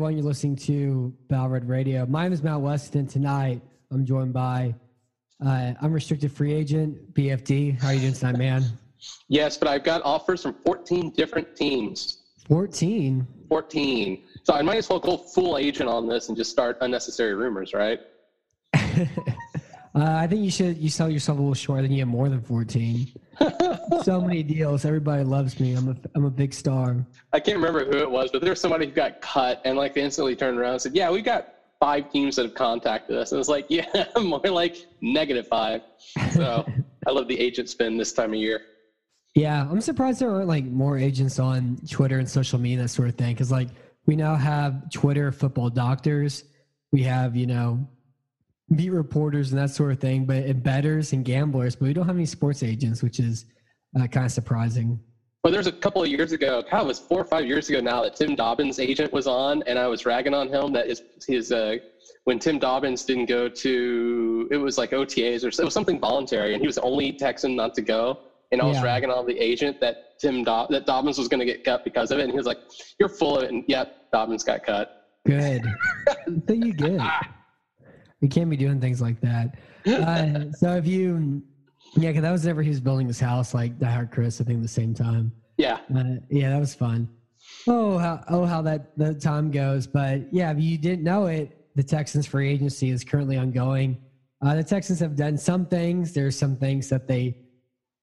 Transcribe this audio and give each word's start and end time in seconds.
everyone. 0.00 0.16
You're 0.16 0.24
listening 0.24 0.56
to 0.56 1.14
Battle 1.28 1.48
Red 1.48 1.68
Radio. 1.68 2.06
My 2.06 2.22
name 2.22 2.32
is 2.32 2.42
Matt 2.42 2.58
Weston. 2.58 3.06
Tonight, 3.06 3.60
I'm 3.90 4.06
joined 4.06 4.32
by 4.32 4.74
uh, 5.44 5.74
unrestricted 5.82 6.32
free 6.32 6.54
agent 6.54 7.12
BFD. 7.12 7.78
How 7.78 7.88
are 7.88 7.92
you 7.92 8.00
doing 8.00 8.14
tonight, 8.14 8.38
man? 8.38 8.64
Yes, 9.28 9.58
but 9.58 9.68
I've 9.68 9.84
got 9.84 10.00
offers 10.00 10.40
from 10.40 10.54
14 10.64 11.10
different 11.10 11.54
teams. 11.54 12.22
14. 12.48 13.26
14. 13.50 14.22
So 14.44 14.54
I 14.54 14.62
might 14.62 14.78
as 14.78 14.88
well 14.88 15.00
go 15.00 15.18
full 15.18 15.58
agent 15.58 15.90
on 15.90 16.08
this 16.08 16.30
and 16.30 16.36
just 16.36 16.50
start 16.50 16.78
unnecessary 16.80 17.34
rumors, 17.34 17.74
right? 17.74 18.00
Uh, 19.94 20.04
I 20.04 20.26
think 20.28 20.42
you 20.44 20.50
should 20.50 20.78
you 20.78 20.88
sell 20.88 21.10
yourself 21.10 21.38
a 21.38 21.40
little 21.40 21.54
short. 21.54 21.80
I 21.80 21.82
think 21.82 21.94
you 21.94 22.00
have 22.00 22.08
more 22.08 22.28
than 22.28 22.40
14. 22.40 23.08
so 24.04 24.20
many 24.20 24.42
deals. 24.42 24.84
Everybody 24.84 25.24
loves 25.24 25.58
me. 25.58 25.74
I'm 25.74 25.88
a 25.88 25.96
I'm 26.14 26.24
a 26.24 26.30
big 26.30 26.54
star. 26.54 27.04
I 27.32 27.40
can't 27.40 27.56
remember 27.56 27.84
who 27.84 27.98
it 27.98 28.10
was, 28.10 28.30
but 28.30 28.40
there 28.40 28.50
was 28.50 28.60
somebody 28.60 28.86
who 28.86 28.92
got 28.92 29.20
cut 29.20 29.60
and 29.64 29.76
like 29.76 29.94
they 29.94 30.02
instantly 30.02 30.36
turned 30.36 30.58
around 30.58 30.74
and 30.74 30.82
said, 30.82 30.94
"Yeah, 30.94 31.10
we 31.10 31.22
got 31.22 31.54
five 31.80 32.10
teams 32.12 32.36
that 32.36 32.44
have 32.44 32.54
contacted 32.54 33.16
us." 33.16 33.32
And 33.32 33.40
it's 33.40 33.48
like, 33.48 33.66
"Yeah, 33.68 33.86
more 34.20 34.40
like 34.40 34.86
negative 35.00 35.48
five. 35.48 35.82
So 36.32 36.64
I 37.06 37.10
love 37.10 37.26
the 37.26 37.38
agent 37.38 37.68
spin 37.68 37.96
this 37.96 38.12
time 38.12 38.30
of 38.30 38.38
year. 38.38 38.62
Yeah, 39.34 39.68
I'm 39.68 39.80
surprised 39.80 40.20
there 40.20 40.30
aren't 40.30 40.48
like 40.48 40.64
more 40.64 40.98
agents 40.98 41.40
on 41.40 41.78
Twitter 41.88 42.18
and 42.18 42.28
social 42.28 42.60
media 42.60 42.78
that 42.78 42.88
sort 42.88 43.08
of 43.08 43.16
thing. 43.16 43.34
Because 43.34 43.50
like 43.50 43.68
we 44.06 44.14
now 44.14 44.36
have 44.36 44.88
Twitter 44.90 45.32
football 45.32 45.68
doctors, 45.68 46.44
we 46.92 47.02
have 47.02 47.34
you 47.34 47.48
know 47.48 47.88
beat 48.74 48.90
reporters 48.90 49.52
and 49.52 49.60
that 49.60 49.70
sort 49.70 49.92
of 49.92 49.98
thing, 49.98 50.24
but 50.24 50.36
and 50.44 50.62
betters 50.62 51.12
and 51.12 51.24
gamblers, 51.24 51.74
but 51.76 51.86
we 51.86 51.92
don't 51.92 52.06
have 52.06 52.16
any 52.16 52.26
sports 52.26 52.62
agents, 52.62 53.02
which 53.02 53.18
is 53.18 53.46
uh, 53.98 54.06
kind 54.06 54.26
of 54.26 54.32
surprising. 54.32 54.98
Well, 55.42 55.52
there's 55.52 55.66
a 55.66 55.72
couple 55.72 56.02
of 56.02 56.08
years 56.08 56.32
ago, 56.32 56.62
God, 56.70 56.82
it 56.82 56.86
was 56.86 56.98
four 56.98 57.20
or 57.20 57.24
five 57.24 57.46
years 57.46 57.68
ago 57.70 57.80
now 57.80 58.02
that 58.02 58.14
Tim 58.14 58.34
Dobbins' 58.34 58.78
agent 58.78 59.12
was 59.12 59.26
on, 59.26 59.62
and 59.66 59.78
I 59.78 59.86
was 59.86 60.04
ragging 60.04 60.34
on 60.34 60.48
him 60.48 60.72
that 60.74 60.86
his 60.88 61.02
his 61.26 61.50
uh, 61.50 61.76
when 62.24 62.38
Tim 62.38 62.58
Dobbins 62.58 63.04
didn't 63.04 63.26
go 63.26 63.48
to 63.48 64.48
it 64.50 64.58
was 64.58 64.76
like 64.78 64.90
OTAs 64.90 65.42
or 65.44 65.48
it 65.48 65.64
was 65.64 65.74
something 65.74 65.98
voluntary, 65.98 66.52
and 66.52 66.60
he 66.60 66.66
was 66.66 66.76
the 66.76 66.82
only 66.82 67.12
Texan 67.12 67.56
not 67.56 67.74
to 67.74 67.82
go. 67.82 68.20
And 68.52 68.60
I 68.60 68.64
was 68.66 68.78
Yeah. 68.78 68.84
ragging 68.84 69.10
on 69.10 69.26
the 69.26 69.38
agent 69.38 69.80
that 69.80 70.18
Tim 70.20 70.42
Dob- 70.44 70.70
that 70.70 70.84
Dobbins 70.84 71.18
was 71.18 71.28
going 71.28 71.38
to 71.40 71.46
get 71.46 71.64
cut 71.64 71.84
because 71.84 72.10
of 72.10 72.18
it, 72.18 72.24
and 72.24 72.30
he 72.32 72.36
was 72.36 72.46
like, 72.46 72.58
"You're 72.98 73.08
full 73.08 73.38
of 73.38 73.44
it." 73.44 73.50
And 73.52 73.64
yep, 73.68 74.10
Dobbins 74.12 74.44
got 74.44 74.62
cut. 74.64 75.06
Good. 75.24 75.62
so 76.46 76.52
you 76.54 76.72
good. 76.74 77.00
We 78.20 78.28
can't 78.28 78.50
be 78.50 78.56
doing 78.56 78.80
things 78.80 79.00
like 79.00 79.20
that. 79.20 79.56
Uh, 79.86 80.52
so 80.52 80.76
if 80.76 80.86
you, 80.86 81.42
yeah, 81.96 82.10
because 82.10 82.22
that 82.22 82.30
was 82.30 82.44
never 82.44 82.62
he 82.62 82.68
was 82.68 82.80
building 82.80 83.06
his 83.06 83.18
house 83.18 83.54
like 83.54 83.78
Die 83.78 83.90
Hard 83.90 84.10
Chris, 84.10 84.40
I 84.40 84.44
think, 84.44 84.58
at 84.58 84.62
the 84.62 84.68
same 84.68 84.94
time. 84.94 85.32
Yeah, 85.56 85.78
Uh, 85.94 86.16
yeah, 86.30 86.50
that 86.50 86.60
was 86.60 86.74
fun. 86.74 87.08
Oh, 87.66 87.98
how, 87.98 88.22
oh, 88.28 88.44
how 88.44 88.62
that 88.62 88.96
the 88.96 89.14
time 89.14 89.50
goes. 89.50 89.86
But 89.86 90.32
yeah, 90.32 90.50
if 90.52 90.60
you 90.60 90.78
didn't 90.78 91.04
know 91.04 91.26
it, 91.26 91.56
the 91.74 91.82
Texans 91.82 92.26
free 92.26 92.50
agency 92.50 92.90
is 92.90 93.04
currently 93.04 93.36
ongoing. 93.36 93.98
Uh, 94.42 94.56
the 94.56 94.64
Texans 94.64 95.00
have 95.00 95.16
done 95.16 95.36
some 95.36 95.66
things. 95.66 96.12
There's 96.12 96.38
some 96.38 96.56
things 96.56 96.88
that 96.88 97.06
they 97.06 97.38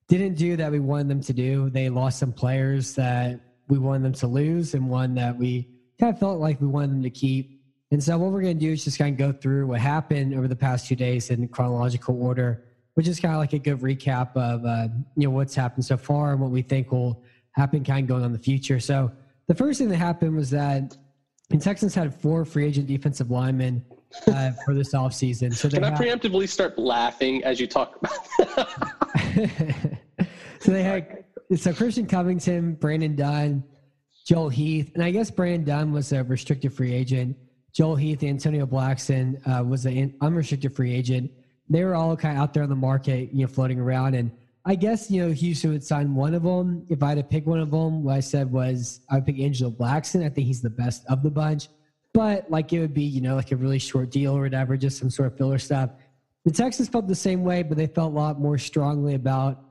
didn't 0.08 0.36
do 0.36 0.56
that 0.58 0.72
we 0.72 0.80
wanted 0.80 1.10
them 1.10 1.22
to 1.22 1.34
do. 1.34 1.70
They 1.70 1.90
lost 1.90 2.20
some 2.20 2.32
players 2.32 2.94
that 2.96 3.42
we 3.68 3.78
wanted 3.78 4.04
them 4.04 4.14
to 4.14 4.28
lose, 4.28 4.74
and 4.74 4.90
one 4.90 5.16
that 5.16 5.38
we 5.38 5.68
kind 6.00 6.14
of 6.14 6.20
felt 6.20 6.40
like 6.40 6.62
we 6.62 6.68
wanted 6.68 6.92
them 6.92 7.04
to 7.04 7.10
keep. 7.10 7.57
And 7.92 8.04
so, 8.04 8.18
what 8.18 8.32
we're 8.32 8.42
going 8.42 8.60
to 8.60 8.66
do 8.66 8.74
is 8.74 8.84
just 8.84 8.98
kind 8.98 9.14
of 9.14 9.18
go 9.18 9.38
through 9.38 9.68
what 9.68 9.80
happened 9.80 10.34
over 10.34 10.48
the 10.48 10.56
past 10.56 10.88
two 10.88 10.96
days 10.96 11.30
in 11.30 11.48
chronological 11.48 12.22
order, 12.22 12.66
which 12.96 13.08
is 13.08 13.20
kind 13.20 13.34
of 13.34 13.40
like 13.40 13.54
a 13.54 13.60
good 13.60 13.80
recap 13.80 14.36
of 14.36 14.66
uh, 14.66 14.90
you 15.16 15.28
know 15.28 15.34
what's 15.34 15.56
happened 15.56 15.86
so 15.86 15.96
far 15.96 16.34
and 16.34 16.42
what 16.42 16.52
we 16.52 16.62
think 16.62 16.92
will 16.92 17.24
happen 17.52 17.84
kind 17.84 18.04
of 18.04 18.08
going 18.08 18.22
on 18.22 18.28
in 18.28 18.34
the 18.34 18.40
future. 18.40 18.80
So, 18.80 19.12
the 19.48 19.56
first 19.56 19.80
thing 19.80 19.88
that 19.90 19.98
happened 19.98 20.36
was 20.36 20.50
that 20.50 20.98
the 21.50 21.58
Texans 21.58 21.96
had 21.96 22.14
four 22.14 22.44
free 22.44 22.66
agent 22.66 22.88
defensive 22.88 23.32
linemen 23.32 23.86
uh, 24.28 24.52
for 24.66 24.74
this 24.74 24.94
offseason. 24.94 25.54
So 25.54 25.70
can 25.70 25.84
I 25.84 25.90
had- 25.92 26.00
preemptively 26.00 26.48
start 26.48 26.78
laughing 26.78 27.44
as 27.44 27.60
you 27.60 27.68
talk 27.68 27.96
about? 27.98 28.70
so 30.60 30.72
they 30.72 30.84
had 30.84 31.24
so 31.56 31.74
Christian 31.74 32.06
Covington, 32.06 32.74
Brandon 32.74 33.16
Dunn, 33.16 33.64
Joel 34.26 34.50
Heath, 34.50 34.92
and 34.94 35.04
I 35.04 35.12
guess 35.12 35.32
Brandon 35.32 35.64
Dunn 35.64 35.92
was 35.94 36.12
a 36.12 36.24
restricted 36.24 36.74
free 36.74 36.94
agent. 36.94 37.38
Joel 37.78 37.96
Heath, 37.96 38.24
Antonio 38.24 38.66
Blackson 38.66 39.40
uh, 39.48 39.64
was 39.64 39.86
an 39.86 40.16
unrestricted 40.22 40.76
free 40.76 40.96
agent. 40.96 41.30
They 41.70 41.84
were 41.84 41.94
all 41.94 42.18
kind 42.18 42.36
of 42.36 42.42
out 42.42 42.52
there 42.52 42.64
on 42.64 42.70
the 42.70 42.76
market, 42.76 43.32
you 43.32 43.42
know, 43.42 43.48
floating 43.48 43.80
around. 43.80 44.16
And 44.16 44.32
I 44.66 44.74
guess 44.74 45.12
you 45.12 45.24
know 45.24 45.32
Houston 45.32 45.74
would 45.74 45.84
sign 45.84 46.16
one 46.16 46.34
of 46.34 46.42
them. 46.42 46.88
If 46.90 47.04
I 47.04 47.10
had 47.10 47.20
to 47.20 47.24
pick 47.24 47.46
one 47.46 47.60
of 47.60 47.70
them, 47.70 48.04
what 48.04 48.16
I 48.16 48.20
said 48.20 48.52
was 48.52 49.02
I 49.12 49.16
would 49.16 49.28
pick 49.28 49.38
Angelo 49.40 49.70
Blackson. 49.70 50.26
I 50.26 50.30
think 50.30 50.48
he's 50.48 50.60
the 50.60 50.72
best 50.72 51.04
of 51.08 51.22
the 51.22 51.30
bunch. 51.30 51.68
But 52.16 52.50
like 52.50 52.74
it 52.74 52.80
would 52.80 52.96
be, 52.96 53.04
you 53.04 53.22
know, 53.22 53.36
like 53.36 53.52
a 53.52 53.56
really 53.56 53.78
short 53.78 54.10
deal 54.10 54.36
or 54.36 54.42
whatever, 54.42 54.76
just 54.76 54.98
some 54.98 55.12
sort 55.12 55.32
of 55.32 55.38
filler 55.38 55.60
stuff. 55.60 55.92
The 56.46 56.52
Texans 56.52 56.90
felt 56.90 57.08
the 57.08 57.14
same 57.14 57.44
way, 57.44 57.62
but 57.62 57.78
they 57.78 57.86
felt 57.86 58.12
a 58.12 58.16
lot 58.16 58.40
more 58.40 58.58
strongly 58.58 59.14
about 59.14 59.64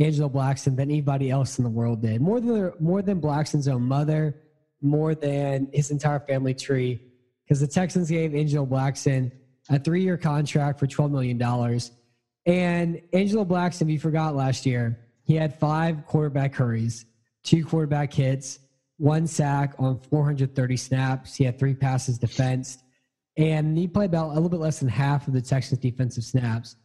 Angelo 0.00 0.28
Blackson 0.28 0.74
than 0.74 0.90
anybody 0.90 1.30
else 1.30 1.58
in 1.58 1.62
the 1.62 1.70
world 1.70 2.02
did. 2.02 2.20
More 2.20 2.40
than 2.40 2.72
more 2.80 3.00
than 3.00 3.20
Blackson's 3.20 3.68
own 3.68 3.82
mother, 3.82 4.42
more 4.82 5.14
than 5.14 5.68
his 5.72 5.92
entire 5.92 6.18
family 6.18 6.52
tree, 6.52 7.00
because 7.44 7.60
the 7.60 7.66
Texans 7.66 8.10
gave 8.10 8.34
Angelo 8.34 8.66
Blackson 8.66 9.30
a 9.70 9.78
three-year 9.78 10.16
contract 10.16 10.78
for 10.78 10.86
twelve 10.86 11.10
million 11.10 11.38
dollars. 11.38 11.92
And 12.46 13.00
Angelo 13.12 13.44
Blackson, 13.44 13.90
you 13.90 13.98
forgot 13.98 14.34
last 14.34 14.66
year, 14.66 14.98
he 15.22 15.34
had 15.34 15.58
five 15.58 16.06
quarterback 16.06 16.54
hurries, 16.54 17.06
two 17.42 17.64
quarterback 17.64 18.12
hits, 18.12 18.58
one 18.98 19.26
sack 19.26 19.74
on 19.78 19.98
430 20.10 20.76
snaps. 20.76 21.34
He 21.34 21.44
had 21.44 21.58
three 21.58 21.74
passes 21.74 22.18
defensed, 22.18 22.82
and 23.36 23.76
he 23.76 23.88
played 23.88 24.10
about 24.10 24.30
a 24.30 24.34
little 24.34 24.48
bit 24.48 24.60
less 24.60 24.80
than 24.80 24.88
half 24.88 25.26
of 25.26 25.34
the 25.34 25.40
Texans' 25.40 25.80
defensive 25.80 26.24
snaps. 26.24 26.76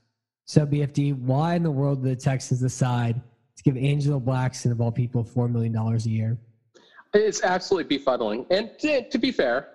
So, 0.46 0.66
BFD, 0.66 1.16
why 1.19 1.56
in 1.56 1.64
the 1.64 1.72
world 1.72 2.03
did 2.03 2.18
the 2.18 2.22
Texans 2.22 2.62
decide 2.62 3.22
to 3.58 3.64
give 3.64 3.78
Angelo 3.78 4.19
Blackson, 4.19 4.72
of 4.72 4.81
all 4.81 4.92
people, 4.92 5.24
$4 5.24 5.52
million 5.52 5.75
a 5.75 5.98
year? 6.09 6.40
It's 7.14 7.44
absolutely 7.44 7.98
befuddling. 7.98 8.48
And 8.50 8.72
to 9.12 9.18
be 9.18 9.31
fair, 9.31 9.68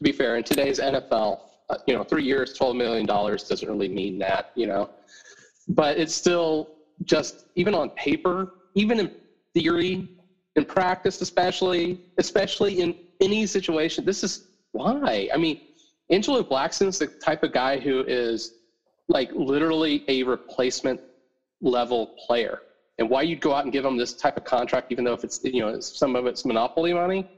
to 0.00 0.04
be 0.04 0.12
fair, 0.12 0.36
in 0.36 0.42
today's 0.42 0.80
NFL, 0.80 1.40
uh, 1.68 1.76
you 1.86 1.94
know, 1.94 2.02
three 2.02 2.24
years, 2.24 2.54
twelve 2.54 2.74
million 2.74 3.04
dollars 3.04 3.44
doesn't 3.44 3.68
really 3.68 3.88
mean 3.88 4.18
that, 4.18 4.50
you 4.54 4.66
know. 4.66 4.88
But 5.68 5.98
it's 5.98 6.14
still 6.14 6.70
just 7.04 7.46
even 7.54 7.74
on 7.74 7.90
paper, 7.90 8.54
even 8.74 8.98
in 8.98 9.12
theory, 9.52 10.08
in 10.56 10.64
practice, 10.64 11.20
especially, 11.20 12.00
especially 12.16 12.80
in 12.80 12.94
any 13.20 13.44
situation. 13.44 14.06
This 14.06 14.24
is 14.24 14.48
why. 14.72 15.28
I 15.34 15.36
mean, 15.36 15.60
Angelo 16.08 16.42
Blackson's 16.42 16.98
the 16.98 17.06
type 17.06 17.42
of 17.42 17.52
guy 17.52 17.78
who 17.78 18.00
is 18.06 18.54
like 19.08 19.30
literally 19.34 20.04
a 20.08 20.22
replacement 20.22 20.98
level 21.60 22.14
player 22.26 22.60
and 22.98 23.10
why 23.10 23.20
you'd 23.22 23.40
go 23.40 23.52
out 23.52 23.64
and 23.64 23.72
give 23.72 23.84
him 23.84 23.98
this 23.98 24.14
type 24.14 24.38
of 24.38 24.44
contract, 24.44 24.90
even 24.90 25.04
though 25.04 25.12
if 25.12 25.24
it's 25.24 25.40
you 25.44 25.60
know 25.60 25.78
some 25.78 26.16
of 26.16 26.24
it's 26.26 26.46
monopoly 26.46 26.94
money. 26.94 27.28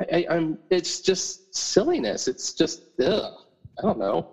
I, 0.00 0.26
I'm 0.30 0.58
it's 0.70 1.00
just 1.00 1.54
silliness. 1.54 2.28
It's 2.28 2.52
just 2.52 2.82
ugh. 3.00 3.34
I 3.78 3.82
don't 3.82 3.98
know. 3.98 4.28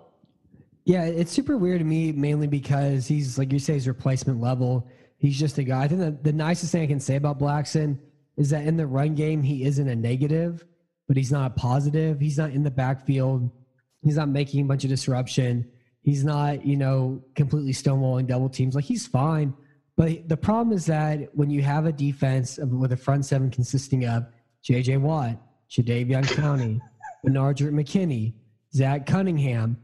Yeah, 0.84 1.04
it's 1.04 1.32
super 1.32 1.56
weird 1.56 1.80
to 1.80 1.84
me, 1.84 2.12
mainly 2.12 2.46
because 2.46 3.08
he's, 3.08 3.38
like 3.38 3.52
you 3.52 3.58
say, 3.58 3.72
he's 3.72 3.88
replacement 3.88 4.40
level. 4.40 4.88
He's 5.18 5.36
just 5.36 5.58
a 5.58 5.64
guy. 5.64 5.82
I 5.82 5.88
think 5.88 6.22
the 6.22 6.32
nicest 6.32 6.70
thing 6.70 6.82
I 6.82 6.86
can 6.86 7.00
say 7.00 7.16
about 7.16 7.40
Blackson 7.40 7.98
is 8.36 8.50
that 8.50 8.64
in 8.66 8.76
the 8.76 8.86
run 8.86 9.16
game, 9.16 9.42
he 9.42 9.64
isn't 9.64 9.88
a 9.88 9.96
negative, 9.96 10.64
but 11.08 11.16
he's 11.16 11.32
not 11.32 11.50
a 11.50 11.54
positive. 11.54 12.20
He's 12.20 12.38
not 12.38 12.50
in 12.50 12.62
the 12.62 12.70
backfield. 12.70 13.50
He's 14.02 14.16
not 14.16 14.28
making 14.28 14.60
a 14.60 14.64
bunch 14.64 14.84
of 14.84 14.90
disruption. 14.90 15.68
He's 16.02 16.22
not, 16.22 16.64
you 16.64 16.76
know, 16.76 17.20
completely 17.34 17.72
stonewalling 17.72 18.28
double 18.28 18.48
teams. 18.48 18.76
Like 18.76 18.84
he's 18.84 19.08
fine. 19.08 19.54
But 19.96 20.28
the 20.28 20.36
problem 20.36 20.76
is 20.76 20.86
that 20.86 21.34
when 21.34 21.50
you 21.50 21.62
have 21.62 21.86
a 21.86 21.92
defense 21.92 22.58
with 22.58 22.92
a 22.92 22.96
front 22.96 23.24
seven 23.24 23.50
consisting 23.50 24.04
of 24.04 24.26
J.J. 24.62 24.98
Watt, 24.98 25.36
Jadeveon 25.70 26.24
Clowney, 26.24 26.80
Bernard 27.24 27.58
McKinney, 27.58 28.34
Zach 28.74 29.06
Cunningham, 29.06 29.76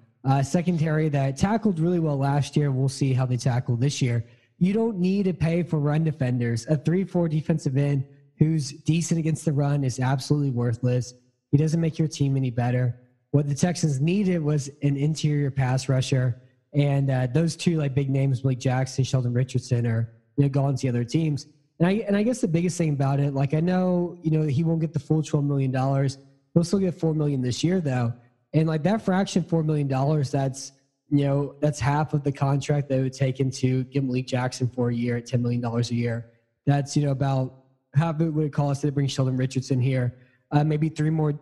secondary 0.43 1.09
that 1.09 1.37
tackled 1.37 1.79
really 1.79 1.99
well 1.99 2.17
last 2.17 2.57
year. 2.57 2.71
We'll 2.71 2.89
see 2.89 3.13
how 3.13 3.27
they 3.27 3.37
tackle 3.37 3.77
this 3.77 4.01
year. 4.01 4.25
You 4.59 4.73
don't 4.73 4.99
need 4.99 5.25
to 5.25 5.35
pay 5.35 5.63
for 5.63 5.79
run 5.81 6.05
defenders. 6.05 6.67
A 6.69 6.77
3 6.77 7.05
4 7.05 7.29
defensive 7.29 7.77
end 7.77 8.05
who's 8.39 8.73
decent 8.73 9.19
against 9.19 9.45
the 9.45 9.53
run 9.53 9.85
is 9.85 10.01
absolutely 10.01 10.51
worthless. 10.51 11.15
He 11.51 11.57
doesn't 11.57 11.81
make 11.81 11.99
your 11.99 12.09
team 12.09 12.37
any 12.37 12.51
better. 12.51 12.99
what 13.33 13.49
the 13.49 13.55
Texans 13.55 14.01
needed 14.01 14.43
was 14.43 14.69
an 14.83 14.97
interior 14.97 15.51
pass 15.51 15.89
rusher. 15.89 16.43
And 16.75 17.11
uh, 17.11 17.29
those 17.29 17.57
two 17.57 17.79
like 17.79 17.95
big 17.95 18.11
names, 18.11 18.45
Malik 18.45 18.59
Jackson, 18.59 19.05
Sheldon 19.05 19.33
Richardson, 19.33 19.87
are 19.87 20.13
you 20.37 20.45
know 20.45 20.49
gone 20.49 20.77
to 20.77 20.83
the 20.83 20.89
other 20.89 21.05
teams. 21.05 21.47
And 21.83 21.89
I 21.89 21.93
and 22.07 22.17
I 22.17 22.23
guess 22.23 22.41
the 22.41 22.47
biggest 22.47 22.79
thing 22.79 22.91
about 22.91 23.19
it, 23.19 23.35
like 23.35 23.55
I 23.55 23.61
know 23.61 24.17
you 24.23 24.31
know 24.31 24.43
he 24.43 24.63
won't 24.63 24.81
get 24.81 24.93
the 24.93 25.01
full 25.01 25.21
twelve 25.21 25.45
million 25.45 25.73
dollars. 25.73 26.17
He'll 26.55 26.63
still 26.63 26.79
get 26.79 26.95
four 26.95 27.13
million 27.13 27.43
this 27.43 27.65
year 27.65 27.81
though, 27.81 28.13
and 28.55 28.69
like 28.69 28.85
that 28.85 29.03
fraction, 29.03 29.43
four 29.43 29.65
million 29.65 29.89
dollars, 29.89 30.31
that's 30.31 30.71
you 31.11 31.25
know 31.25 31.57
that's 31.59 31.81
half 31.81 32.15
of 32.15 32.23
the 32.23 32.31
contract 32.31 32.89
that 32.89 33.01
it 33.01 33.03
would 33.03 33.13
take 33.13 33.41
into 33.41 33.83
give 33.85 34.05
Malik 34.05 34.29
Jackson 34.29 34.69
for 34.69 34.91
a 34.91 34.95
year 34.95 35.17
at 35.17 35.27
ten 35.27 35.43
million 35.43 35.61
dollars 35.61 35.91
a 35.91 35.97
year. 35.97 36.31
That's 36.67 36.97
you 36.97 37.05
know 37.05 37.11
about 37.11 37.65
half 37.97 38.15
of 38.15 38.29
it 38.29 38.31
would 38.31 38.53
cost 38.53 38.83
to 38.83 38.93
bring 38.93 39.09
Sheldon 39.09 39.37
Richardson 39.37 39.81
here. 39.81 40.15
Uh, 40.53 40.63
maybe 40.63 40.89
three 40.89 41.11
more 41.11 41.35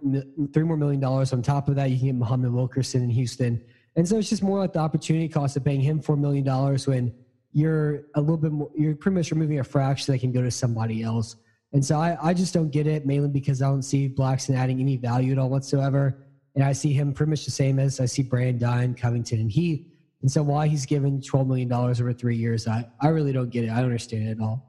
three 0.55 0.65
more 0.65 0.79
million 0.79 1.01
dollars 1.01 1.35
on 1.35 1.43
top 1.43 1.69
of 1.69 1.75
that. 1.75 1.91
You 1.91 1.99
can 1.99 2.07
get 2.07 2.15
Muhammad 2.15 2.55
Wilkerson 2.55 3.03
in 3.03 3.11
Houston, 3.11 3.63
and 3.95 4.09
so 4.09 4.17
it's 4.17 4.31
just 4.31 4.43
more 4.43 4.59
like 4.59 4.73
the 4.73 4.79
opportunity 4.79 5.29
cost 5.29 5.59
of 5.59 5.67
paying 5.67 5.83
him 5.83 6.01
four 6.01 6.17
million 6.17 6.45
dollars 6.45 6.87
when 6.87 7.13
you're 7.52 8.05
a 8.14 8.20
little 8.20 8.37
bit 8.37 8.52
more. 8.52 8.70
You're 8.76 8.94
pretty 8.94 9.17
much 9.17 9.31
removing 9.31 9.58
a 9.61 9.64
fraction 9.64 10.12
that 10.12 10.20
can 10.20 10.32
go 10.32 10.43
to 10.43 10.50
somebody 10.50 11.02
else. 11.02 11.37
And 11.73 11.85
so 11.85 11.99
I, 11.99 12.17
I 12.20 12.35
just 12.35 12.52
don't 12.52 12.70
get 12.70 12.87
it 12.87 13.06
mainly 13.06 13.29
because 13.29 13.62
I 13.62 13.67
don't 13.67 13.82
see 13.82 14.08
Blackson 14.08 14.56
adding 14.56 14.81
any 14.81 14.97
value 14.97 15.32
at 15.32 15.38
all 15.38 15.49
whatsoever. 15.49 16.19
And 16.55 16.64
I 16.64 16.73
see 16.73 16.93
him 16.93 17.12
pretty 17.12 17.31
much 17.31 17.44
the 17.44 17.50
same 17.50 17.79
as 17.79 18.00
I 18.00 18.06
see 18.06 18.23
Brandon 18.23 18.94
Covington, 18.94 19.41
and 19.41 19.50
Heath. 19.50 19.87
And 20.23 20.31
so 20.31 20.43
why 20.43 20.67
he's 20.67 20.85
given 20.85 21.20
$12 21.20 21.47
million 21.47 21.73
over 21.73 22.12
three 22.12 22.37
years, 22.37 22.67
I, 22.67 22.87
I 23.00 23.08
really 23.08 23.32
don't 23.32 23.50
get 23.50 23.64
it. 23.64 23.70
I 23.70 23.76
don't 23.76 23.85
understand 23.85 24.29
it 24.29 24.32
at 24.32 24.41
all. 24.41 24.67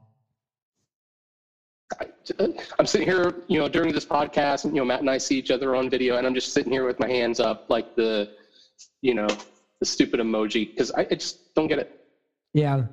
I'm 2.78 2.86
sitting 2.86 3.06
here, 3.06 3.34
you 3.48 3.58
know, 3.58 3.68
during 3.68 3.92
this 3.92 4.06
podcast, 4.06 4.64
and 4.64 4.74
you 4.74 4.80
know, 4.80 4.84
Matt 4.84 5.00
and 5.00 5.10
I 5.10 5.18
see 5.18 5.36
each 5.36 5.50
other 5.50 5.74
on 5.74 5.90
video, 5.90 6.16
and 6.16 6.26
I'm 6.26 6.34
just 6.34 6.54
sitting 6.54 6.72
here 6.72 6.86
with 6.86 7.00
my 7.00 7.08
hands 7.08 7.40
up, 7.40 7.66
like 7.68 7.96
the, 7.96 8.30
you 9.02 9.12
know, 9.12 9.26
the 9.80 9.84
stupid 9.84 10.20
emoji, 10.20 10.70
because 10.70 10.92
I, 10.92 11.00
I 11.10 11.14
just 11.14 11.52
don't 11.54 11.66
get 11.66 11.80
it. 11.80 12.01
Yeah, 12.54 12.84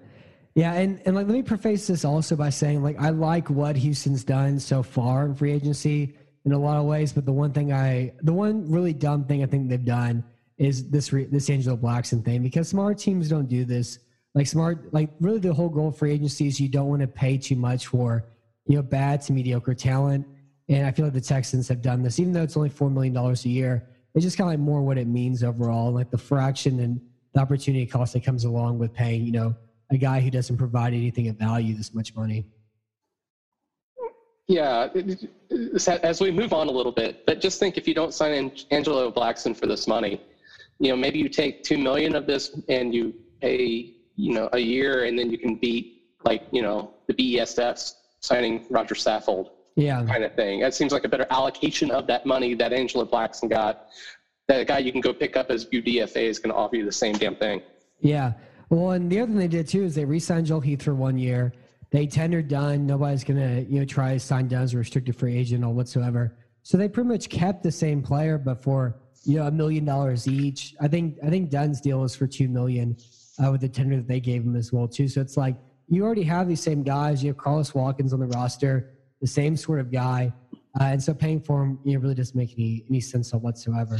yeah, 0.55 0.73
and 0.73 1.01
and 1.05 1.15
like 1.15 1.27
let 1.27 1.33
me 1.33 1.43
preface 1.43 1.87
this 1.87 2.05
also 2.05 2.35
by 2.35 2.49
saying 2.49 2.83
like 2.83 2.99
I 2.99 3.09
like 3.09 3.49
what 3.49 3.75
Houston's 3.75 4.23
done 4.23 4.59
so 4.59 4.83
far 4.83 5.25
in 5.25 5.35
free 5.35 5.51
agency 5.51 6.15
in 6.45 6.53
a 6.53 6.57
lot 6.57 6.77
of 6.77 6.85
ways, 6.85 7.13
but 7.13 7.25
the 7.25 7.33
one 7.33 7.51
thing 7.51 7.73
I, 7.73 8.13
the 8.21 8.33
one 8.33 8.69
really 8.69 8.93
dumb 8.93 9.25
thing 9.25 9.43
I 9.43 9.45
think 9.45 9.69
they've 9.69 9.83
done 9.83 10.23
is 10.57 10.89
this 10.89 11.11
re, 11.13 11.25
this 11.25 11.49
Angelo 11.49 11.77
Blackson 11.77 12.23
thing 12.23 12.41
because 12.41 12.69
smart 12.69 12.97
teams 12.97 13.29
don't 13.29 13.47
do 13.47 13.65
this. 13.65 13.99
Like 14.35 14.47
smart, 14.47 14.93
like 14.93 15.09
really 15.19 15.39
the 15.39 15.53
whole 15.53 15.69
goal 15.69 15.91
free 15.91 16.11
agency 16.11 16.47
is 16.47 16.59
you 16.59 16.69
don't 16.69 16.87
want 16.87 17.01
to 17.01 17.07
pay 17.07 17.37
too 17.37 17.55
much 17.55 17.87
for 17.87 18.25
you 18.67 18.75
know, 18.75 18.83
bad 18.83 19.21
to 19.21 19.33
mediocre 19.33 19.73
talent. 19.73 20.25
And 20.69 20.85
I 20.85 20.91
feel 20.91 21.05
like 21.05 21.15
the 21.15 21.21
Texans 21.21 21.67
have 21.67 21.81
done 21.81 22.03
this, 22.03 22.19
even 22.19 22.31
though 22.31 22.43
it's 22.43 22.55
only 22.55 22.69
$4 22.69 22.91
million 22.93 23.17
a 23.17 23.33
year. 23.49 23.89
It's 24.13 24.23
just 24.23 24.37
kind 24.37 24.47
of 24.47 24.51
like 24.51 24.59
more 24.59 24.81
what 24.81 24.97
it 24.97 25.07
means 25.07 25.43
overall, 25.43 25.91
like 25.91 26.11
the 26.11 26.17
fraction 26.17 26.79
and 26.79 27.01
the 27.33 27.39
opportunity 27.39 27.85
cost 27.85 28.13
that 28.13 28.23
comes 28.23 28.45
along 28.45 28.79
with 28.79 28.93
paying, 28.93 29.25
you 29.25 29.31
know, 29.31 29.55
a 29.91 29.97
guy 29.97 30.19
who 30.19 30.29
doesn't 30.29 30.57
provide 30.57 30.93
anything 30.93 31.27
of 31.27 31.37
value 31.37 31.75
this 31.75 31.93
much 31.93 32.15
money. 32.15 32.45
Yeah, 34.47 34.87
as 36.03 36.21
we 36.21 36.31
move 36.31 36.53
on 36.53 36.67
a 36.67 36.71
little 36.71 36.91
bit, 36.91 37.23
but 37.27 37.39
just 37.39 37.59
think 37.59 37.77
if 37.77 37.87
you 37.87 37.93
don't 37.93 38.13
sign 38.13 38.51
Angelo 38.71 39.11
Blackson 39.11 39.55
for 39.55 39.67
this 39.67 39.87
money, 39.87 40.21
you 40.79 40.89
know, 40.89 40.95
maybe 40.95 41.19
you 41.19 41.29
take 41.29 41.63
two 41.63 41.77
million 41.77 42.15
of 42.15 42.25
this 42.25 42.59
and 42.67 42.93
you 42.93 43.13
pay, 43.41 43.93
you 44.15 44.33
know, 44.33 44.49
a 44.53 44.59
year, 44.59 45.03
and 45.03 45.19
then 45.19 45.29
you 45.29 45.37
can 45.37 45.55
beat 45.55 45.99
like 46.23 46.47
you 46.51 46.63
know 46.63 46.95
the 47.07 47.13
BESFs 47.13 47.93
signing 48.21 48.65
Roger 48.69 48.95
Saffold. 48.95 49.49
Yeah. 49.75 50.03
Kind 50.03 50.23
of 50.23 50.35
thing. 50.35 50.59
That 50.59 50.73
seems 50.73 50.91
like 50.91 51.05
a 51.05 51.09
better 51.09 51.27
allocation 51.29 51.89
of 51.91 52.05
that 52.07 52.25
money 52.25 52.53
that 52.55 52.73
Angelo 52.73 53.05
Blackson 53.05 53.49
got. 53.49 53.87
That 54.49 54.65
guy 54.65 54.79
you 54.79 54.91
can 54.91 54.99
go 54.99 55.13
pick 55.13 55.37
up 55.37 55.51
as 55.51 55.67
UDFA 55.67 56.23
is 56.23 56.39
going 56.39 56.51
to 56.51 56.55
offer 56.55 56.75
you 56.75 56.83
the 56.83 56.91
same 56.91 57.13
damn 57.13 57.35
thing. 57.35 57.61
Yeah. 58.01 58.33
Well, 58.71 58.91
and 58.91 59.09
the 59.09 59.19
other 59.19 59.27
thing 59.27 59.37
they 59.37 59.47
did 59.47 59.67
too 59.67 59.83
is 59.83 59.93
they 59.93 60.05
re-signed 60.05 60.47
Joel 60.47 60.59
Heath 60.59 60.81
for 60.81 60.95
one 60.95 61.19
year. 61.19 61.53
They 61.91 62.07
tendered 62.07 62.47
Dunn. 62.47 62.87
Nobody's 62.87 63.23
going 63.23 63.39
to 63.39 63.71
you 63.71 63.79
know 63.79 63.85
try 63.85 64.13
to 64.13 64.19
sign 64.19 64.47
Dunn 64.47 64.63
as 64.63 64.73
a 64.73 64.79
restricted 64.79 65.15
free 65.15 65.37
agent 65.37 65.63
or 65.63 65.71
whatsoever. 65.71 66.35
So 66.63 66.77
they 66.77 66.89
pretty 66.89 67.09
much 67.09 67.29
kept 67.29 67.61
the 67.61 67.71
same 67.71 68.01
player, 68.01 68.39
but 68.39 68.63
for 68.63 68.97
you 69.23 69.37
know 69.37 69.45
a 69.45 69.51
million 69.51 69.85
dollars 69.85 70.27
each. 70.27 70.75
I 70.81 70.87
think 70.87 71.17
I 71.23 71.29
think 71.29 71.51
Dunn's 71.51 71.79
deal 71.79 71.99
was 71.99 72.15
for 72.15 72.25
two 72.25 72.47
million 72.47 72.97
uh, 73.43 73.51
with 73.51 73.61
the 73.61 73.69
tender 73.69 73.97
that 73.97 74.07
they 74.07 74.19
gave 74.19 74.43
him 74.43 74.55
as 74.55 74.73
well 74.73 74.87
too. 74.87 75.07
So 75.07 75.21
it's 75.21 75.37
like 75.37 75.57
you 75.87 76.03
already 76.03 76.23
have 76.23 76.47
these 76.47 76.61
same 76.61 76.81
guys. 76.81 77.23
You 77.23 77.29
have 77.29 77.37
Carlos 77.37 77.75
Watkins 77.75 78.13
on 78.13 78.19
the 78.19 78.27
roster, 78.27 78.91
the 79.21 79.27
same 79.27 79.55
sort 79.55 79.79
of 79.79 79.91
guy. 79.91 80.33
Uh, 80.79 80.83
and 80.83 81.03
so 81.03 81.13
paying 81.13 81.41
for 81.41 81.61
him 81.61 81.79
you 81.83 81.93
know, 81.93 81.99
really 81.99 82.15
doesn't 82.15 82.37
make 82.37 82.53
any, 82.53 82.85
any 82.89 83.01
sense 83.01 83.33
whatsoever. 83.33 83.97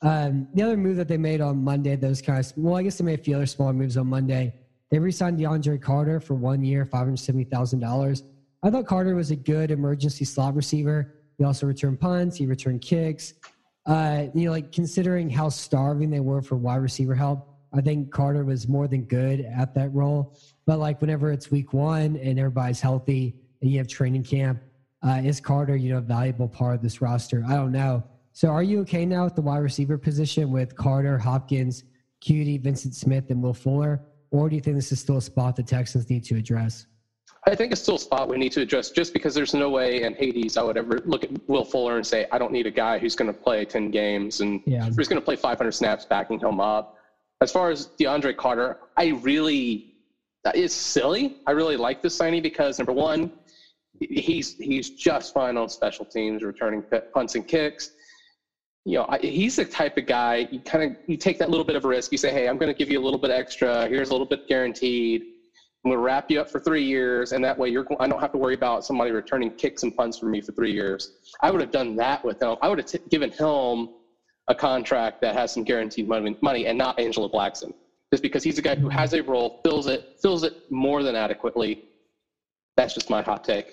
Um, 0.00 0.48
the 0.54 0.62
other 0.62 0.76
move 0.76 0.96
that 0.96 1.06
they 1.06 1.18
made 1.18 1.40
on 1.40 1.62
Monday, 1.62 1.96
those 1.96 2.26
of, 2.26 2.52
well, 2.56 2.76
I 2.76 2.82
guess 2.82 2.96
they 2.96 3.04
made 3.04 3.20
a 3.20 3.22
few 3.22 3.36
other 3.36 3.46
smaller 3.46 3.74
moves 3.74 3.96
on 3.98 4.06
Monday. 4.06 4.54
They 4.90 4.98
re 4.98 5.12
signed 5.12 5.38
DeAndre 5.38 5.82
Carter 5.82 6.20
for 6.20 6.34
one 6.34 6.64
year, 6.64 6.86
$570,000. 6.86 8.22
I 8.62 8.70
thought 8.70 8.86
Carter 8.86 9.14
was 9.14 9.30
a 9.30 9.36
good 9.36 9.70
emergency 9.70 10.24
slot 10.24 10.54
receiver. 10.54 11.14
He 11.36 11.44
also 11.44 11.66
returned 11.66 12.00
punts, 12.00 12.36
he 12.36 12.46
returned 12.46 12.80
kicks. 12.80 13.34
Uh, 13.86 14.26
you 14.34 14.46
know, 14.46 14.50
like 14.52 14.72
considering 14.72 15.28
how 15.28 15.50
starving 15.50 16.08
they 16.08 16.20
were 16.20 16.40
for 16.40 16.56
wide 16.56 16.76
receiver 16.76 17.14
help, 17.14 17.50
I 17.74 17.82
think 17.82 18.10
Carter 18.10 18.44
was 18.44 18.66
more 18.66 18.88
than 18.88 19.02
good 19.02 19.40
at 19.40 19.74
that 19.74 19.92
role. 19.92 20.38
But 20.64 20.78
like 20.78 21.02
whenever 21.02 21.32
it's 21.32 21.50
week 21.50 21.74
one 21.74 22.16
and 22.16 22.38
everybody's 22.38 22.80
healthy 22.80 23.34
and 23.60 23.70
you 23.70 23.76
have 23.78 23.88
training 23.88 24.22
camp, 24.22 24.62
uh, 25.06 25.20
is 25.24 25.40
Carter, 25.40 25.76
you 25.76 25.92
know, 25.92 25.98
a 25.98 26.02
valuable 26.02 26.48
part 26.48 26.76
of 26.76 26.82
this 26.82 27.00
roster? 27.00 27.44
I 27.46 27.54
don't 27.54 27.72
know. 27.72 28.02
So 28.32 28.48
are 28.48 28.62
you 28.62 28.80
okay 28.80 29.06
now 29.06 29.24
with 29.24 29.36
the 29.36 29.42
wide 29.42 29.58
receiver 29.58 29.98
position 29.98 30.50
with 30.50 30.74
Carter, 30.74 31.18
Hopkins, 31.18 31.84
Coutee, 32.24 32.60
Vyncint 32.60 32.94
Smith, 32.94 33.30
and 33.30 33.42
Will 33.42 33.54
Fuller? 33.54 34.00
Or 34.30 34.48
do 34.48 34.56
you 34.56 34.62
think 34.62 34.76
this 34.76 34.90
is 34.90 35.00
still 35.00 35.18
a 35.18 35.22
spot 35.22 35.54
the 35.56 35.62
Texans 35.62 36.10
need 36.10 36.24
to 36.24 36.36
address? 36.36 36.86
I 37.46 37.54
think 37.54 37.72
it's 37.72 37.82
still 37.82 37.96
a 37.96 37.98
spot 37.98 38.28
we 38.28 38.38
need 38.38 38.52
to 38.52 38.62
address 38.62 38.90
just 38.90 39.12
because 39.12 39.34
there's 39.34 39.52
no 39.52 39.68
way 39.68 40.02
in 40.02 40.14
Hades 40.14 40.56
I 40.56 40.62
would 40.62 40.78
ever 40.78 41.02
look 41.04 41.24
at 41.24 41.30
Will 41.48 41.64
Fuller 41.64 41.96
and 41.96 42.06
say, 42.06 42.26
I 42.32 42.38
don't 42.38 42.52
need 42.52 42.66
a 42.66 42.70
guy 42.70 42.98
who's 42.98 43.14
going 43.14 43.32
to 43.32 43.38
play 43.38 43.64
10 43.66 43.90
games 43.90 44.40
and 44.40 44.62
yeah. 44.66 44.86
who's 44.86 45.08
going 45.08 45.20
to 45.20 45.24
play 45.24 45.36
500 45.36 45.70
snaps 45.72 46.06
backing 46.06 46.40
him 46.40 46.58
up. 46.58 46.96
As 47.42 47.52
far 47.52 47.70
as 47.70 47.88
DeAndre 48.00 48.36
Carter, 48.36 48.78
I 48.96 49.08
really 49.08 49.94
that 50.44 50.56
is 50.56 50.74
silly. 50.74 51.38
I 51.46 51.52
really 51.52 51.76
like 51.76 52.02
this 52.02 52.14
signing 52.14 52.42
because 52.42 52.78
number 52.78 52.92
one, 52.92 53.32
he's 54.00 54.56
he's 54.56 54.90
just 54.90 55.34
fine 55.34 55.56
on 55.56 55.68
special 55.68 56.04
teams, 56.04 56.42
returning 56.42 56.82
punts 57.12 57.34
and 57.34 57.46
kicks. 57.46 57.90
You 58.84 58.98
know, 58.98 59.06
he's 59.20 59.56
the 59.56 59.64
type 59.64 59.96
of 59.96 60.06
guy 60.06 60.46
you 60.50 60.60
kind 60.60 60.84
of 60.84 60.96
you 61.06 61.16
take 61.16 61.38
that 61.38 61.50
little 61.50 61.64
bit 61.64 61.76
of 61.76 61.84
risk. 61.84 62.12
You 62.12 62.18
say, 62.18 62.32
hey, 62.32 62.48
I'm 62.48 62.58
going 62.58 62.72
to 62.72 62.78
give 62.78 62.90
you 62.90 63.00
a 63.00 63.04
little 63.04 63.18
bit 63.18 63.30
extra. 63.30 63.86
Here's 63.88 64.10
a 64.10 64.12
little 64.12 64.26
bit 64.26 64.46
guaranteed. 64.48 65.22
I'm 65.84 65.90
going 65.90 65.98
to 65.98 66.04
wrap 66.04 66.30
you 66.30 66.40
up 66.40 66.48
for 66.48 66.60
three 66.60 66.82
years, 66.82 67.32
and 67.32 67.44
that 67.44 67.58
way 67.58 67.68
you're 67.68 67.86
I 68.00 68.06
don't 68.06 68.20
have 68.20 68.32
to 68.32 68.38
worry 68.38 68.54
about 68.54 68.84
somebody 68.84 69.10
returning 69.10 69.50
kicks 69.52 69.82
and 69.82 69.94
punts 69.94 70.18
for 70.18 70.26
me 70.26 70.40
for 70.40 70.52
three 70.52 70.72
years. 70.72 71.12
I 71.40 71.50
would 71.50 71.60
have 71.60 71.70
done 71.70 71.96
that 71.96 72.24
with 72.24 72.42
him. 72.42 72.56
I 72.62 72.68
would 72.68 72.78
have 72.78 72.86
t- 72.86 72.98
given 73.10 73.30
him 73.30 73.88
a 74.48 74.54
contract 74.54 75.20
that 75.22 75.34
has 75.34 75.52
some 75.52 75.64
guaranteed 75.64 76.08
money, 76.08 76.36
money 76.42 76.66
and 76.66 76.76
not 76.76 76.98
Angelo 76.98 77.28
Blackson 77.28 77.72
just 78.14 78.22
because 78.22 78.44
he's 78.44 78.58
a 78.58 78.62
guy 78.62 78.76
who 78.76 78.88
has 78.88 79.12
a 79.12 79.22
role, 79.22 79.60
fills 79.64 79.88
it, 79.88 80.16
fills 80.22 80.44
it 80.44 80.52
more 80.70 81.02
than 81.02 81.16
adequately. 81.16 81.82
That's 82.76 82.94
just 82.94 83.10
my 83.10 83.22
hot 83.22 83.42
take. 83.42 83.72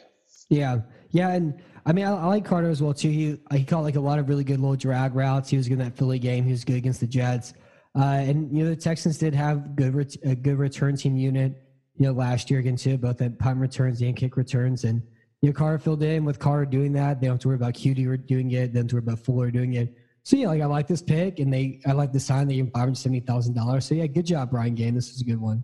Yeah, 0.51 0.81
yeah, 1.11 1.29
and 1.29 1.61
I 1.85 1.93
mean 1.93 2.05
I, 2.05 2.11
I 2.11 2.25
like 2.25 2.43
Carter 2.43 2.69
as 2.69 2.81
well 2.81 2.93
too. 2.93 3.09
He 3.09 3.37
he 3.51 3.63
caught 3.63 3.83
like 3.83 3.95
a 3.95 4.01
lot 4.01 4.19
of 4.19 4.27
really 4.27 4.43
good 4.43 4.59
little 4.59 4.75
drag 4.75 5.15
routes. 5.15 5.49
He 5.49 5.55
was 5.55 5.69
good 5.69 5.79
in 5.79 5.85
that 5.85 5.97
Philly 5.97 6.19
game. 6.19 6.43
He 6.43 6.51
was 6.51 6.65
good 6.65 6.75
against 6.75 6.99
the 6.99 7.07
Jets. 7.07 7.53
Uh, 7.97 8.03
and 8.03 8.55
you 8.55 8.63
know 8.63 8.69
the 8.69 8.75
Texans 8.75 9.17
did 9.17 9.33
have 9.33 9.77
good 9.77 9.95
ret- 9.95 10.17
a 10.25 10.35
good 10.35 10.59
return 10.59 10.97
team 10.97 11.15
unit. 11.15 11.53
You 11.95 12.07
know 12.07 12.11
last 12.11 12.51
year 12.51 12.59
again 12.59 12.75
too, 12.75 12.97
both 12.97 13.21
at 13.21 13.39
punt 13.39 13.59
returns 13.59 14.01
and 14.01 14.13
kick 14.13 14.35
returns, 14.35 14.83
and 14.83 15.01
you 15.41 15.49
know 15.49 15.53
Carter 15.53 15.79
filled 15.79 16.03
in 16.03 16.25
with 16.25 16.37
Carter 16.37 16.65
doing 16.65 16.91
that. 16.93 17.21
They 17.21 17.27
don't 17.27 17.35
have 17.35 17.41
to 17.41 17.47
worry 17.47 17.55
about 17.55 17.75
Coutee 17.75 18.27
doing 18.27 18.51
it. 18.51 18.73
They 18.73 18.79
don't 18.79 18.83
have 18.83 18.87
to 18.87 18.95
worry 18.97 19.03
about 19.03 19.19
Fuller 19.19 19.51
doing 19.51 19.75
it. 19.75 19.95
So 20.23 20.35
yeah, 20.35 20.47
like 20.47 20.61
I 20.61 20.65
like 20.65 20.87
this 20.87 21.01
pick, 21.01 21.39
and 21.39 21.51
they 21.51 21.79
I 21.85 21.93
like 21.93 22.11
the 22.11 22.19
sign. 22.19 22.49
They 22.49 22.55
him 22.55 22.69
five 22.71 22.81
hundred 22.81 22.97
seventy 22.97 23.21
thousand 23.21 23.53
dollars. 23.53 23.85
So 23.85 23.95
yeah, 23.95 24.07
good 24.07 24.25
job, 24.25 24.51
Brian 24.51 24.75
Gaine. 24.75 24.95
This 24.95 25.09
is 25.09 25.21
a 25.21 25.25
good 25.25 25.39
one. 25.39 25.63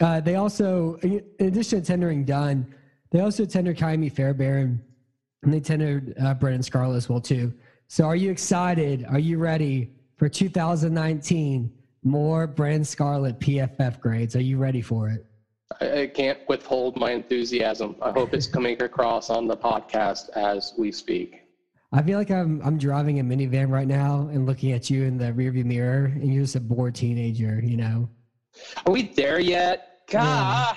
Uh, 0.00 0.20
they 0.20 0.36
also, 0.36 0.96
in 1.02 1.22
addition 1.40 1.80
to 1.80 1.86
tendering 1.86 2.24
Dunn, 2.24 2.74
they 3.10 3.20
also 3.20 3.44
tendered 3.44 3.76
Ka'imi 3.76 4.10
Fairbairn, 4.10 4.82
and 5.42 5.52
they 5.52 5.60
tendered 5.60 6.14
uh, 6.20 6.34
Brennan 6.34 6.62
Scarlett 6.62 6.96
as 6.96 7.08
well 7.08 7.20
too. 7.20 7.52
So 7.88 8.04
are 8.04 8.16
you 8.16 8.30
excited? 8.30 9.04
Are 9.08 9.18
you 9.18 9.38
ready 9.38 9.92
for 10.16 10.28
2019? 10.28 11.72
More 12.04 12.46
Brennan 12.46 12.84
Scarlett 12.84 13.38
PFF 13.38 14.00
grades. 14.00 14.34
Are 14.34 14.40
you 14.40 14.56
ready 14.56 14.80
for 14.80 15.08
it? 15.08 15.26
I, 15.80 16.02
I 16.02 16.06
can't 16.06 16.38
withhold 16.48 16.96
my 16.96 17.12
enthusiasm. 17.12 17.96
I 18.02 18.10
hope 18.10 18.34
it's 18.34 18.46
coming 18.46 18.80
across 18.82 19.30
on 19.30 19.46
the 19.46 19.56
podcast 19.56 20.30
as 20.30 20.72
we 20.76 20.90
speak. 20.90 21.42
I 21.92 22.02
feel 22.02 22.18
like 22.18 22.30
I'm 22.30 22.62
I'm 22.64 22.78
driving 22.78 23.20
a 23.20 23.22
minivan 23.22 23.68
right 23.68 23.86
now 23.86 24.30
and 24.32 24.46
looking 24.46 24.72
at 24.72 24.88
you 24.88 25.04
in 25.04 25.18
the 25.18 25.26
rearview 25.32 25.64
mirror, 25.64 26.06
and 26.06 26.32
you're 26.32 26.44
just 26.44 26.56
a 26.56 26.60
bored 26.60 26.94
teenager, 26.94 27.60
you 27.62 27.76
know. 27.76 28.08
Are 28.86 28.92
we 28.92 29.02
there 29.02 29.40
yet? 29.40 30.02
God. 30.10 30.76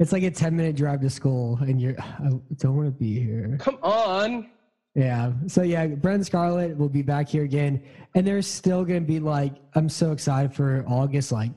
It's 0.00 0.12
like 0.12 0.22
a 0.22 0.30
ten 0.30 0.56
minute 0.56 0.76
drive 0.76 1.00
to 1.00 1.10
school, 1.10 1.58
and 1.60 1.80
you're 1.80 2.00
I 2.00 2.30
don't 2.56 2.76
want 2.76 2.86
to 2.86 2.92
be 2.92 3.18
here. 3.18 3.56
Come 3.60 3.78
on. 3.82 4.48
Yeah. 4.94 5.32
So 5.46 5.62
yeah, 5.62 5.86
Brennan 5.86 6.24
Scarlett 6.24 6.76
will 6.76 6.88
be 6.88 7.02
back 7.02 7.28
here 7.28 7.44
again, 7.44 7.82
and 8.14 8.26
there's 8.26 8.46
still 8.46 8.84
going 8.84 9.00
to 9.00 9.06
be 9.06 9.18
like 9.18 9.54
I'm 9.74 9.88
so 9.88 10.12
excited 10.12 10.54
for 10.54 10.84
August. 10.88 11.32
Like 11.32 11.50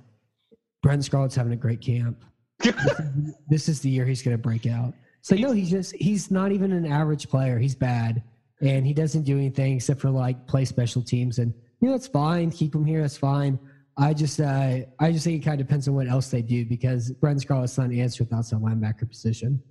Brennan 0.81 1.03
Scarlett's 1.03 1.35
having 1.35 1.53
a 1.53 1.57
great 1.57 1.81
camp. 1.81 2.23
this, 2.59 2.75
is, 2.99 3.35
this 3.49 3.69
is 3.69 3.79
the 3.81 3.89
year 3.89 4.05
he's 4.05 4.21
going 4.21 4.35
to 4.35 4.41
break 4.41 4.65
out. 4.65 4.93
So 5.21 5.35
no, 5.35 5.51
he's 5.51 5.69
just 5.69 5.95
he's 5.95 6.31
not 6.31 6.51
even 6.51 6.71
an 6.71 6.85
average 6.85 7.29
player. 7.29 7.59
He's 7.59 7.75
bad, 7.75 8.23
and 8.61 8.85
he 8.85 8.93
doesn't 8.93 9.23
do 9.23 9.37
anything 9.37 9.75
except 9.75 10.01
for 10.01 10.09
like 10.09 10.47
play 10.47 10.65
special 10.65 11.03
teams, 11.03 11.37
and 11.37 11.53
you 11.79 11.89
know 11.89 11.95
it's 11.95 12.07
fine. 12.07 12.49
Keep 12.49 12.73
him 12.73 12.85
here. 12.85 13.01
That's 13.01 13.17
fine. 13.17 13.59
I 13.97 14.13
just 14.13 14.39
uh, 14.39 14.79
I 14.99 15.11
just 15.11 15.25
think 15.25 15.41
it 15.41 15.45
kind 15.45 15.59
of 15.59 15.67
depends 15.67 15.87
on 15.87 15.95
what 15.95 16.07
else 16.07 16.29
they 16.29 16.41
do 16.41 16.65
because 16.65 17.11
Brennan 17.11 17.39
Scarlett's 17.39 17.77
not 17.77 17.87
an 17.87 17.99
answer 17.99 18.23
without 18.23 18.45
some 18.45 18.61
linebacker 18.61 19.09
position. 19.09 19.61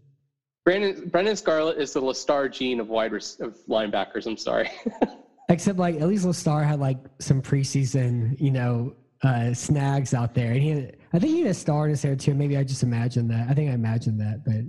Brandon 0.64 1.08
Brennan 1.08 1.36
Scarlett 1.36 1.78
is 1.78 1.92
the 1.92 2.02
Lestar 2.02 2.52
Jean 2.52 2.80
of 2.80 2.88
wide 2.88 3.12
res- 3.12 3.40
of 3.40 3.56
linebackers. 3.68 4.26
I'm 4.26 4.36
sorry. 4.36 4.70
Except 5.48 5.78
like 5.78 6.00
at 6.00 6.06
least 6.06 6.26
Lestar 6.26 6.64
had 6.64 6.80
like 6.80 6.98
some 7.18 7.42
preseason, 7.42 8.38
you 8.40 8.50
know, 8.50 8.94
uh, 9.24 9.52
snags 9.52 10.14
out 10.14 10.34
there, 10.34 10.52
and 10.52 10.62
he 10.62 10.68
had, 10.68 10.96
I 11.12 11.18
think 11.18 11.32
he 11.32 11.40
had 11.40 11.50
a 11.50 11.54
star 11.54 11.84
in 11.84 11.90
his 11.90 12.02
hair 12.02 12.14
too. 12.14 12.34
Maybe 12.34 12.56
I 12.56 12.62
just 12.62 12.82
imagined 12.82 13.30
that. 13.30 13.48
I 13.48 13.54
think 13.54 13.70
I 13.70 13.74
imagined 13.74 14.20
that, 14.20 14.44
but 14.44 14.64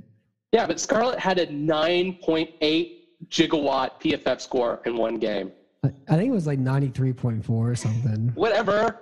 yeah, 0.52 0.66
but 0.66 0.80
Scarlett 0.80 1.20
had 1.20 1.40
a 1.40 1.48
9.8 1.48 2.92
gigawatt 3.30 4.02
PFF 4.02 4.42
score 4.42 4.82
in 4.86 4.98
one 4.98 5.18
game. 5.18 5.52
I 5.84 6.16
think 6.16 6.30
it 6.30 6.34
was 6.34 6.46
like 6.46 6.60
93.4 6.60 7.50
or 7.50 7.76
something. 7.76 8.32
Whatever. 8.36 9.00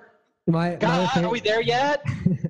My, 0.50 0.76
God, 0.76 1.10
my 1.16 1.24
are 1.24 1.30
we 1.30 1.40
there 1.42 1.62
yet? 1.62 2.04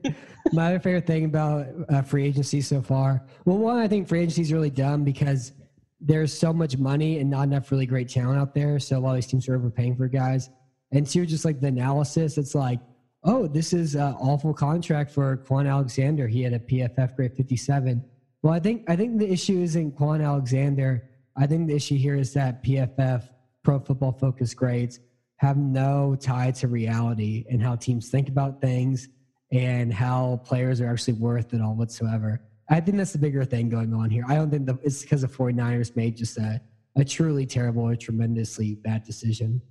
my 0.53 0.67
other 0.67 0.79
favorite 0.79 1.05
thing 1.05 1.25
about 1.25 1.67
uh, 1.89 2.01
free 2.01 2.25
agency 2.25 2.61
so 2.61 2.81
far, 2.81 3.25
well, 3.43 3.57
one, 3.57 3.77
I 3.77 3.89
think 3.89 4.07
free 4.07 4.21
agency 4.21 4.41
is 4.41 4.53
really 4.53 4.69
dumb 4.69 5.03
because 5.03 5.51
there's 5.99 6.31
so 6.31 6.53
much 6.53 6.77
money 6.77 7.19
and 7.19 7.29
not 7.29 7.43
enough 7.43 7.69
really 7.71 7.85
great 7.85 8.07
talent 8.07 8.39
out 8.39 8.53
there. 8.53 8.79
So 8.79 8.97
a 8.97 9.01
lot 9.01 9.09
of 9.09 9.15
these 9.15 9.27
teams 9.27 9.49
are 9.49 9.55
overpaying 9.55 9.97
for 9.97 10.07
guys. 10.07 10.49
And 10.93 11.05
two, 11.05 11.25
just 11.25 11.43
like 11.43 11.59
the 11.59 11.67
analysis, 11.67 12.37
it's 12.37 12.55
like, 12.55 12.79
oh, 13.25 13.47
this 13.47 13.73
is 13.73 13.95
an 13.95 14.13
awful 14.13 14.53
contract 14.53 15.11
for 15.11 15.35
Kwon 15.35 15.69
Alexander. 15.69 16.25
He 16.25 16.41
had 16.41 16.53
a 16.53 16.59
PFF 16.59 17.17
grade 17.17 17.35
57. 17.35 18.01
Well, 18.41 18.53
I 18.53 18.61
think 18.61 18.89
I 18.89 18.95
think 18.95 19.19
the 19.19 19.29
issue 19.29 19.59
isn't 19.61 19.97
Kwon 19.97 20.23
Alexander. 20.23 21.09
I 21.35 21.47
think 21.47 21.67
the 21.67 21.75
issue 21.75 21.97
here 21.97 22.15
is 22.15 22.31
that 22.33 22.63
PFF 22.63 23.27
Pro 23.61 23.79
Football 23.79 24.13
Focus 24.13 24.53
grades 24.53 25.01
have 25.39 25.57
no 25.57 26.15
tie 26.19 26.51
to 26.51 26.67
reality 26.67 27.45
and 27.49 27.61
how 27.63 27.75
teams 27.75 28.09
think 28.09 28.27
about 28.27 28.61
things 28.61 29.07
and 29.51 29.93
how 29.93 30.41
players 30.45 30.81
are 30.81 30.91
actually 30.91 31.13
worth 31.13 31.53
it 31.53 31.61
all 31.61 31.75
whatsoever. 31.75 32.41
I 32.69 32.79
think 32.81 32.97
that's 32.97 33.13
the 33.13 33.19
bigger 33.19 33.43
thing 33.45 33.69
going 33.69 33.93
on 33.93 34.09
here. 34.09 34.23
I 34.27 34.35
don't 34.35 34.51
think 34.51 34.65
the, 34.65 34.77
it's 34.83 35.01
because 35.01 35.21
the 35.21 35.27
49ers 35.27 35.95
made 35.95 36.17
just 36.17 36.37
a, 36.37 36.61
a 36.97 37.05
truly 37.05 37.45
terrible 37.45 37.83
or 37.83 37.95
tremendously 37.95 38.75
bad 38.75 39.03
decision. 39.03 39.61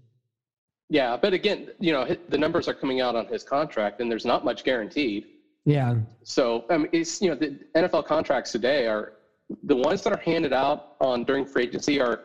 Yeah, 0.89 1.19
but 1.19 1.35
again, 1.35 1.69
you 1.79 1.93
know, 1.93 2.17
the 2.29 2.39
numbers 2.39 2.67
are 2.67 2.75
coming 2.75 3.03
out 3.03 3.15
on 3.15 3.27
his 3.27 3.43
contract 3.43 4.01
and 4.01 4.11
there's 4.11 4.25
not 4.25 4.45
much 4.45 4.65
guaranteed. 4.65 5.27
Yeah. 5.67 5.97
So, 6.25 6.65
I 6.71 6.79
mean, 6.79 6.89
it's, 6.93 7.21
you 7.21 7.29
know, 7.29 7.37
the 7.37 7.61
NFL 7.77 8.07
contracts 8.07 8.53
today 8.53 8.87
are 8.87 9.13
the 9.65 9.77
ones 9.77 10.03
that 10.03 10.15
are 10.15 10.21
handed 10.25 10.55
out 10.55 10.97
on 10.99 11.25
during 11.25 11.45
free 11.45 11.65
agency 11.65 12.01
are 12.01 12.21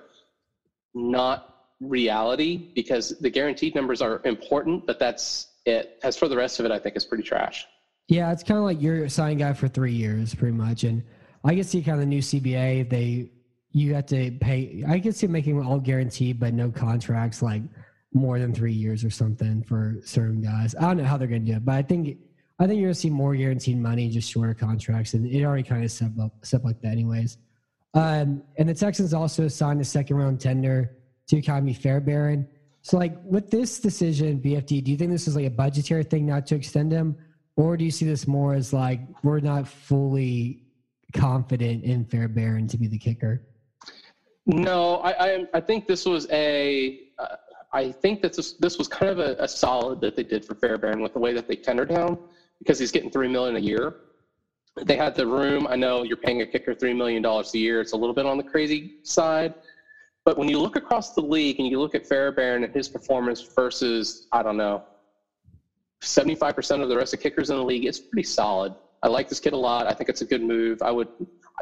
not 0.93 1.52
reality 1.89 2.71
because 2.75 3.17
the 3.19 3.29
guaranteed 3.29 3.75
numbers 3.75 4.01
are 4.01 4.21
important, 4.25 4.85
but 4.85 4.99
that's 4.99 5.47
it. 5.65 5.99
As 6.03 6.17
for 6.17 6.27
the 6.27 6.35
rest 6.35 6.59
of 6.59 6.65
it, 6.65 6.71
I 6.71 6.79
think 6.79 6.95
is 6.95 7.05
pretty 7.05 7.23
trash. 7.23 7.65
Yeah, 8.07 8.31
it's 8.31 8.43
kind 8.43 8.57
of 8.57 8.63
like 8.65 8.81
you're 8.81 9.05
a 9.05 9.09
sign 9.09 9.37
guy 9.37 9.53
for 9.53 9.67
three 9.67 9.93
years, 9.93 10.35
pretty 10.35 10.55
much. 10.55 10.83
And 10.83 11.03
I 11.43 11.55
can 11.55 11.63
see 11.63 11.81
kind 11.81 11.95
of 11.95 11.99
the 12.01 12.05
new 12.05 12.21
CBA. 12.21 12.89
They 12.89 13.31
you 13.71 13.95
have 13.95 14.05
to 14.07 14.31
pay. 14.39 14.83
I 14.87 14.99
can 14.99 15.13
see 15.13 15.27
making 15.27 15.61
all 15.63 15.79
guaranteed, 15.79 16.39
but 16.39 16.53
no 16.53 16.69
contracts 16.69 17.41
like 17.41 17.63
more 18.13 18.39
than 18.39 18.53
three 18.53 18.73
years 18.73 19.03
or 19.03 19.09
something 19.09 19.63
for 19.63 19.95
certain 20.05 20.41
guys. 20.41 20.75
I 20.75 20.81
don't 20.81 20.97
know 20.97 21.03
how 21.05 21.17
they're 21.17 21.27
going 21.27 21.45
to 21.45 21.51
do 21.51 21.57
it, 21.57 21.65
but 21.65 21.75
I 21.75 21.81
think 21.81 22.17
I 22.59 22.67
think 22.67 22.77
you're 22.77 22.87
going 22.87 22.93
to 22.93 22.99
see 22.99 23.09
more 23.09 23.35
guaranteed 23.35 23.77
money, 23.77 24.09
just 24.09 24.29
shorter 24.29 24.53
contracts, 24.53 25.15
and 25.15 25.25
it 25.25 25.43
already 25.43 25.63
kind 25.63 25.83
of 25.83 25.91
set 25.91 26.11
up 26.21 26.33
set 26.43 26.63
like 26.63 26.81
that, 26.81 26.91
anyways. 26.91 27.37
Um, 27.95 28.43
and 28.57 28.69
the 28.69 28.73
Texans 28.73 29.13
also 29.13 29.47
signed 29.47 29.81
a 29.81 29.85
second 29.85 30.17
round 30.17 30.39
tender 30.39 30.97
to 31.27 31.41
Ka'imi 31.41 31.75
Fairbairn. 31.75 32.47
So, 32.81 32.97
like 32.97 33.15
with 33.23 33.49
this 33.49 33.79
decision, 33.79 34.41
BFD, 34.41 34.83
do 34.83 34.91
you 34.91 34.97
think 34.97 35.11
this 35.11 35.27
is 35.27 35.35
like 35.35 35.45
a 35.45 35.49
budgetary 35.51 36.03
thing 36.03 36.25
not 36.25 36.45
to 36.47 36.55
extend 36.55 36.91
him, 36.91 37.15
or 37.55 37.77
do 37.77 37.85
you 37.85 37.91
see 37.91 38.05
this 38.05 38.27
more 38.27 38.53
as 38.53 38.73
like 38.73 38.99
we're 39.23 39.39
not 39.39 39.67
fully 39.67 40.63
confident 41.13 41.83
in 41.83 42.03
fair 42.05 42.21
Fairbairn 42.21 42.67
to 42.67 42.77
be 42.77 42.87
the 42.87 42.97
kicker? 42.97 43.41
No, 44.45 44.97
I 44.97 45.11
I, 45.11 45.45
I 45.53 45.61
think 45.61 45.87
this 45.87 46.05
was 46.05 46.27
a. 46.31 46.99
Uh, 47.17 47.35
I 47.75 47.91
think 47.91 48.21
that 48.21 48.33
this, 48.33 48.53
this 48.53 48.77
was 48.77 48.87
kind 48.87 49.11
of 49.11 49.17
a, 49.17 49.35
a, 49.39 49.47
solid 49.47 49.99
that 50.01 50.15
they 50.15 50.21
did 50.21 50.45
for 50.45 50.53
Fairbairn 50.53 51.01
with 51.01 51.13
the 51.13 51.19
way 51.19 51.33
that 51.33 51.47
they 51.47 51.55
tendered 51.55 51.89
him 51.89 52.19
because 52.59 52.77
he's 52.77 52.91
getting 52.91 53.09
three 53.09 53.27
million 53.27 53.55
a 53.55 53.59
year. 53.59 53.95
They 54.85 54.95
had 54.95 55.15
the 55.15 55.25
room. 55.25 55.65
I 55.67 55.75
know 55.75 56.03
you're 56.03 56.17
paying 56.17 56.41
a 56.41 56.45
kicker 56.45 56.75
three 56.75 56.93
million 56.93 57.23
dollars 57.23 57.53
a 57.55 57.57
year. 57.57 57.81
It's 57.81 57.93
a 57.93 57.97
little 57.97 58.13
bit 58.13 58.25
on 58.25 58.37
the 58.37 58.43
crazy 58.43 58.97
side, 59.03 59.55
but 60.25 60.37
when 60.37 60.47
you 60.47 60.59
look 60.59 60.75
across 60.75 61.13
the 61.13 61.21
league 61.21 61.59
and 61.59 61.67
you 61.67 61.79
look 61.79 61.95
at 61.95 62.05
Fairbairn 62.05 62.63
and 62.63 62.73
his 62.73 62.87
performance 62.87 63.41
versus, 63.41 64.27
I 64.31 64.41
don't 64.41 64.57
know, 64.57 64.83
75% 66.01 66.81
of 66.81 66.89
the 66.89 66.95
rest 66.95 67.13
of 67.13 67.19
kickers 67.19 67.49
in 67.49 67.57
the 67.57 67.63
league, 67.63 67.85
it's 67.85 67.99
pretty 67.99 68.27
solid. 68.27 68.73
I 69.01 69.09
like 69.09 69.27
this 69.27 69.39
kid 69.39 69.53
a 69.53 69.57
lot. 69.57 69.85
I 69.87 69.93
think 69.93 70.09
it's 70.09 70.21
a 70.21 70.25
good 70.25 70.41
move. 70.41 70.81
I 70.81 70.91
would, 70.91 71.09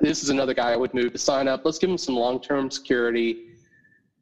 this 0.02 0.22
is 0.24 0.30
another 0.30 0.54
guy 0.54 0.72
I 0.72 0.76
would 0.76 0.94
move 0.94 1.12
to 1.14 1.18
sign 1.18 1.48
up. 1.48 1.62
Let's 1.66 1.80
give 1.80 1.90
him 1.90 1.98
some 1.98 2.16
long 2.16 2.40
term 2.40 2.70
security 2.70 3.48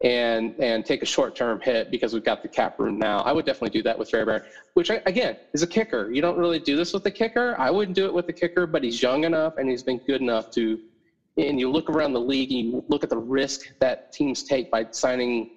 and 0.02 0.56
and 0.60 0.86
take 0.86 1.04
a 1.04 1.06
short 1.06 1.36
term 1.36 1.60
hit 1.60 1.92
because 1.92 2.14
we've 2.14 2.24
got 2.24 2.42
the 2.42 2.48
cap 2.48 2.80
room 2.80 2.98
now. 2.98 3.20
I 3.20 3.34
would 3.34 3.46
definitely 3.46 3.78
do 3.78 3.84
that 3.84 4.00
with 4.00 4.10
Fairbairn, 4.10 4.44
which 4.74 4.90
again 4.90 5.36
is 5.54 5.62
a 5.62 5.68
kicker. 5.68 6.10
You 6.10 6.22
don't 6.22 6.38
really 6.38 6.60
do 6.60 6.78
this 6.78 6.94
with 6.94 7.04
the 7.04 7.12
kicker. 7.12 7.56
I 7.60 7.70
wouldn't 7.70 7.96
do 7.96 8.06
it 8.06 8.14
with 8.14 8.26
the 8.26 8.34
kicker, 8.34 8.66
but 8.66 8.84
he's 8.84 9.02
young 9.02 9.26
enough 9.26 9.58
and 9.58 9.70
he's 9.70 9.84
been 9.84 9.98
good 10.08 10.22
enough 10.22 10.50
to 10.52 10.80
and 11.40 11.60
you 11.60 11.70
look 11.70 11.90
around 11.90 12.14
the 12.14 12.22
league 12.22 12.52
and 12.52 12.60
you 12.60 12.86
look 12.88 13.04
at 13.04 13.10
the 13.10 13.18
risk 13.18 13.72
that 13.80 14.12
teams 14.12 14.44
take 14.44 14.70
by 14.70 14.86
signing, 14.92 15.52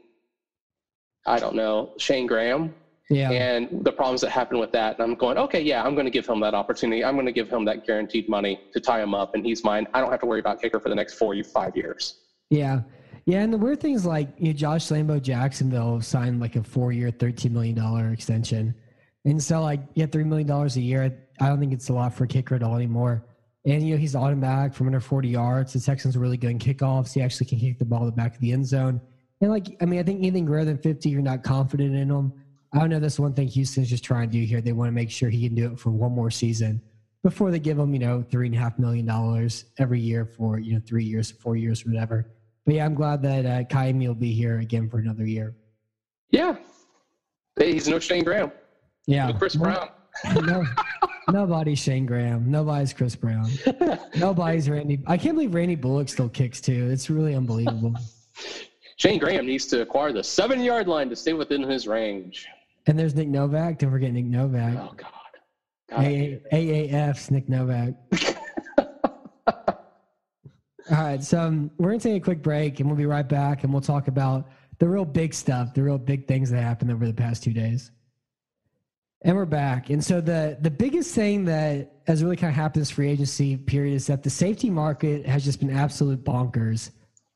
I 1.27 1.39
don't 1.39 1.55
know, 1.55 1.93
Shayne 1.99 2.27
Graham. 2.27 2.75
Yeah. 3.11 3.31
And 3.31 3.85
the 3.85 3.93
problems 3.93 4.23
that 4.23 4.31
happen 4.31 4.59
with 4.59 4.73
that. 4.73 4.99
And 4.99 5.03
I'm 5.03 5.15
going, 5.17 5.37
okay, 5.37 5.61
yeah, 5.61 5.85
I'm 5.85 5.95
going 5.95 6.07
to 6.07 6.11
give 6.11 6.27
him 6.27 6.41
that 6.41 6.55
opportunity. 6.55 7.05
I'm 7.05 7.15
going 7.15 7.27
to 7.27 7.33
give 7.33 7.51
him 7.51 7.65
that 7.67 7.87
guaranteed 7.87 8.29
money 8.29 8.61
to 8.73 8.81
tie 8.81 9.03
him 9.03 9.15
up, 9.15 9.35
and 9.35 9.45
he's 9.45 9.65
mine. 9.65 9.87
I 9.93 10.01
don't 10.01 10.11
have 10.11 10.21
to 10.21 10.27
worry 10.27 10.41
about 10.41 10.62
kicker 10.62 10.81
for 10.81 10.89
the 10.89 10.95
next 10.95 11.15
four, 11.15 11.35
five 11.45 11.77
years. 11.77 12.21
Yeah. 12.49 12.83
Yeah, 13.25 13.43
and 13.43 13.53
the 13.53 13.59
weird 13.59 13.81
thing 13.81 13.95
is 13.95 14.05
like 14.05 14.29
you 14.39 14.49
know, 14.49 14.53
Josh 14.53 14.87
Lambo 14.89 15.23
Jacksonville 15.23 16.01
signed 16.01 16.41
like 16.41 16.57
a 16.57 16.62
four-year, 16.62 17.11
thirteen 17.12 17.53
million 17.53 17.77
dollar 17.77 18.09
extension, 18.11 18.75
and 19.25 19.41
so 19.41 19.61
like 19.61 19.81
yeah, 19.95 20.07
three 20.07 20.25
million 20.25 20.49
dollars 20.49 20.77
a 20.77 20.81
year. 20.81 21.17
I 21.41 21.49
don't 21.49 21.61
think 21.61 21.73
it's 21.73 21.89
a 21.89 21.93
lot 21.93 22.15
for 22.15 22.25
a 22.25 22.27
kicker 22.27 22.57
at 22.57 22.65
all 22.65 22.75
anymore. 22.75 23.25
And, 23.64 23.87
you 23.87 23.95
know, 23.95 24.00
he's 24.00 24.16
automatic 24.16 24.75
from 24.75 24.88
under 24.88 25.00
40 25.00 25.28
yards. 25.28 25.73
The 25.73 25.81
Texans 25.81 26.16
are 26.16 26.21
really 26.21 26.37
good 26.37 26.50
in 26.50 26.59
kickoffs. 26.59 27.12
He 27.12 27.23
actually 27.23 27.47
can 27.47 27.59
kick 27.61 27.78
the 27.78 27.85
ball 27.85 28.04
the 28.04 28.12
back 28.12 28.35
of 28.35 28.40
the 28.40 28.52
end 28.52 28.66
zone. 28.66 29.00
And, 29.40 29.50
like, 29.50 29.76
I 29.81 29.85
mean, 29.85 30.00
I 30.00 30.02
think 30.02 30.19
anything 30.19 30.45
greater 30.45 30.64
than 30.64 30.78
50, 30.78 31.09
you're 31.09 31.23
not 31.23 31.45
confident 31.45 31.95
in 31.95 32.11
him. 32.11 32.33
I 32.73 32.78
don't 32.78 32.90
know. 32.90 32.99
That's 32.99 33.21
one 33.21 33.35
thing 33.35 33.49
Houston's 33.49 33.88
just 33.88 34.02
trying 34.02 34.31
to 34.31 34.33
do 34.33 34.45
here. 34.45 34.61
They 34.61 34.73
want 34.73 34.88
to 34.88 34.92
make 34.92 35.11
sure 35.11 35.28
he 35.28 35.47
can 35.47 35.54
do 35.54 35.73
it 35.73 35.78
for 35.78 35.90
one 35.90 36.12
more 36.12 36.31
season 36.31 36.81
before 37.23 37.50
they 37.50 37.59
give 37.61 37.78
him, 37.78 37.92
you 37.92 38.00
know, 38.00 38.23
three 38.23 38.47
and 38.47 38.54
a 38.54 38.59
half 38.59 38.78
million 38.78 39.07
dollars 39.07 39.66
every 39.78 40.00
year 40.00 40.25
for, 40.25 40.59
you 40.59 40.75
know, 40.75 40.81
three 40.85 41.04
years, 41.04 41.31
four 41.31 41.54
years, 41.57 41.87
whatever. 41.87 42.26
But 42.64 42.76
yeah, 42.76 42.85
I'm 42.85 42.95
glad 42.95 43.23
that 43.23 43.47
uh, 43.47 43.64
Ka'imi 43.64 44.07
will 44.07 44.14
be 44.14 44.33
here 44.33 44.59
again 44.59 44.88
for 44.88 44.99
another 44.99 45.26
year. 45.26 45.54
Yeah. 46.31 46.57
hey, 47.59 47.73
He's 47.75 47.88
no 47.88 47.99
Shayne 47.99 48.25
Graham. 48.25 48.50
Yeah. 49.07 49.28
No 49.28 49.35
Kris 49.35 49.54
Brown. 49.54 49.88
no, 50.42 50.64
nobody's 51.33 51.79
Shayne 51.79 52.07
Graham. 52.07 52.51
Nobody's 52.51 52.93
Kris 52.93 53.17
Brown. 53.17 53.51
Nobody's 54.17 54.69
Randy. 54.69 55.01
I 55.07 55.17
can't 55.17 55.35
believe 55.35 55.55
Randy 55.55 55.75
Bullock 55.75 56.09
still 56.09 56.29
kicks 56.29 56.61
too. 56.61 56.89
It's 56.91 57.11
really 57.11 57.35
unbelievable. 57.35 57.95
Shayne 58.97 59.19
Graham 59.19 59.47
needs 59.47 59.67
to 59.67 59.81
acquire 59.83 60.12
the 60.12 60.23
seven 60.23 60.62
yard 60.62 60.87
line 60.87 61.09
to 61.09 61.17
stay 61.17 61.33
within 61.33 61.62
his 61.62 61.89
range. 61.89 62.47
And 62.87 62.99
there's 62.99 63.15
Nick 63.15 63.29
Novak. 63.29 63.79
Don't 63.79 63.91
forget 63.91 64.12
Nick 64.12 64.27
Novak. 64.27 64.77
Oh 64.77 64.95
God. 64.97 65.11
God 65.91 66.05
AAF's 66.05 67.31
Nick 67.31 67.49
Novak. 67.49 67.95
All 70.91 70.99
right, 70.99 71.23
so 71.23 71.41
um, 71.41 71.71
we're 71.79 71.91
gonna 71.91 72.01
take 72.01 72.21
a 72.21 72.25
quick 72.25 72.43
break, 72.43 72.81
and 72.81 72.89
we'll 72.89 72.99
be 72.99 73.07
right 73.07 73.29
back, 73.29 73.65
and 73.65 73.73
we'll 73.73 73.81
talk 73.81 74.09
about 74.09 74.51
the 74.79 74.89
real 74.89 75.05
big 75.05 75.33
stuff, 75.33 75.73
the 75.75 75.83
real 75.83 75.97
big 75.97 76.27
things 76.27 76.51
that 76.51 76.61
happened 76.61 76.91
over 76.91 77.07
the 77.07 77.15
past 77.15 77.43
two 77.43 77.53
days. 77.53 77.93
And 79.25 79.37
we're 79.37 79.45
back. 79.45 79.91
And 79.91 80.05
so 80.05 80.21
the 80.21 80.59
the 80.61 80.71
biggest 80.71 81.14
thing 81.14 81.45
that 81.45 81.93
has 82.09 82.25
really 82.25 82.37
kind 82.37 82.50
of 82.50 82.57
happened 82.57 82.83
this 82.83 82.91
free 82.91 83.09
agency 83.09 83.57
period 83.57 83.95
is 83.95 84.09
that 84.09 84.25
the 84.25 84.31
safety 84.31 84.69
market 84.69 85.25
has 85.26 85.45
just 85.45 85.61
been 85.61 85.71
absolute 85.71 86.25
bonkers. 86.25 86.91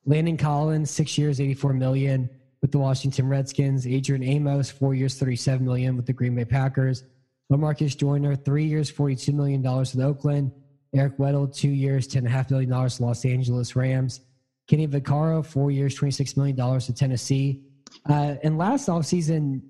Landon 0.04 0.36
Collins, 0.36 0.90
six 0.90 1.16
years, 1.16 1.40
84 1.40 1.74
million 1.74 2.28
with 2.60 2.72
the 2.72 2.78
Washington 2.78 3.28
Redskins. 3.28 3.86
Adrian 3.86 4.24
Amos, 4.24 4.68
four 4.68 4.94
years, 4.94 5.16
37 5.16 5.64
million 5.64 5.96
with 5.96 6.06
the 6.06 6.12
Green 6.12 6.34
Bay 6.34 6.44
Packers. 6.44 7.04
Lamarcus 7.52 7.96
Joyner, 7.96 8.34
three 8.34 8.64
years, 8.64 8.90
$42 8.90 9.32
million 9.32 9.62
with 9.62 10.00
Oakland. 10.00 10.50
Eric 10.94 11.16
Weddle, 11.18 11.54
two 11.54 11.68
years, 11.68 12.08
$10.5 12.08 12.50
million 12.50 12.70
Los 12.70 13.24
Angeles 13.24 13.76
Rams. 13.76 14.20
Kenny 14.66 14.88
Vaccaro, 14.88 15.46
four 15.46 15.70
years, 15.70 15.96
$26 15.96 16.36
million 16.36 16.80
to 16.80 16.92
Tennessee. 16.92 17.62
Uh, 18.08 18.34
and 18.42 18.58
last 18.58 18.88
offseason, 18.88 19.62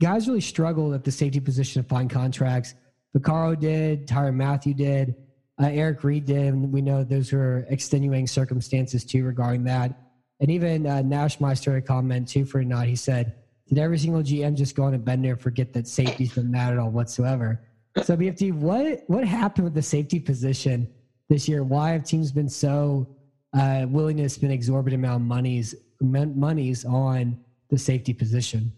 guys 0.00 0.28
really 0.28 0.40
struggled 0.40 0.94
at 0.94 1.04
the 1.04 1.10
safety 1.10 1.40
position 1.40 1.82
to 1.82 1.88
find 1.88 2.08
contracts. 2.08 2.74
Vaccaro 3.16 3.58
did, 3.58 4.06
Tyrann 4.06 4.34
Mathieu 4.34 4.74
did, 4.74 5.14
uh, 5.60 5.66
Eric 5.66 6.04
Reid 6.04 6.26
did. 6.26 6.54
And 6.54 6.72
we 6.72 6.80
know 6.82 7.02
those 7.04 7.32
were 7.32 7.66
extenuating 7.68 8.26
circumstances 8.26 9.04
too 9.04 9.24
regarding 9.24 9.64
that. 9.64 9.98
And 10.40 10.50
even 10.50 10.86
uh, 10.86 11.02
Nashmeister 11.02 11.74
had 11.74 11.82
a 11.82 11.86
comment 11.86 12.28
too 12.28 12.44
for 12.44 12.60
a 12.60 12.64
nod. 12.64 12.86
He 12.86 12.96
said, 12.96 13.34
Did 13.66 13.78
every 13.78 13.98
single 13.98 14.22
GM 14.22 14.54
just 14.54 14.76
go 14.76 14.84
on 14.84 14.94
a 14.94 14.98
bender 14.98 15.32
and 15.32 15.40
forget 15.40 15.72
that 15.72 15.88
safety's 15.88 16.34
been 16.34 16.50
mad 16.50 16.72
at 16.72 16.78
all 16.78 16.90
whatsoever? 16.90 17.60
So, 18.04 18.16
BFT, 18.16 18.52
what, 18.52 19.02
what 19.08 19.24
happened 19.24 19.64
with 19.64 19.74
the 19.74 19.82
safety 19.82 20.20
position 20.20 20.88
this 21.28 21.48
year? 21.48 21.64
Why 21.64 21.90
have 21.90 22.04
teams 22.04 22.30
been 22.30 22.48
so 22.48 23.08
uh, 23.52 23.86
willing 23.88 24.18
to 24.18 24.28
spend 24.28 24.52
exorbitant 24.52 25.02
amount 25.02 25.22
of 25.22 25.26
monies, 25.26 25.74
monies 26.00 26.84
on 26.84 27.36
the 27.70 27.78
safety 27.78 28.12
position? 28.12 28.72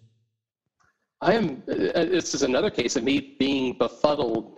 I 1.23 1.35
am. 1.35 1.63
Uh, 1.69 2.05
this 2.05 2.35
is 2.35 2.43
another 2.43 2.71
case 2.71 2.97
of 2.97 3.05
me 3.05 3.37
being 3.39 3.75
befuddled 3.75 4.57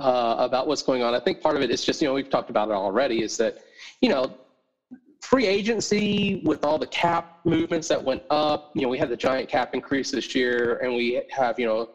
uh, 0.00 0.36
about 0.38 0.68
what's 0.68 0.82
going 0.82 1.02
on. 1.02 1.14
I 1.14 1.20
think 1.20 1.40
part 1.40 1.56
of 1.56 1.62
it 1.62 1.70
is 1.70 1.84
just 1.84 2.00
you 2.00 2.08
know 2.08 2.14
we've 2.14 2.30
talked 2.30 2.50
about 2.50 2.68
it 2.68 2.74
already. 2.74 3.22
Is 3.22 3.36
that 3.38 3.58
you 4.00 4.08
know 4.08 4.32
free 5.20 5.46
agency 5.46 6.42
with 6.44 6.64
all 6.64 6.78
the 6.78 6.86
cap 6.86 7.40
movements 7.44 7.88
that 7.88 8.02
went 8.02 8.22
up. 8.30 8.70
You 8.74 8.82
know 8.82 8.88
we 8.88 8.98
had 8.98 9.08
the 9.08 9.16
giant 9.16 9.48
cap 9.48 9.74
increase 9.74 10.12
this 10.12 10.34
year, 10.34 10.78
and 10.78 10.94
we 10.94 11.22
have 11.30 11.58
you 11.58 11.66
know 11.66 11.90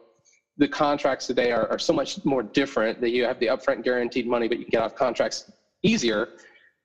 the 0.58 0.68
contracts 0.68 1.26
today 1.26 1.54
are, 1.54 1.68
are 1.70 1.80
so 1.80 1.94
much 1.94 2.24
more 2.26 2.44
different 2.44 3.00
that 3.00 3.12
you 3.12 3.24
have 3.24 3.40
the 3.40 3.48
upfront 3.48 3.82
guaranteed 3.82 4.28
money, 4.28 4.50
but 4.50 4.58
you 4.60 4.66
can 4.66 4.72
get 4.72 4.82
off 4.82 4.94
contracts 4.94 5.50
easier. 5.84 6.28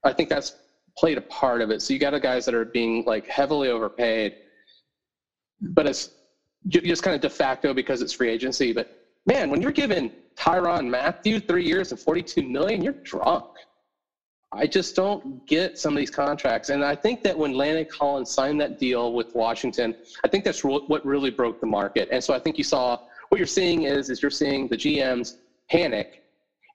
I 0.05 0.13
think 0.13 0.29
that's 0.29 0.53
played 0.97 1.19
a 1.19 1.23
part 1.23 1.61
of 1.61 1.71
it. 1.71 1.83
So 1.83 1.93
you 1.93 1.99
got 1.99 2.21
guys 2.23 2.45
that 2.45 2.55
are 2.55 2.65
being 2.65 3.03
like 3.05 3.27
heavily 3.27 3.69
overpaid, 3.69 4.37
but 5.61 5.89
it's 5.89 6.11
just 6.69 7.03
kind 7.03 7.15
of 7.15 7.21
de 7.21 7.31
facto 7.31 7.75
because 7.75 8.03
it's 8.03 8.13
free 8.13 8.31
agency. 8.31 8.73
But 8.73 8.89
man, 9.27 9.51
when 9.51 9.61
you're 9.61 9.73
giving 9.73 10.11
Tyrann 10.37 10.89
Mathieu 10.89 11.41
three 11.41 11.65
years 11.65 11.91
and 11.91 12.01
42 12.01 12.43
million, 12.43 12.83
you're 12.83 12.97
drunk. 13.05 13.45
I 14.53 14.67
just 14.67 14.95
don't 14.95 15.45
get 15.47 15.79
some 15.79 15.95
of 15.95 15.99
these 15.99 16.11
contracts. 16.11 16.69
And 16.69 16.85
I 16.85 16.95
think 16.95 17.23
that 17.25 17.37
when 17.37 17.55
Landon 17.55 17.87
Collins 17.87 18.31
signed 18.31 18.61
that 18.61 18.79
deal 18.79 19.13
with 19.13 19.35
Washington, 19.35 19.95
I 20.23 20.29
think 20.29 20.45
that's 20.45 20.63
what 20.63 21.05
really 21.05 21.31
broke 21.31 21.61
the 21.61 21.67
market. 21.67 22.09
And 22.13 22.23
so 22.23 22.33
I 22.33 22.39
think 22.39 22.57
you 22.57 22.65
saw 22.65 22.99
what 23.31 23.39
you're 23.39 23.47
seeing 23.47 23.83
is, 23.83 24.11
is 24.11 24.23
you're 24.23 24.31
seeing 24.31 24.69
the 24.69 24.77
GMs 24.77 25.35
panic 25.69 26.25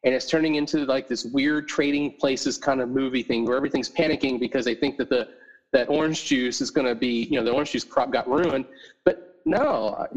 and 0.04 0.14
it's 0.14 0.26
turning 0.26 0.56
into 0.56 0.86
like 0.86 1.08
this 1.08 1.26
weird 1.26 1.68
trading 1.68 2.12
places 2.12 2.58
kind 2.58 2.82
of 2.82 2.90
movie 2.90 3.24
thing 3.24 3.46
where 3.46 3.58
everything's 3.58 3.90
panicking 3.90 4.40
because 4.40 4.66
they 4.66 4.76
think 4.76 4.98
that 4.98 5.10
the 5.10 5.28
that 5.72 5.88
orange 5.90 6.26
juice 6.26 6.62
is 6.62 6.72
going 6.72 6.88
to 6.88 6.96
be 6.96 7.28
you 7.30 7.38
know 7.38 7.44
the 7.44 7.52
orange 7.52 7.72
juice 7.72 7.84
crop 7.84 8.12
got 8.12 8.28
ruined 8.28 8.66
but 9.04 9.29
no 9.46 10.08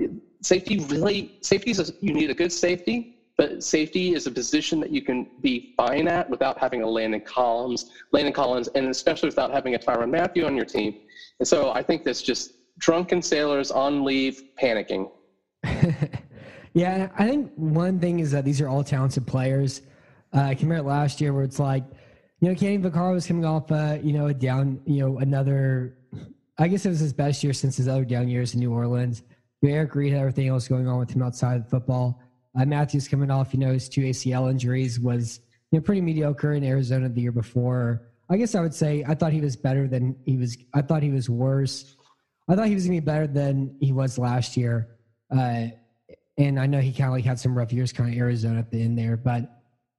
safety 0.40 0.78
really 0.88 1.38
safety 1.40 1.70
is 1.70 1.90
a, 1.90 1.92
you 2.00 2.12
need 2.12 2.30
a 2.30 2.34
good 2.34 2.52
safety 2.52 3.18
but 3.36 3.62
safety 3.64 4.14
is 4.14 4.26
a 4.26 4.30
position 4.30 4.78
that 4.80 4.90
you 4.90 5.02
can 5.02 5.26
be 5.40 5.74
fine 5.76 6.06
at 6.06 6.28
without 6.28 6.58
having 6.58 6.82
a 6.82 6.86
Landon 6.86 7.22
Collins, 7.22 7.90
Landon 8.12 8.34
Collins, 8.34 8.68
and 8.74 8.86
especially 8.88 9.26
without 9.30 9.50
having 9.50 9.74
a 9.74 9.78
Tyrann 9.78 10.10
Mathieu 10.10 10.44
on 10.44 10.54
your 10.54 10.66
team. 10.66 10.98
And 11.38 11.48
so 11.48 11.72
I 11.72 11.82
think 11.82 12.04
that's 12.04 12.20
just 12.20 12.52
drunken 12.78 13.22
sailors 13.22 13.70
on 13.70 14.04
leave 14.04 14.42
panicking. 14.60 15.10
Yeah, 16.74 17.10
I 17.18 17.28
think 17.28 17.52
one 17.56 18.00
thing 18.00 18.20
is 18.20 18.30
that 18.30 18.44
these 18.44 18.60
are 18.60 18.68
all 18.68 18.82
talented 18.82 19.26
players. 19.26 19.82
Uh, 20.34 20.40
I 20.40 20.54
can 20.54 20.68
remember 20.68 20.88
last 20.88 21.20
year 21.20 21.32
where 21.34 21.44
it's 21.44 21.58
like, 21.58 21.84
you 22.40 22.48
know, 22.48 22.54
Kenny 22.54 22.78
Vaccaro 22.78 23.12
was 23.12 23.26
coming 23.26 23.44
off, 23.44 23.70
uh, 23.70 23.98
you 24.02 24.12
know, 24.12 24.26
a 24.28 24.34
down, 24.34 24.80
you 24.86 25.00
know, 25.00 25.18
another. 25.18 25.96
I 26.62 26.68
guess 26.68 26.86
it 26.86 26.90
was 26.90 27.00
his 27.00 27.12
best 27.12 27.42
year 27.42 27.52
since 27.52 27.76
his 27.76 27.88
other 27.88 28.04
down 28.04 28.28
years 28.28 28.54
in 28.54 28.60
New 28.60 28.72
Orleans. 28.72 29.24
You 29.62 29.70
know, 29.70 29.74
Eric 29.74 29.96
Reid 29.96 30.12
had 30.12 30.20
everything 30.20 30.46
else 30.46 30.68
going 30.68 30.86
on 30.86 31.00
with 31.00 31.10
him 31.10 31.20
outside 31.20 31.56
of 31.56 31.68
football. 31.68 32.22
Uh, 32.56 32.64
Mathieu's 32.64 33.08
coming 33.08 33.32
off, 33.32 33.52
you 33.52 33.58
know, 33.58 33.72
his 33.72 33.88
two 33.88 34.02
ACL 34.02 34.48
injuries 34.48 35.00
was 35.00 35.40
you 35.72 35.78
know 35.80 35.82
pretty 35.82 36.00
mediocre 36.00 36.52
in 36.52 36.62
Arizona 36.62 37.08
the 37.08 37.20
year 37.20 37.32
before. 37.32 38.02
I 38.30 38.36
guess 38.36 38.54
I 38.54 38.60
would 38.60 38.74
say 38.74 39.04
I 39.08 39.16
thought 39.16 39.32
he 39.32 39.40
was 39.40 39.56
better 39.56 39.88
than 39.88 40.14
he 40.24 40.36
was. 40.36 40.56
I 40.72 40.82
thought 40.82 41.02
he 41.02 41.10
was 41.10 41.28
worse. 41.28 41.96
I 42.48 42.54
thought 42.54 42.68
he 42.68 42.74
was 42.74 42.86
going 42.86 42.96
to 42.96 43.00
be 43.00 43.06
better 43.06 43.26
than 43.26 43.76
he 43.80 43.92
was 43.92 44.16
last 44.16 44.56
year. 44.56 44.98
Uh, 45.36 45.66
and 46.38 46.60
I 46.60 46.66
know 46.66 46.78
he 46.78 46.92
kind 46.92 47.08
of 47.08 47.14
like 47.14 47.24
had 47.24 47.40
some 47.40 47.58
rough 47.58 47.72
years, 47.72 47.92
kind 47.92 48.08
of 48.08 48.16
Arizona 48.16 48.60
at 48.60 48.70
the 48.70 48.80
end 48.80 48.96
there. 48.96 49.16
But 49.16 49.50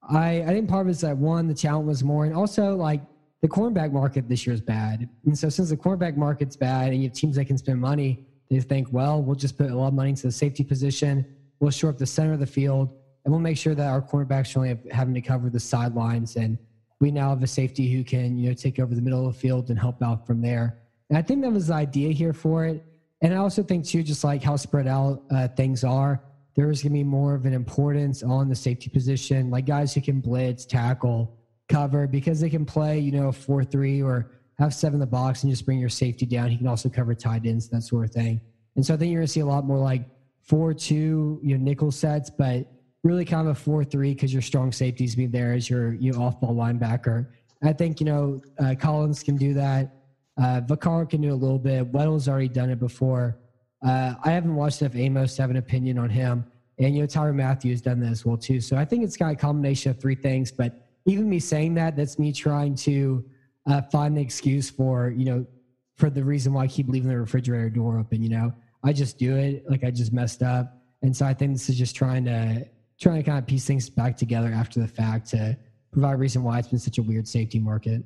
I, 0.10 0.44
I 0.44 0.48
think 0.48 0.70
part 0.70 0.84
of 0.84 0.88
it 0.88 0.92
is 0.92 1.02
that 1.02 1.18
one, 1.18 1.46
the 1.46 1.54
talent 1.54 1.88
was 1.88 2.06
more, 2.06 2.24
and 2.24 2.34
also 2.34 2.78
like 2.78 3.02
the 3.44 3.50
cornerback 3.50 3.92
market 3.92 4.30
this 4.30 4.48
year 4.48 4.54
is 4.54 4.62
bad. 4.62 5.10
And 5.26 5.38
so 5.38 5.50
since 5.50 5.70
the 5.70 5.76
cornerback 5.76 6.16
market's 6.16 6.56
bad, 6.56 6.94
and 6.94 7.04
you 7.04 7.10
have 7.10 7.14
teams 7.16 7.36
that 7.36 7.44
can 7.44 7.58
spend 7.58 7.82
money, 7.82 8.26
they 8.50 8.62
think, 8.62 8.88
well, 8.92 9.22
we'll 9.22 9.36
just 9.36 9.58
put 9.58 9.70
a 9.70 9.76
lot 9.76 9.90
of 9.90 9.94
money 9.94 10.12
into 10.12 10.28
the 10.28 10.32
safety 10.32 10.64
position. 10.64 11.26
We'll 11.60 11.70
shore 11.70 11.90
up 11.90 11.98
the 11.98 12.06
center 12.06 12.32
of 12.32 12.40
the 12.40 12.48
field, 12.48 12.96
and 13.26 13.34
we'll 13.34 13.42
make 13.42 13.58
sure 13.58 13.76
that 13.76 13.86
our 13.86 14.02
cornerbacks 14.02 14.56
are 14.56 14.60
only 14.60 14.80
having 14.92 15.14
to 15.14 15.20
cover 15.20 15.50
the 15.50 15.60
sidelines. 15.60 16.38
And 16.38 16.58
we 17.02 17.12
now 17.12 17.32
have 17.32 17.44
a 17.44 17.48
safety 17.48 17.92
who 17.92 18.06
can, 18.06 18.38
you 18.38 18.48
know, 18.48 18.54
take 18.54 18.80
over 18.80 18.96
the 18.96 19.02
middle 19.02 19.28
of 19.28 19.34
the 19.34 19.40
field 19.40 19.70
and 19.70 19.78
help 19.78 20.02
out 20.02 20.26
from 20.26 20.42
there. 20.42 20.80
And 21.10 21.18
I 21.18 21.22
think 21.22 21.42
that 21.42 21.52
was 21.52 21.68
the 21.68 21.74
idea 21.74 22.14
here 22.14 22.32
for 22.32 22.66
it. 22.66 22.82
And 23.22 23.34
I 23.34 23.38
also 23.38 23.62
think 23.62 23.86
too, 23.86 24.04
just 24.04 24.24
like 24.24 24.42
how 24.42 24.56
spread 24.56 24.88
out 24.88 25.22
uh, 25.32 25.50
things 25.50 25.84
are, 25.84 26.24
there's 26.56 26.82
going 26.82 26.94
to 26.94 26.98
be 26.98 27.04
more 27.04 27.36
of 27.36 27.46
an 27.46 27.54
importance 27.54 28.24
on 28.24 28.48
the 28.48 28.56
safety 28.56 28.90
position, 28.90 29.50
like 29.50 29.66
guys 29.66 29.94
who 29.94 30.00
can 30.00 30.22
blitz, 30.22 30.66
tackle, 30.66 31.38
cover, 31.74 32.02
because 32.08 32.38
they 32.40 32.50
can 32.50 32.66
play, 32.66 33.00
you 33.00 33.12
know, 33.12 33.32
four 33.32 33.64
three 33.64 34.02
or 34.02 34.32
have 34.60 34.74
seven 34.74 34.96
in 34.96 35.00
the 35.00 35.14
box 35.20 35.44
and 35.44 35.52
just 35.52 35.66
bring 35.66 35.80
your 35.80 35.90
safety 35.90 36.26
down. 36.26 36.50
He 36.50 36.58
can 36.58 36.68
also 36.68 36.90
cover 36.90 37.14
tight 37.16 37.46
ends, 37.46 37.70
that 37.70 37.82
sort 37.82 38.06
of 38.06 38.12
thing. 38.12 38.40
And 38.76 38.86
so 38.86 38.94
I 38.94 38.98
think 38.98 39.12
you're 39.12 39.22
going 39.22 39.28
to 39.28 39.34
see 39.34 39.40
a 39.40 39.46
lot 39.46 39.66
more 39.66 39.80
like 39.80 40.04
four 40.44 40.74
two, 40.74 41.40
you 41.42 41.58
know, 41.58 41.64
nickel 41.64 41.92
sets, 41.92 42.30
but 42.30 42.60
really 43.04 43.26
kind 43.26 43.48
of 43.48 43.58
a 43.58 43.60
four 43.60 43.84
three 43.84 44.14
because 44.14 44.32
your 44.32 44.42
strong 44.42 44.72
safeties 44.72 45.16
be 45.16 45.26
there 45.26 45.54
as 45.54 45.70
your 45.70 45.94
you 45.96 46.12
know, 46.12 46.22
off 46.22 46.40
ball 46.40 46.56
linebacker. 46.56 47.28
I 47.64 47.74
think 47.74 48.00
you 48.00 48.06
know 48.06 48.42
uh, 48.60 48.76
Collins 48.78 49.24
can 49.24 49.38
do 49.38 49.54
that. 49.54 49.96
Uh, 50.38 50.62
Vaccaro 50.62 51.10
can 51.10 51.22
do 51.22 51.32
a 51.32 51.40
little 51.46 51.60
bit. 51.60 51.88
Weddle's 51.88 52.28
already 52.28 52.50
done 52.50 52.70
it 52.70 52.80
before. 52.80 53.38
Uh, 53.86 54.16
I 54.24 54.32
haven't 54.32 54.56
watched 54.56 54.82
enough 54.82 54.96
Amos 54.96 55.36
to 55.36 55.42
have 55.44 55.52
an 55.52 55.58
opinion 55.58 55.98
on 55.98 56.10
him. 56.10 56.46
And, 56.80 56.96
you 56.96 57.02
know, 57.02 57.08
Tyrann 57.08 57.36
Mathieu's 57.36 57.82
done 57.82 58.00
that 58.00 58.12
as 58.12 58.26
well, 58.26 58.38
too. 58.38 58.60
So 58.60 58.78
I 58.78 58.86
think 58.86 59.04
it's 59.04 59.16
got 59.16 59.32
a 59.32 59.36
combination 59.36 59.92
of 59.92 60.00
three 60.00 60.16
things. 60.16 60.52
But 60.52 60.83
even 61.06 61.30
me 61.30 61.40
saying 61.40 61.74
that, 61.76 61.96
that's 61.96 62.18
me 62.18 62.32
trying 62.32 62.76
to 62.76 63.26
uh, 63.70 63.82
find 63.92 64.18
an 64.18 64.24
excuse 64.24 64.70
for, 64.70 65.10
you 65.10 65.26
know, 65.26 65.46
for 65.96 66.10
the 66.10 66.24
reason 66.24 66.54
why 66.54 66.64
I 66.64 66.68
keep 66.68 66.88
leaving 66.88 67.10
the 67.10 67.18
refrigerator 67.18 67.70
door 67.70 68.00
open, 68.00 68.22
you 68.24 68.30
know. 68.30 68.54
I 68.84 68.94
just 68.94 69.18
do 69.18 69.36
it. 69.36 69.64
Like 69.70 69.84
I 69.84 69.92
just 69.92 70.12
messed 70.12 70.44
up. 70.44 70.78
And 71.02 71.16
so 71.16 71.26
I 71.26 71.34
think 71.34 71.54
this 71.54 71.70
is 71.70 71.78
just 71.78 71.96
trying 71.96 72.26
to, 72.26 72.66
trying 73.00 73.18
to 73.18 73.24
kind 73.24 73.38
of 73.38 73.46
piece 73.46 73.66
things 73.66 73.90
back 73.90 74.18
together 74.18 74.52
after 74.54 74.80
the 74.80 74.88
fact 74.88 75.30
to 75.32 75.58
provide 75.92 76.14
a 76.14 76.18
reason 76.18 76.44
why 76.44 76.60
it's 76.60 76.70
been 76.70 76.80
such 76.80 76.98
a 76.98 77.04
weird 77.04 77.28
safety 77.28 77.60
market. 77.60 78.04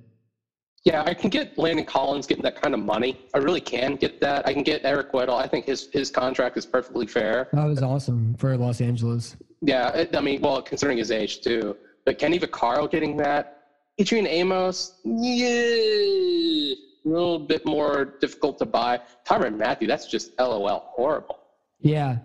Yeah, 0.83 1.03
I 1.03 1.13
can 1.13 1.29
get 1.29 1.57
Landon 1.57 1.85
Collins 1.85 2.27
getting 2.27 2.43
that 2.43 2.61
kind 2.61 2.73
of 2.73 2.79
money. 2.79 3.19
I 3.33 3.39
really 3.39 3.59
can 3.59 3.95
get 3.95 4.21
that. 4.21 4.47
I 4.47 4.53
can 4.53 4.63
get 4.63 4.85
Eric 4.85 5.11
Weddle. 5.11 5.35
I 5.35 5.45
think 5.45 5.65
his 5.65 5.89
his 5.91 6.09
contract 6.09 6.55
is 6.55 6.65
perfectly 6.65 7.05
fair. 7.05 7.49
That 7.51 7.65
was 7.65 7.81
awesome 7.81 8.35
for 8.35 8.55
Los 8.55 8.79
Angeles. 8.79 9.35
Yeah, 9.61 10.05
I 10.13 10.21
mean, 10.21 10.39
well, 10.41 10.61
considering 10.61 10.97
his 10.97 11.11
age 11.11 11.41
too. 11.41 11.75
But 12.07 12.19
Kenny 12.19 12.39
Vaccaro 12.39 12.89
getting 12.89 13.17
that. 13.17 13.63
Adrian 13.97 14.27
Amos, 14.27 14.93
yeah, 15.03 15.49
a 15.49 16.75
little 17.03 17.37
bit 17.37 17.65
more 17.65 18.15
difficult 18.21 18.57
to 18.59 18.65
buy. 18.65 19.01
Tyrann 19.27 19.57
Mathieu, 19.57 19.89
that's 19.89 20.07
just 20.07 20.31
LOL, 20.39 20.89
horrible. 20.95 21.37
Yeah, 21.81 22.19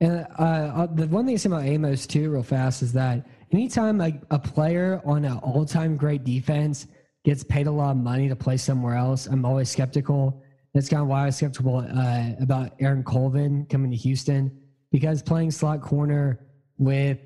and 0.00 0.26
uh, 0.38 0.42
uh, 0.42 0.86
the 0.86 1.06
one 1.08 1.26
thing 1.26 1.34
I 1.34 1.36
say 1.36 1.50
about 1.50 1.64
Amos 1.64 2.06
too, 2.06 2.30
real 2.30 2.42
fast, 2.42 2.80
is 2.80 2.94
that 2.94 3.26
anytime 3.52 4.00
a, 4.00 4.18
a 4.30 4.38
player 4.38 5.02
on 5.04 5.26
an 5.26 5.36
all-time 5.36 5.98
great 5.98 6.24
defense 6.24 6.86
gets 7.22 7.44
paid 7.44 7.66
a 7.66 7.70
lot 7.70 7.90
of 7.90 7.98
money 7.98 8.30
to 8.30 8.36
play 8.36 8.56
somewhere 8.56 8.94
else, 8.94 9.26
I'm 9.26 9.44
always 9.44 9.68
skeptical. 9.68 10.42
That's 10.72 10.88
kind 10.88 11.02
of 11.02 11.08
why 11.08 11.24
I 11.24 11.26
was 11.26 11.36
skeptical 11.36 11.86
uh, 11.94 12.30
about 12.40 12.72
Aaron 12.80 13.02
Colvin 13.02 13.66
coming 13.66 13.90
to 13.90 13.96
Houston 13.98 14.50
because 14.90 15.22
playing 15.22 15.50
slot 15.50 15.82
corner 15.82 16.40
with 16.78 17.18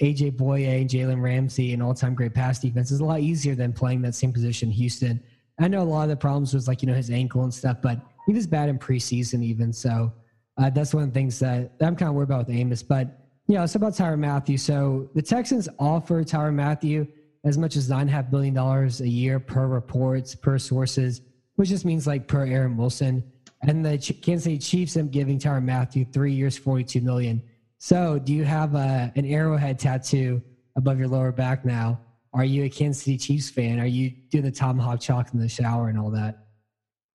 AJ 0.00 0.36
Bouye 0.36 0.80
and 0.80 0.90
Jalen 0.90 1.22
Ramsey 1.22 1.72
and 1.72 1.82
all-time 1.82 2.14
great 2.14 2.34
pass 2.34 2.58
defense 2.58 2.90
is 2.90 3.00
a 3.00 3.04
lot 3.04 3.20
easier 3.20 3.54
than 3.54 3.72
playing 3.72 4.02
that 4.02 4.14
same 4.14 4.32
position 4.32 4.68
in 4.68 4.74
Houston. 4.74 5.22
I 5.58 5.68
know 5.68 5.80
a 5.80 5.84
lot 5.84 6.02
of 6.02 6.10
the 6.10 6.16
problems 6.16 6.52
was 6.52 6.68
like 6.68 6.82
you 6.82 6.88
know 6.88 6.94
his 6.94 7.10
ankle 7.10 7.42
and 7.42 7.52
stuff, 7.52 7.78
but 7.82 8.00
he 8.26 8.32
was 8.32 8.46
bad 8.46 8.68
in 8.68 8.78
preseason 8.78 9.42
even. 9.42 9.72
So 9.72 10.12
uh, 10.58 10.70
that's 10.70 10.92
one 10.92 11.04
of 11.04 11.10
the 11.10 11.14
things 11.14 11.38
that, 11.38 11.72
I'm 11.80 11.96
kind 11.96 12.08
of 12.08 12.14
worried 12.14 12.24
about 12.24 12.46
with 12.46 12.56
Amos. 12.56 12.82
But 12.82 13.08
you 13.46 13.54
know, 13.54 13.62
it's 13.62 13.74
about 13.74 13.92
Tyrann 13.92 14.18
Mathieu. 14.18 14.58
So 14.58 15.08
the 15.14 15.22
Texans 15.22 15.68
offer 15.78 16.24
Tyrann 16.24 16.54
Mathieu 16.54 17.06
as 17.44 17.56
much 17.56 17.76
as 17.76 17.88
nine 17.88 18.08
half 18.08 18.30
billion 18.30 18.54
dollars 18.54 19.00
a 19.00 19.08
year 19.08 19.38
per 19.38 19.66
reports, 19.66 20.34
per 20.34 20.58
sources, 20.58 21.22
which 21.54 21.68
just 21.68 21.84
means 21.84 22.06
like 22.06 22.26
per 22.26 22.44
Aaron 22.44 22.76
Wilson. 22.76 23.22
And 23.62 23.84
the 23.84 23.96
Kansas 24.22 24.44
City 24.44 24.58
Chiefs 24.58 24.96
am 24.96 25.08
giving 25.08 25.38
Tyrann 25.38 25.64
Mathieu 25.64 26.04
three 26.12 26.32
years, 26.32 26.58
forty-two 26.58 27.00
million. 27.00 27.42
So, 27.78 28.18
do 28.18 28.32
you 28.32 28.44
have 28.44 28.74
a, 28.74 29.12
an 29.16 29.26
arrowhead 29.26 29.78
tattoo 29.78 30.42
above 30.76 30.98
your 30.98 31.08
lower 31.08 31.32
back 31.32 31.64
now? 31.64 32.00
are 32.34 32.44
you 32.44 32.64
a 32.64 32.68
Kansas 32.68 33.02
City 33.02 33.16
Chiefs 33.16 33.48
fan? 33.48 33.80
Are 33.80 33.86
you 33.86 34.10
doing 34.30 34.44
the 34.44 34.50
tomahawk 34.50 35.00
chalk 35.00 35.32
in 35.32 35.40
the 35.40 35.48
shower 35.48 35.88
and 35.88 35.98
all 35.98 36.10
that? 36.10 36.44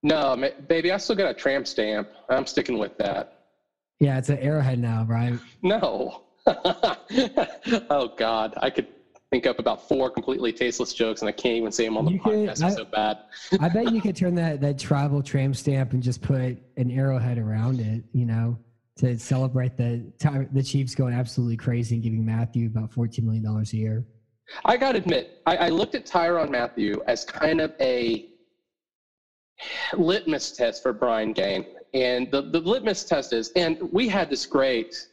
No, 0.02 0.36
ma- 0.36 0.48
baby, 0.68 0.92
I 0.92 0.98
still 0.98 1.16
got 1.16 1.30
a 1.30 1.34
tramp 1.36 1.68
stamp. 1.68 2.10
I'm 2.28 2.48
sticking 2.48 2.80
with 2.80 2.98
that. 2.98 3.44
Yeah, 4.00 4.18
it's 4.18 4.30
an 4.30 4.40
arrowhead 4.40 4.80
now, 4.80 5.06
right? 5.08 5.38
No. 5.62 6.24
oh 6.48 8.14
God, 8.18 8.56
I 8.58 8.72
could 8.72 8.88
think 9.30 9.46
up 9.46 9.60
about 9.60 9.88
four 9.88 10.10
completely 10.10 10.52
tasteless 10.52 10.92
jokes, 10.92 11.22
and 11.22 11.30
I 11.30 11.34
can't 11.34 11.56
even 11.56 11.72
say 11.72 11.86
them 11.86 11.98
on 11.98 12.06
the 12.06 12.14
You 12.14 12.20
could- 12.20 12.50
podcast. 12.50 12.64
I- 12.64 12.68
It's 12.70 12.76
so 12.78 12.86
bad. 12.86 13.18
I 13.60 13.70
bet 13.70 13.94
you 13.94 14.02
could 14.02 14.16
turn 14.16 14.34
that 14.36 14.60
that 14.62 14.80
tribal 14.80 15.22
tramp 15.22 15.56
stamp 15.56 15.94
and 15.94 16.02
just 16.02 16.24
put 16.24 16.58
an 16.78 16.90
arrowhead 16.90 17.38
around 17.38 17.80
it, 17.80 18.04
you 18.12 18.26
know, 18.26 18.58
to 19.02 19.20
celebrate 19.20 19.78
the 19.78 20.04
the 20.54 20.64
Chiefs 20.64 20.96
going 20.96 21.14
absolutely 21.14 21.58
crazy 21.58 21.96
and 21.96 22.04
giving 22.04 22.26
Mathieu 22.26 22.68
about 22.68 22.92
fourteen 22.92 23.26
million 23.26 23.44
dollars 23.44 23.74
a 23.74 23.78
year. 23.78 24.06
I 24.66 24.78
got 24.78 24.94
to 24.94 24.98
admit, 24.98 25.42
I, 25.46 25.58
I 25.58 25.70
looked 25.70 25.96
at 25.96 26.06
Tyrann 26.06 26.50
Mathieu 26.50 27.02
as 27.08 27.24
kind 27.24 27.62
of 27.62 27.74
a 27.80 28.30
litmus 29.94 30.52
test 30.52 30.84
for 30.84 30.94
Brian 30.94 31.34
Gaine. 31.34 31.66
And 31.94 32.30
the, 32.32 32.42
the 32.42 32.60
litmus 32.60 33.04
test 33.04 33.34
is, 33.34 33.52
and 33.56 33.78
we 33.92 34.08
had 34.08 34.30
this 34.30 34.46
great, 34.46 35.08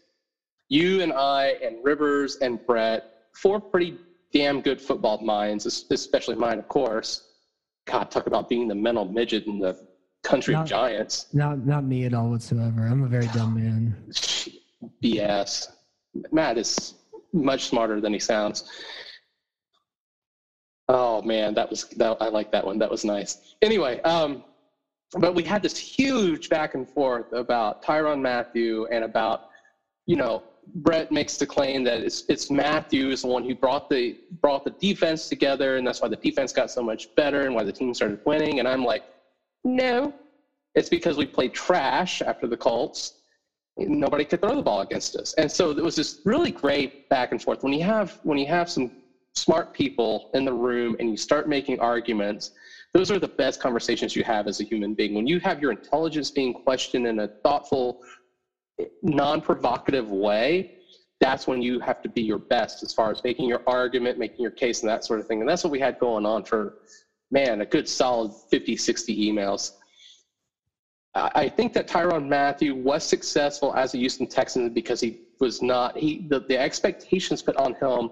you 0.68 1.02
and 1.02 1.12
I 1.12 1.56
and 1.62 1.84
Rivers 1.84 2.36
and 2.36 2.64
Brett, 2.66 3.04
four 3.34 3.60
pretty 3.60 3.98
damn 4.32 4.60
good 4.60 4.80
football 4.80 5.18
minds, 5.18 5.66
especially 5.66 6.34
mine, 6.34 6.58
of 6.58 6.68
course. 6.68 7.24
God, 7.86 8.10
talk 8.10 8.26
about 8.26 8.48
being 8.48 8.68
the 8.68 8.74
mental 8.74 9.04
midget 9.04 9.46
in 9.46 9.58
the 9.58 9.87
country 10.28 10.54
Not- 10.54 10.62
of 10.62 10.68
giants. 10.68 11.26
Not 11.32 11.66
not 11.66 11.84
me 11.84 12.04
at 12.04 12.14
all 12.14 12.28
whatsoever. 12.30 12.86
I'm 12.86 13.02
a 13.02 13.08
very 13.08 13.26
dumb 13.28 13.54
man. 13.54 13.96
BS. 15.02 15.68
Matt 16.32 16.58
is 16.58 16.94
much 17.32 17.64
smarter 17.64 18.00
than 18.00 18.12
he 18.12 18.18
sounds. 18.18 18.64
Oh 20.88 21.20
man, 21.22 21.54
that 21.54 21.68
was 21.68 21.84
that, 21.96 22.16
I 22.20 22.28
like 22.28 22.50
that 22.52 22.64
one. 22.64 22.78
That 22.78 22.90
was 22.90 23.04
nice. 23.04 23.56
Anyway, 23.62 24.00
um, 24.02 24.42
but 25.18 25.34
we 25.34 25.42
had 25.42 25.62
this 25.62 25.76
huge 25.76 26.48
back 26.48 26.74
and 26.74 26.88
forth 26.88 27.32
about 27.32 27.82
Tyrann 27.82 28.20
Mathieu 28.20 28.86
and 28.90 29.04
about, 29.04 29.48
you 30.06 30.16
know, 30.16 30.42
Brett 30.76 31.10
makes 31.10 31.36
the 31.36 31.46
claim 31.46 31.84
that 31.84 32.00
it's 32.00 32.24
it's 32.28 32.50
Mathieu 32.50 33.10
is 33.10 33.22
the 33.22 33.28
one 33.28 33.44
who 33.44 33.54
brought 33.54 33.88
the 33.88 34.18
brought 34.42 34.64
the 34.64 34.74
defense 34.80 35.28
together, 35.28 35.76
and 35.76 35.86
that's 35.86 36.00
why 36.02 36.08
the 36.08 36.16
defense 36.16 36.52
got 36.52 36.70
so 36.70 36.82
much 36.82 37.14
better 37.16 37.42
and 37.46 37.54
why 37.54 37.64
the 37.64 37.72
team 37.72 37.92
started 37.94 38.20
winning. 38.26 38.58
And 38.58 38.68
I'm 38.68 38.84
like, 38.84 39.02
no, 39.64 40.14
it's 40.74 40.88
because 40.88 41.16
we 41.16 41.26
played 41.26 41.52
trash 41.52 42.22
after 42.22 42.46
the 42.46 42.56
Colts 42.56 43.18
nobody 43.78 44.24
could 44.24 44.40
throw 44.40 44.56
the 44.56 44.62
ball 44.62 44.80
against 44.80 45.16
us. 45.16 45.34
And 45.34 45.50
so 45.50 45.70
it 45.70 45.82
was 45.82 45.94
this 45.94 46.20
really 46.24 46.50
great 46.50 47.08
back 47.08 47.32
and 47.32 47.40
forth. 47.40 47.62
When 47.62 47.72
you 47.72 47.84
have 47.84 48.18
when 48.22 48.38
you 48.38 48.46
have 48.46 48.68
some 48.68 48.90
smart 49.34 49.72
people 49.72 50.30
in 50.34 50.44
the 50.44 50.52
room 50.52 50.96
and 50.98 51.10
you 51.10 51.16
start 51.16 51.48
making 51.48 51.78
arguments, 51.78 52.50
those 52.92 53.10
are 53.10 53.18
the 53.18 53.28
best 53.28 53.60
conversations 53.60 54.16
you 54.16 54.24
have 54.24 54.48
as 54.48 54.60
a 54.60 54.64
human 54.64 54.94
being. 54.94 55.14
When 55.14 55.26
you 55.26 55.38
have 55.40 55.60
your 55.60 55.70
intelligence 55.70 56.30
being 56.30 56.52
questioned 56.52 57.06
in 57.06 57.20
a 57.20 57.28
thoughtful, 57.44 57.98
non-provocative 59.02 60.10
way, 60.10 60.66
that's 61.20 61.46
when 61.46 61.62
you 61.62 61.78
have 61.80 62.00
to 62.02 62.08
be 62.08 62.22
your 62.22 62.38
best 62.38 62.82
as 62.82 62.92
far 62.92 63.10
as 63.10 63.22
making 63.22 63.48
your 63.48 63.60
argument, 63.66 64.18
making 64.18 64.42
your 64.42 64.50
case, 64.50 64.82
and 64.82 64.88
that 64.88 65.04
sort 65.04 65.20
of 65.20 65.26
thing. 65.26 65.40
And 65.40 65.48
that's 65.48 65.62
what 65.62 65.70
we 65.70 65.78
had 65.78 65.98
going 65.98 66.24
on 66.24 66.42
for, 66.42 66.74
man, 67.30 67.60
a 67.60 67.66
good 67.66 67.88
solid 67.88 68.32
50, 68.50 68.76
60 68.76 69.30
emails. 69.30 69.72
I 71.14 71.48
think 71.48 71.72
that 71.72 71.88
Tyrann 71.88 72.28
Mathieu 72.28 72.74
was 72.76 73.02
successful 73.02 73.74
as 73.74 73.94
a 73.94 73.98
Houston 73.98 74.26
Texan 74.26 74.72
because 74.72 75.00
he 75.00 75.22
was 75.40 75.62
not 75.62 75.96
he 75.96 76.26
the, 76.28 76.40
the 76.40 76.56
expectations 76.56 77.42
put 77.42 77.56
on 77.56 77.74
him 77.74 78.10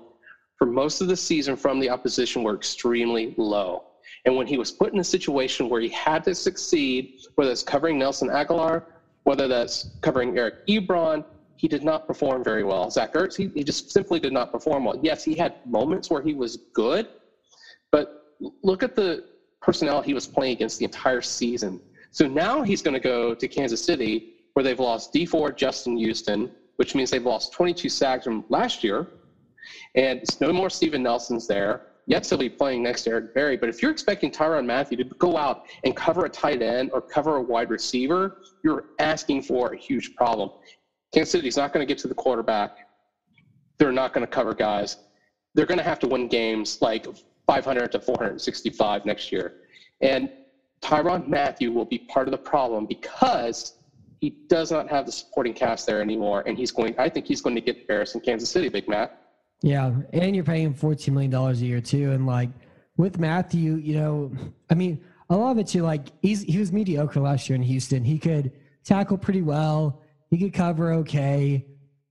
for 0.57 0.66
most 0.66 1.00
of 1.00 1.09
the 1.09 1.16
season 1.16 1.57
from 1.57 1.79
the 1.79 1.88
opposition 1.88 2.42
were 2.42 2.57
extremely 2.57 3.35
low. 3.37 3.85
And 4.24 4.35
when 4.35 4.46
he 4.46 4.59
was 4.59 4.72
put 4.72 4.92
in 4.92 4.98
a 4.98 5.05
situation 5.05 5.68
where 5.68 5.81
he 5.81 5.88
had 5.90 6.24
to 6.24 6.35
succeed, 6.35 7.20
whether 7.37 7.50
it's 7.50 7.62
covering 7.62 7.98
Nelson 7.98 8.29
Agholor, 8.29 8.83
whether 9.24 9.46
that's 9.46 9.90
covering 10.00 10.37
Eric 10.37 10.66
Ebron, 10.66 11.24
he 11.57 11.68
did 11.68 11.85
not 11.85 12.07
perform 12.07 12.42
very 12.42 12.64
well. 12.64 12.90
Zach 12.90 13.12
Ertz, 13.14 13.37
he, 13.37 13.50
he 13.55 13.62
just 13.62 13.90
simply 13.90 14.18
did 14.18 14.33
not 14.33 14.50
perform 14.50 14.85
well. 14.85 14.98
Yes, 15.02 15.22
he 15.22 15.35
had 15.35 15.55
moments 15.66 16.11
where 16.11 16.22
he 16.22 16.35
was 16.35 16.57
good, 16.74 17.09
but 17.92 18.25
look 18.62 18.83
at 18.83 18.94
the 18.94 19.25
personnel 19.61 20.03
he 20.03 20.14
was 20.14 20.27
playing 20.27 20.53
against 20.53 20.79
the 20.79 20.85
entire 20.85 21.22
season. 21.22 21.81
So 22.11 22.27
now 22.27 22.62
he's 22.62 22.83
going 22.83 22.94
to 22.94 23.01
go 23.01 23.35
to 23.35 23.49
Kansas 23.49 23.85
City, 23.85 24.35
where 24.55 24.62
they've 24.62 24.81
lost 24.81 25.12
Dee 25.12 25.27
Ford 25.27 25.57
Justin 25.59 25.96
Houston, 25.96 26.51
which 26.77 26.94
means 26.94 27.11
they've 27.11 27.25
lost 27.25 27.53
22 27.53 27.88
sacks 27.88 28.25
from 28.25 28.44
last 28.49 28.85
year, 28.85 29.09
and 29.94 30.20
it's 30.20 30.40
no 30.40 30.53
more 30.53 30.70
Steven 30.70 31.03
Nelson's 31.03 31.46
there. 31.46 31.88
Yes, 32.07 32.31
he'll 32.31 32.38
be 32.38 32.49
playing 32.49 32.85
next 32.85 33.03
to 33.03 33.11
Eric 33.11 33.35
Berry, 33.35 33.57
but 33.57 33.68
if 33.68 33.83
you're 33.83 33.90
expecting 33.90 34.31
Tyrann 34.31 34.64
Mathieu 34.64 34.96
to 34.96 35.05
go 35.05 35.37
out 35.37 35.64
and 35.85 35.96
cover 35.96 36.25
a 36.25 36.29
tight 36.29 36.62
end 36.62 36.90
or 36.92 37.01
cover 37.01 37.37
a 37.37 37.42
wide 37.42 37.68
receiver, 37.68 38.38
you're 38.62 38.85
asking 39.01 39.42
for 39.42 39.72
a 39.72 39.77
huge 39.77 40.14
problem. 40.14 40.51
Kansas 41.12 41.33
City's 41.33 41.57
not 41.57 41.72
going 41.72 41.85
to 41.85 41.87
get 41.87 41.99
to 42.03 42.09
the 42.09 42.14
quarterback. 42.14 42.77
They're 43.79 43.92
not 43.92 44.12
going 44.12 44.25
to 44.25 44.31
cover 44.31 44.55
guys. 44.55 44.96
They're 45.55 45.66
going 45.66 45.79
to 45.79 45.85
have 45.85 45.99
to 46.01 46.07
win 46.07 46.29
games 46.29 46.79
like 46.81 47.07
500 47.46 47.92
to 47.92 48.00
465 48.00 49.06
next 49.06 49.30
year. 49.30 49.54
And 50.00 50.30
Tyrann 50.82 51.28
Mathieu 51.28 51.72
will 51.72 51.85
be 51.85 51.98
part 51.98 52.28
of 52.28 52.32
the 52.32 52.38
problem 52.38 52.87
because 52.87 53.74
he 54.20 54.30
does 54.48 54.70
not 54.70 54.88
have 54.88 55.06
the 55.06 55.12
supporting 55.12 55.54
cast 55.54 55.87
there 55.87 56.00
anymore. 56.00 56.42
And 56.46 56.56
he's 56.56 56.72
going, 56.72 56.94
I 56.98 57.09
think 57.09 57.26
he's 57.26 57.40
going 57.40 57.56
to 57.56 57.62
get 57.62 57.78
embarrassed 57.78 58.14
in 58.14 58.20
Kansas 58.20 58.50
City, 58.50 58.68
Big 58.68 58.88
Matt. 58.88 59.22
Yeah, 59.62 59.92
and 60.12 60.35
you're 60.35 60.44
paying 60.44 60.66
him 60.66 60.74
fourteen 60.74 61.14
million 61.14 61.30
dollars 61.30 61.62
a 61.62 61.66
year 61.66 61.80
too. 61.80 62.12
And 62.12 62.26
like 62.26 62.50
with 62.98 63.18
Mathieu, 63.18 63.76
you 63.76 63.96
know, 63.98 64.32
I 64.68 64.74
mean, 64.74 65.02
a 65.30 65.37
lot 65.37 65.52
of 65.52 65.59
it 65.59 65.66
too. 65.66 65.82
Like 65.82 66.09
he's 66.20 66.42
he 66.42 66.59
was 66.59 66.72
mediocre 66.72 67.20
last 67.20 67.48
year 67.48 67.56
in 67.56 67.62
Houston. 67.62 68.04
He 68.04 68.18
could 68.18 68.52
tackle 68.85 69.16
pretty 69.16 69.42
well. 69.42 70.02
He 70.30 70.38
could 70.38 70.52
cover 70.52 70.92
okay. 70.94 71.66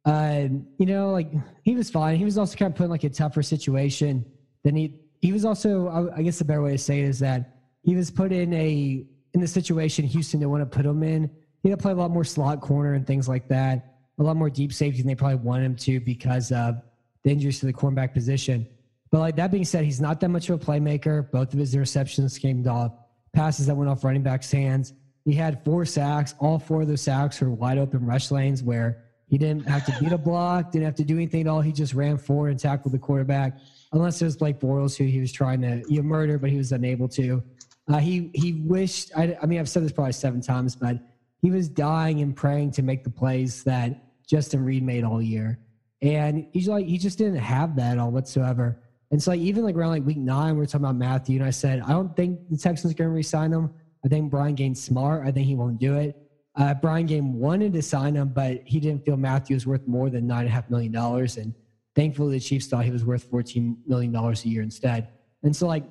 Uh, 0.06 0.48
you 0.78 0.86
know, 0.86 1.12
like 1.12 1.32
he 1.64 1.76
was 1.76 1.90
fine. 1.90 2.18
He 2.18 2.26
was 2.26 2.38
also 2.38 2.56
kind 2.56 2.72
of 2.72 2.78
put 2.78 2.86
in 2.86 2.90
like 2.90 3.04
a 3.04 3.10
tougher 3.10 3.44
situation. 3.44 4.26
than 4.64 4.76
he 4.76 5.00
he 5.26 5.32
was 5.32 5.44
also, 5.44 6.12
I, 6.16 6.22
guess 6.22 6.38
the 6.38 6.46
better 6.46 6.62
way 6.62 6.74
to 6.74 6.78
say 6.78 7.00
it 7.00 7.10
is 7.10 7.18
that 7.20 7.58
he 7.82 7.96
was 7.96 8.12
put 8.12 8.32
in 8.32 8.54
a 8.54 9.04
in 9.34 9.42
the 9.42 9.48
situation 9.48 10.06
Houston 10.06 10.40
didn't 10.40 10.52
want 10.52 10.62
to 10.62 10.78
put 10.78 10.86
him 10.86 11.02
in. 11.02 11.32
He 11.64 11.70
had 11.70 11.80
to 11.80 11.82
play 11.82 11.94
a 11.94 11.96
lot 11.96 12.12
more 12.12 12.24
slot 12.24 12.62
corner 12.62 12.94
and 12.94 13.08
things 13.08 13.28
like 13.28 13.48
that. 13.48 13.96
A 14.20 14.24
lot 14.24 14.38
more 14.38 14.52
deep 14.52 14.72
safety 14.72 15.00
than 15.00 15.08
they 15.08 15.16
probably 15.16 15.38
wanted 15.38 15.66
him 15.66 15.76
to 15.78 16.00
because 16.00 16.52
of 16.52 16.76
the 17.24 17.32
injuries 17.32 17.60
to 17.62 17.66
the 17.66 17.74
cornerback 17.74 18.14
position. 18.14 18.68
But 19.12 19.20
like 19.20 19.36
that 19.38 19.52
being 19.52 19.66
said, 19.66 19.84
he's 19.84 20.00
not 20.00 20.20
that 20.20 20.30
much 20.30 20.48
of 20.48 20.62
a 20.62 20.64
playmaker. 20.64 21.30
Both 21.32 21.54
of 21.54 21.60
his 21.60 21.74
interceptions 21.74 22.40
came 22.40 22.66
off 22.68 22.92
passes 23.34 23.66
that 23.66 23.76
went 23.76 23.90
off 23.90 24.04
running 24.04 24.22
back's 24.22 24.52
hands. 24.52 24.94
He 25.26 25.34
had 25.34 25.66
four 25.66 25.86
sacks. 25.86 26.36
All 26.38 26.60
four 26.60 26.84
of 26.84 26.88
those 26.88 27.02
sacks 27.02 27.42
were 27.42 27.50
wide 27.50 27.80
open 27.80 28.06
rush 28.06 28.30
lanes 28.30 28.62
where 28.62 29.04
he 29.28 29.40
didn't 29.40 29.68
have 29.68 29.86
to 29.88 29.96
beat 30.00 30.12
a 30.12 30.20
block, 30.20 30.72
didn't 30.72 30.86
have 30.86 30.96
to 30.96 31.04
do 31.04 31.16
anything 31.16 31.42
at 31.42 31.48
all. 31.48 31.62
He 31.62 31.72
just 31.72 31.96
ran 31.96 32.18
forward 32.18 32.50
and 32.50 32.60
tackled 32.60 32.94
the 32.94 33.00
quarterback. 33.00 33.58
Unless 33.96 34.22
it 34.22 34.26
was 34.26 34.36
Blake 34.36 34.60
Bortles 34.60 34.98
who 34.98 35.06
he 35.06 35.22
was 35.22 35.32
trying 35.32 35.62
to 35.62 35.82
you 35.88 36.02
know, 36.02 36.04
murder, 36.04 36.38
but 36.38 36.50
he 36.50 36.58
was 36.58 36.74
unable 36.74 37.08
to. 37.10 37.42
Uh, 37.88 37.98
he 37.98 38.30
he 38.34 38.54
wished. 38.66 39.12
I, 39.16 39.38
I 39.42 39.46
mean, 39.46 39.60
I've 39.60 39.70
said 39.70 39.84
this 39.84 39.92
probably 39.94 40.12
seven 40.12 40.42
times, 40.42 40.76
but 40.76 41.00
he 41.42 41.50
was 41.50 41.70
dying 41.70 42.22
and 42.22 42.36
praying 42.36 42.72
to 42.72 42.82
make 42.82 43.04
the 43.04 43.10
plays 43.10 43.64
that 43.64 44.04
Justin 44.28 44.66
Reid 44.66 44.84
made 44.84 45.04
all 45.06 45.22
year, 45.22 45.60
and 46.02 46.46
he's 46.52 46.68
like 46.68 46.86
he 46.86 46.98
just 46.98 47.18
didn't 47.18 47.38
have 47.38 47.76
that 47.78 47.94
at 47.94 47.98
all 47.98 48.12
whatsoever. 48.12 48.82
And 49.12 49.22
so 49.22 49.32
like 49.32 49.40
even 49.40 49.64
like 49.64 49.76
around 49.76 49.92
like 49.92 50.06
week 50.06 50.18
nine, 50.18 50.58
we 50.58 50.64
are 50.64 50.66
talking 50.66 50.84
about 50.84 50.98
Mathieu, 50.98 51.38
and 51.38 51.46
I 51.46 51.52
said 51.52 51.80
I 51.82 51.92
don't 51.92 52.14
think 52.18 52.40
the 52.50 52.58
Texans 52.58 52.92
are 52.92 52.98
going 52.98 53.10
to 53.10 53.16
re-sign 53.16 53.54
him. 53.54 53.74
I 54.04 54.10
think 54.10 54.30
Brian 54.30 54.56
Gaine's 54.56 54.84
smart. 54.84 55.26
I 55.26 55.32
think 55.32 55.48
he 55.48 55.56
won't 55.56 55.80
do 55.80 55.96
it. 55.96 56.18
Uh, 56.58 56.74
Brian 56.74 57.06
Gaine 57.06 57.34
wanted 57.34 57.72
to 57.74 57.82
sign 57.82 58.16
him, 58.16 58.30
but 58.30 58.62
he 58.66 58.80
didn't 58.80 59.06
feel 59.06 59.16
Mathieu 59.16 59.56
was 59.56 59.66
worth 59.66 59.88
more 59.88 60.10
than 60.10 60.28
nine 60.28 60.42
and 60.42 60.50
a 60.50 60.52
half 60.52 60.70
million 60.70 60.92
dollars, 60.92 61.38
and 61.38 61.54
thankfully 61.96 62.38
the 62.38 62.40
Chiefs 62.40 62.68
thought 62.68 62.86
he 62.86 62.92
was 62.92 63.06
worth 63.06 63.24
fourteen 63.24 63.78
million 63.88 64.12
dollars 64.12 64.46
a 64.46 64.50
year 64.50 64.62
instead. 64.62 65.10
And 65.44 65.56
so 65.56 65.68
like 65.68 65.84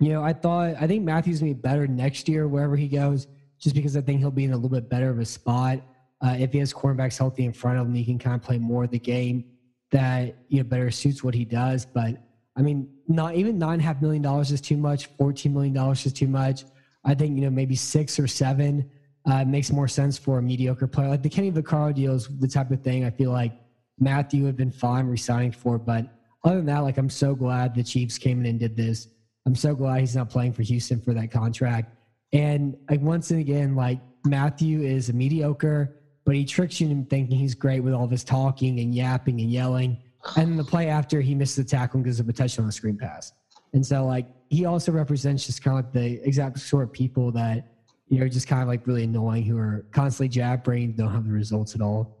you 0.00 0.08
know, 0.08 0.22
I 0.22 0.32
thought 0.32 0.74
I 0.80 0.86
think 0.86 1.04
Mathieu's 1.04 1.40
gonna 1.40 1.54
be 1.54 1.60
better 1.60 1.86
next 1.86 2.28
year 2.28 2.48
wherever 2.48 2.74
he 2.74 2.88
goes, 2.88 3.26
just 3.58 3.74
because 3.74 3.96
I 3.96 4.00
think 4.00 4.20
he'll 4.20 4.30
be 4.30 4.44
in 4.44 4.52
a 4.52 4.56
little 4.56 4.70
bit 4.70 4.88
better 4.88 5.10
of 5.10 5.18
a 5.18 5.24
spot. 5.26 5.80
Uh, 6.22 6.36
if 6.38 6.52
he 6.52 6.58
has 6.58 6.72
cornerbacks 6.72 7.18
healthy 7.18 7.44
in 7.44 7.52
front 7.52 7.78
of 7.78 7.86
him, 7.86 7.94
he 7.94 8.04
can 8.04 8.18
kind 8.18 8.34
of 8.34 8.42
play 8.42 8.58
more 8.58 8.84
of 8.84 8.90
the 8.90 8.98
game 8.98 9.44
that 9.90 10.36
you 10.48 10.58
know 10.58 10.64
better 10.64 10.90
suits 10.90 11.22
what 11.22 11.34
he 11.34 11.44
does. 11.44 11.84
But 11.84 12.16
I 12.56 12.62
mean, 12.62 12.88
not 13.08 13.34
even 13.34 13.58
nine 13.58 13.74
and 13.74 13.82
a 13.82 13.84
half 13.84 14.00
million 14.00 14.22
dollars 14.22 14.50
is 14.50 14.60
too 14.60 14.78
much. 14.78 15.06
Fourteen 15.18 15.52
million 15.52 15.74
dollars 15.74 16.04
is 16.06 16.14
too 16.14 16.28
much. 16.28 16.64
I 17.04 17.14
think 17.14 17.36
you 17.36 17.42
know 17.42 17.50
maybe 17.50 17.76
six 17.76 18.18
or 18.18 18.26
seven 18.26 18.90
uh, 19.26 19.44
makes 19.44 19.70
more 19.70 19.88
sense 19.88 20.16
for 20.16 20.38
a 20.38 20.42
mediocre 20.42 20.86
player. 20.86 21.08
Like 21.08 21.22
the 21.22 21.28
Kenny 21.28 21.52
Vaccaro 21.52 21.94
deal 21.94 22.14
is 22.14 22.26
the 22.38 22.48
type 22.48 22.70
of 22.70 22.82
thing 22.82 23.04
I 23.04 23.10
feel 23.10 23.32
like 23.32 23.52
Mathieu 24.00 24.46
had 24.46 24.56
been 24.56 24.70
fine 24.70 25.06
resigning 25.06 25.52
for. 25.52 25.78
But 25.78 26.06
other 26.44 26.56
than 26.56 26.66
that, 26.66 26.80
like 26.80 26.98
I'm 26.98 27.10
so 27.10 27.34
glad 27.34 27.74
the 27.74 27.84
Chiefs 27.84 28.18
came 28.18 28.40
in 28.40 28.46
and 28.46 28.58
did 28.58 28.76
this. 28.76 29.08
I'm 29.46 29.54
so 29.54 29.74
glad 29.74 30.00
he's 30.00 30.16
not 30.16 30.30
playing 30.30 30.52
for 30.54 30.62
Houston 30.62 31.00
for 31.00 31.14
that 31.14 31.30
contract. 31.30 31.94
And 32.32 32.76
like 32.88 33.00
once 33.00 33.30
and 33.30 33.40
again, 33.40 33.74
like 33.76 34.00
Mathieu 34.24 34.82
is 34.82 35.08
a 35.08 35.12
mediocre, 35.12 35.96
but 36.24 36.34
he 36.34 36.44
tricks 36.44 36.80
you 36.80 36.88
into 36.88 37.08
thinking 37.08 37.38
he's 37.38 37.54
great 37.54 37.80
with 37.80 37.94
all 37.94 38.06
this 38.06 38.24
talking 38.24 38.80
and 38.80 38.94
yapping 38.94 39.40
and 39.40 39.50
yelling. 39.50 39.98
and 40.36 40.58
the 40.58 40.64
play 40.64 40.88
after 40.88 41.20
he 41.20 41.34
misses 41.34 41.56
the 41.56 41.64
tackle 41.64 41.98
and 41.98 42.04
gives 42.04 42.20
up 42.20 42.28
a 42.28 42.32
touchdown 42.32 42.64
on 42.64 42.66
the 42.68 42.72
screen 42.72 42.96
pass. 42.96 43.32
And 43.72 43.84
so 43.84 44.04
like 44.04 44.26
he 44.48 44.64
also 44.64 44.92
represents 44.92 45.46
just 45.46 45.62
kind 45.62 45.78
of 45.78 45.84
like 45.86 45.92
the 45.92 46.26
exact 46.26 46.58
sort 46.58 46.84
of 46.84 46.92
people 46.92 47.32
that 47.32 47.72
you 48.08 48.18
know 48.18 48.28
just 48.28 48.46
kind 48.46 48.62
of 48.62 48.68
like 48.68 48.86
really 48.86 49.04
annoying 49.04 49.44
who 49.44 49.56
are 49.56 49.86
constantly 49.92 50.28
jabbering, 50.28 50.92
don't 50.92 51.12
have 51.12 51.24
the 51.24 51.32
results 51.32 51.74
at 51.74 51.80
all. 51.80 52.18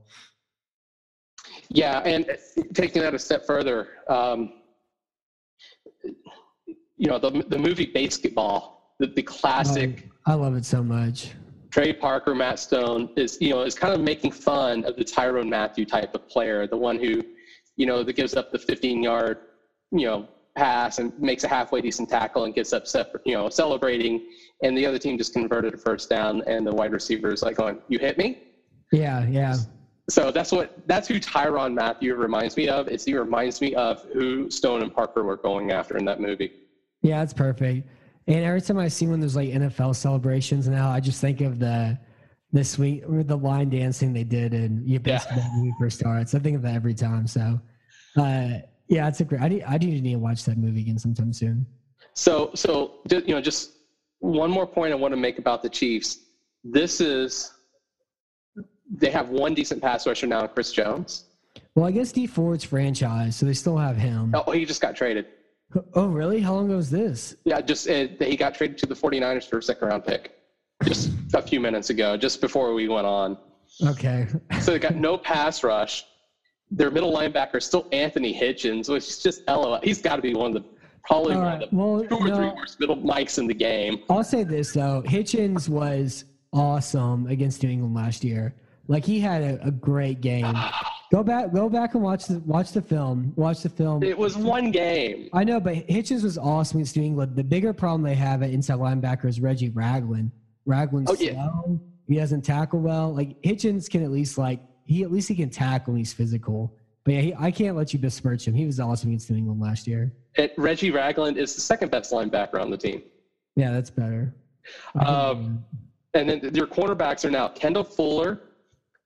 Yeah, 1.72 2.00
and 2.00 2.26
taking 2.74 3.00
that 3.02 3.14
a 3.14 3.18
step 3.18 3.46
further, 3.46 3.88
um, 4.08 4.54
you 6.96 7.06
know, 7.08 7.18
the 7.18 7.44
the 7.48 7.58
movie 7.58 7.86
BASEketball, 7.86 8.72
the, 8.98 9.06
the 9.06 9.22
classic. 9.22 10.10
Oh, 10.26 10.32
I 10.32 10.34
love 10.34 10.56
it 10.56 10.64
so 10.64 10.82
much. 10.82 11.32
Trey 11.70 11.92
Parker, 11.92 12.34
Matt 12.34 12.58
Stone 12.58 13.10
is 13.16 13.38
you 13.40 13.50
know 13.50 13.62
is 13.62 13.76
kind 13.76 13.94
of 13.94 14.00
making 14.00 14.32
fun 14.32 14.84
of 14.84 14.96
the 14.96 15.04
Tyrann 15.04 15.48
Mathieu 15.48 15.84
type 15.84 16.12
of 16.14 16.28
player, 16.28 16.66
the 16.66 16.76
one 16.76 16.98
who, 16.98 17.22
you 17.76 17.86
know, 17.86 18.02
that 18.02 18.14
gives 18.14 18.34
up 18.34 18.50
the 18.50 18.58
15 18.58 19.02
yard, 19.02 19.38
you 19.92 20.06
know, 20.06 20.28
pass 20.56 20.98
and 20.98 21.16
makes 21.20 21.44
a 21.44 21.48
halfway 21.48 21.80
decent 21.80 22.08
tackle 22.08 22.44
and 22.44 22.54
gets 22.54 22.72
upset, 22.72 23.12
you 23.24 23.34
know, 23.34 23.48
celebrating, 23.48 24.26
and 24.64 24.76
the 24.76 24.84
other 24.84 24.98
team 24.98 25.16
just 25.16 25.32
converted 25.32 25.72
a 25.74 25.78
first 25.78 26.10
down, 26.10 26.42
and 26.48 26.66
the 26.66 26.74
wide 26.74 26.92
receiver 26.92 27.32
is 27.32 27.44
like 27.44 27.56
going, 27.56 27.78
"You 27.86 28.00
hit 28.00 28.18
me." 28.18 28.42
Yeah, 28.90 29.24
yeah. 29.28 29.56
So 30.10 30.30
that's 30.30 30.50
what 30.50 30.76
that's 30.86 31.06
who 31.06 31.20
Tyrann 31.20 31.74
Mathieu 31.74 32.14
reminds 32.16 32.56
me 32.56 32.68
of. 32.68 32.88
It's 32.88 33.04
he 33.04 33.16
reminds 33.16 33.60
me 33.60 33.74
of 33.74 34.04
who 34.12 34.50
Stone 34.50 34.82
and 34.82 34.92
Parker 34.92 35.22
were 35.22 35.36
going 35.36 35.70
after 35.70 35.96
in 35.96 36.04
that 36.06 36.20
movie. 36.20 36.52
Yeah, 37.02 37.22
it's 37.22 37.32
perfect. 37.32 37.88
And 38.26 38.44
every 38.44 38.60
time 38.60 38.78
I 38.78 38.88
see 38.88 39.06
one 39.06 39.14
of 39.14 39.20
those 39.20 39.36
like 39.36 39.48
NFL 39.48 39.96
celebrations 39.96 40.68
now, 40.68 40.90
I 40.90 41.00
just 41.00 41.20
think 41.20 41.40
of 41.40 41.58
the 41.58 41.98
the 42.52 42.64
sweet 42.64 43.04
or 43.08 43.22
the 43.22 43.36
line 43.36 43.70
dancing 43.70 44.12
they 44.12 44.24
did 44.24 44.52
in 44.52 44.82
you 44.84 44.98
basketball 44.98 45.44
yeah. 45.44 45.56
movie 45.56 45.74
first 45.78 46.00
starts. 46.00 46.34
I 46.34 46.40
think 46.40 46.56
of 46.56 46.62
that 46.62 46.74
every 46.74 46.94
time. 46.94 47.26
So 47.26 47.60
uh, 48.16 48.48
yeah, 48.88 49.06
it's 49.06 49.20
a 49.20 49.24
great. 49.24 49.40
I 49.40 49.48
need 49.48 49.62
I 49.62 49.78
do 49.78 49.86
need 49.86 50.12
to 50.12 50.16
watch 50.16 50.44
that 50.44 50.58
movie 50.58 50.80
again 50.80 50.98
sometime 50.98 51.32
soon. 51.32 51.66
So 52.14 52.50
so 52.54 53.00
you 53.08 53.34
know 53.34 53.40
just 53.40 53.72
one 54.18 54.50
more 54.50 54.66
point 54.66 54.92
I 54.92 54.96
want 54.96 55.12
to 55.12 55.16
make 55.16 55.38
about 55.38 55.62
the 55.62 55.68
Chiefs. 55.68 56.18
This 56.64 57.00
is 57.00 57.52
they 58.90 59.10
have 59.10 59.28
one 59.28 59.54
decent 59.54 59.80
pass 59.80 60.06
rusher 60.06 60.26
now, 60.26 60.46
Chris 60.46 60.72
Jones. 60.72 61.24
Well, 61.74 61.86
I 61.86 61.90
guess 61.92 62.12
Dee 62.12 62.26
Ford's 62.26 62.64
franchise, 62.64 63.36
so 63.36 63.46
they 63.46 63.52
still 63.52 63.76
have 63.76 63.96
him. 63.96 64.34
Oh, 64.34 64.50
he 64.50 64.64
just 64.64 64.80
got 64.80 64.96
traded. 64.96 65.26
Oh, 65.94 66.08
really? 66.08 66.40
How 66.40 66.54
long 66.54 66.66
ago 66.66 66.76
was 66.76 66.90
this? 66.90 67.36
Yeah, 67.44 67.60
just 67.60 67.88
uh, 67.88 68.08
he 68.18 68.36
got 68.36 68.54
traded 68.54 68.76
to 68.78 68.86
the 68.86 68.94
49ers 68.94 69.48
for 69.48 69.58
a 69.58 69.62
second 69.62 69.88
round 69.88 70.04
pick 70.04 70.32
just 70.84 71.10
a 71.34 71.42
few 71.42 71.60
minutes 71.60 71.90
ago, 71.90 72.16
just 72.16 72.40
before 72.40 72.74
we 72.74 72.88
went 72.88 73.06
on. 73.06 73.38
Okay. 73.86 74.26
so 74.60 74.72
they 74.72 74.78
got 74.78 74.96
no 74.96 75.16
pass 75.16 75.62
rush. 75.62 76.06
Their 76.72 76.90
middle 76.90 77.12
linebacker 77.12 77.56
is 77.56 77.64
still 77.64 77.86
Anthony 77.92 78.34
Hitchens, 78.34 78.88
which 78.88 79.08
is 79.08 79.18
just 79.18 79.46
LOL. 79.46 79.80
He's 79.82 80.00
got 80.00 80.16
to 80.16 80.22
be 80.22 80.34
one 80.34 80.56
of 80.56 80.62
the 80.62 80.68
probably 81.04 81.34
All 81.34 81.40
one 81.40 81.48
right. 81.48 81.62
of 81.62 81.70
the 81.70 81.76
well, 81.76 82.04
two 82.04 82.14
or 82.16 82.28
no, 82.28 82.36
three 82.36 82.50
worst 82.56 82.80
middle 82.80 82.96
mics 82.96 83.38
in 83.38 83.46
the 83.46 83.54
game. 83.54 84.02
I'll 84.08 84.24
say 84.24 84.44
this 84.44 84.72
though: 84.72 85.02
Hitchens 85.06 85.68
was 85.68 86.24
awesome 86.52 87.26
against 87.26 87.62
New 87.62 87.70
England 87.70 87.94
last 87.94 88.24
year. 88.24 88.54
Like 88.88 89.04
he 89.04 89.20
had 89.20 89.42
a, 89.42 89.68
a 89.68 89.70
great 89.70 90.20
game. 90.20 90.56
Go 91.12 91.24
back, 91.24 91.52
go 91.52 91.68
back 91.68 91.94
and 91.94 92.02
watch 92.02 92.26
the 92.26 92.38
watch 92.40 92.72
the 92.72 92.82
film. 92.82 93.32
Watch 93.36 93.62
the 93.62 93.68
film. 93.68 94.02
It 94.02 94.16
was 94.16 94.36
one 94.36 94.70
game. 94.70 95.28
I 95.32 95.42
know, 95.42 95.58
but 95.58 95.74
Hitchens 95.88 96.22
was 96.22 96.38
awesome 96.38 96.78
against 96.78 96.96
New 96.96 97.02
England. 97.02 97.34
The 97.34 97.44
bigger 97.44 97.72
problem 97.72 98.02
they 98.02 98.14
have 98.14 98.42
at 98.42 98.50
inside 98.50 98.78
linebacker 98.78 99.26
is 99.26 99.40
Reggie 99.40 99.70
Ragland. 99.70 100.30
Ragland's 100.66 101.10
oh, 101.10 101.16
yeah. 101.18 101.32
slow. 101.32 101.80
He 102.06 102.16
doesn't 102.16 102.42
tackle 102.42 102.80
well. 102.80 103.12
Like 103.12 103.40
Hitchens 103.42 103.90
can 103.90 104.04
at 104.04 104.10
least 104.10 104.38
like 104.38 104.60
he 104.84 105.02
at 105.02 105.10
least 105.10 105.28
he 105.28 105.34
can 105.34 105.50
tackle. 105.50 105.94
He's 105.94 106.12
physical. 106.12 106.76
But 107.04 107.14
yeah, 107.14 107.20
he, 107.20 107.34
I 107.38 107.50
can't 107.50 107.76
let 107.76 107.92
you 107.92 107.98
besmirch 107.98 108.46
him. 108.46 108.54
He 108.54 108.66
was 108.66 108.78
awesome 108.78 109.10
against 109.10 109.30
New 109.30 109.38
England 109.38 109.60
last 109.60 109.86
year. 109.86 110.12
Reggie 110.56 110.90
Ragland 110.90 111.38
is 111.38 111.54
the 111.54 111.60
second 111.60 111.90
best 111.90 112.12
linebacker 112.12 112.60
on 112.60 112.70
the 112.70 112.76
team. 112.76 113.02
Yeah, 113.56 113.72
that's 113.72 113.90
better. 113.90 114.34
Um, 114.98 115.64
and 116.14 116.28
then 116.28 116.54
your 116.54 116.66
cornerbacks 116.66 117.24
are 117.24 117.30
now 117.30 117.48
Kendall 117.48 117.84
Fuller, 117.84 118.42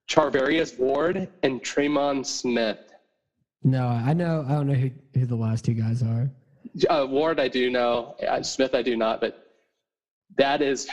Charvarius 0.09 0.79
Ward 0.79 1.29
and 1.43 1.63
Tremon 1.63 2.25
Smith. 2.25 2.79
No, 3.63 3.87
I 3.87 4.13
know. 4.13 4.45
I 4.47 4.53
don't 4.53 4.67
know 4.67 4.75
who, 4.75 4.91
who 5.15 5.27
the 5.27 5.35
last 5.35 5.65
two 5.65 5.75
guys 5.75 6.03
are. 6.03 6.31
Uh, 6.91 7.07
Ward, 7.09 7.41
I 7.41 7.49
do 7.49 7.71
know. 7.71 8.17
Uh, 8.27 8.43
Smith, 8.43 8.75
I 8.75 8.83
do 8.83 8.97
not. 8.97 9.21
But 9.21 9.47
that 10.37 10.61
is 10.61 10.89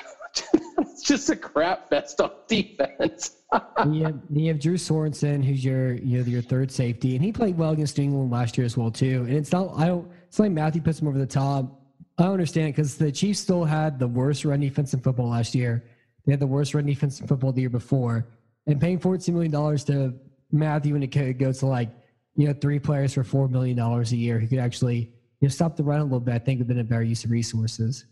just 1.04 1.30
a 1.30 1.36
crap 1.36 1.90
fest 1.90 2.22
on 2.22 2.32
defense. 2.48 3.38
you, 3.92 4.04
have, 4.06 4.20
you 4.30 4.48
have 4.48 4.60
Drew 4.60 4.76
Sorensen, 4.76 5.44
who's 5.44 5.66
your 5.66 5.94
you 5.96 6.20
know 6.20 6.26
your 6.26 6.42
third 6.42 6.72
safety, 6.72 7.16
and 7.16 7.26
he 7.26 7.34
played 7.34 7.58
well 7.58 7.72
against 7.72 7.98
New 7.98 8.06
England 8.06 8.32
last 8.32 8.58
year 8.58 8.66
as 8.66 8.78
well 8.78 8.92
too. 8.92 9.26
And 9.28 9.36
it's 9.36 9.52
not 9.52 9.74
I 9.78 9.88
don't. 9.88 10.10
It's 10.28 10.40
like 10.40 10.52
Mathieu 10.52 10.82
puts 10.82 11.02
him 11.02 11.10
over 11.10 11.20
the 11.20 11.26
top. 11.26 11.82
I 12.18 12.24
don't 12.24 12.34
understand 12.34 12.74
because 12.74 12.96
the 12.96 13.12
Chiefs 13.12 13.40
still 13.40 13.66
had 13.66 14.00
the 14.00 14.08
worst 14.08 14.46
run 14.46 14.62
defense 14.62 14.94
in 14.94 15.02
football 15.02 15.30
last 15.30 15.54
year. 15.54 15.84
They 16.26 16.32
had 16.32 16.40
the 16.40 16.48
worst 16.48 16.74
run 16.74 16.86
defense 16.86 17.20
in 17.20 17.28
football 17.28 17.52
the 17.52 17.62
year 17.62 17.70
before 17.70 18.28
and 18.68 18.80
paying 18.80 19.00
$14 19.00 19.34
million 19.34 19.78
to 19.86 20.14
Mathieu 20.52 20.96
and 20.96 21.04
it 21.04 21.12
could 21.12 21.40
go 21.40 21.52
to 21.52 21.66
like, 21.66 21.90
you 22.36 22.48
know, 22.48 22.54
three 22.54 22.80
players 22.80 23.14
for 23.14 23.24
$4 23.24 23.50
million 23.50 23.78
a 23.80 24.04
year 24.16 24.40
who 24.40 24.48
could 24.48 24.60
actually, 24.60 25.12
you 25.40 25.48
know, 25.48 25.50
stop 25.50 25.76
the 25.76 25.84
run 25.84 26.00
a 26.00 26.04
little 26.04 26.20
bit, 26.20 26.34
I 26.34 26.40
think 26.40 26.60
would 26.60 26.68
have 26.68 26.76
been 26.76 26.80
a 26.80 26.84
better 26.84 27.04
use 27.04 27.26
of 27.26 27.32
resources. 27.32 28.06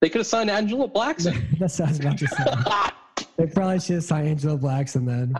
They 0.00 0.08
could 0.08 0.20
have 0.20 0.26
signed 0.26 0.50
Angelo 0.50 0.88
Blackson. 0.88 1.40
That's 1.58 1.78
what 1.78 1.88
I 1.88 1.90
was 1.90 2.00
about 2.00 2.18
to 2.18 2.26
say. 2.26 3.24
they 3.36 3.46
probably 3.46 3.80
should 3.80 3.96
have 3.96 4.04
signed 4.04 4.28
Angelo 4.28 4.58
Blackson 4.58 5.06
then. 5.06 5.34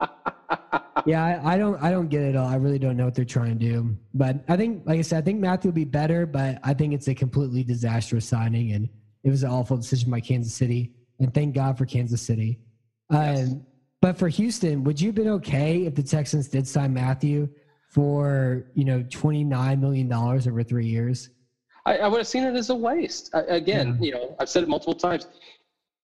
yeah, 1.06 1.24
I, 1.24 1.54
I, 1.54 1.58
don't 1.58 1.82
I 1.82 1.90
don't 1.90 2.08
get 2.08 2.22
it 2.22 2.34
all. 2.34 2.48
I 2.48 2.56
really 2.56 2.78
don't 2.78 2.96
know 2.96 3.04
what 3.04 3.14
they're 3.14 3.24
trying 3.24 3.58
to 3.58 3.64
do. 3.64 3.96
But 4.14 4.42
I 4.48 4.56
think, 4.56 4.86
like 4.86 4.98
I 4.98 5.02
said, 5.02 5.18
I 5.18 5.20
think 5.20 5.40
Mathieu 5.40 5.70
will 5.70 5.74
be 5.74 5.84
better, 5.84 6.24
but 6.24 6.58
I 6.64 6.72
think 6.72 6.94
it's 6.94 7.08
a 7.08 7.14
completely 7.14 7.62
disastrous 7.62 8.26
signing 8.26 8.72
and 8.72 8.88
it 9.22 9.30
was 9.30 9.42
an 9.42 9.50
awful 9.50 9.76
decision 9.76 10.10
by 10.10 10.20
Kansas 10.20 10.54
City. 10.54 10.92
And 11.18 11.34
thank 11.34 11.54
God 11.54 11.76
for 11.76 11.84
Kansas 11.84 12.22
City. 12.22 12.58
Yes. 13.10 13.50
Um, 13.50 13.66
but 14.06 14.16
for 14.16 14.28
Houston, 14.28 14.84
would 14.84 15.00
you 15.00 15.08
have 15.08 15.16
been 15.16 15.30
okay 15.30 15.84
if 15.84 15.96
the 15.96 16.02
Texans 16.02 16.46
did 16.46 16.64
sign 16.64 16.94
Mathieu 16.94 17.48
for 17.88 18.70
you 18.74 18.84
know 18.84 19.04
twenty 19.10 19.42
nine 19.42 19.80
million 19.80 20.08
dollars 20.08 20.46
over 20.46 20.62
three 20.62 20.86
years? 20.86 21.30
I, 21.86 21.98
I, 21.98 22.06
would 22.06 22.18
have 22.18 22.28
seen 22.28 22.44
it 22.44 22.54
as 22.54 22.70
a 22.70 22.74
waste. 22.74 23.34
I, 23.34 23.40
again, 23.40 23.98
yeah. 23.98 24.06
you 24.06 24.12
know, 24.12 24.36
I've 24.38 24.48
said 24.48 24.62
it 24.62 24.68
multiple 24.68 24.94
times. 24.94 25.26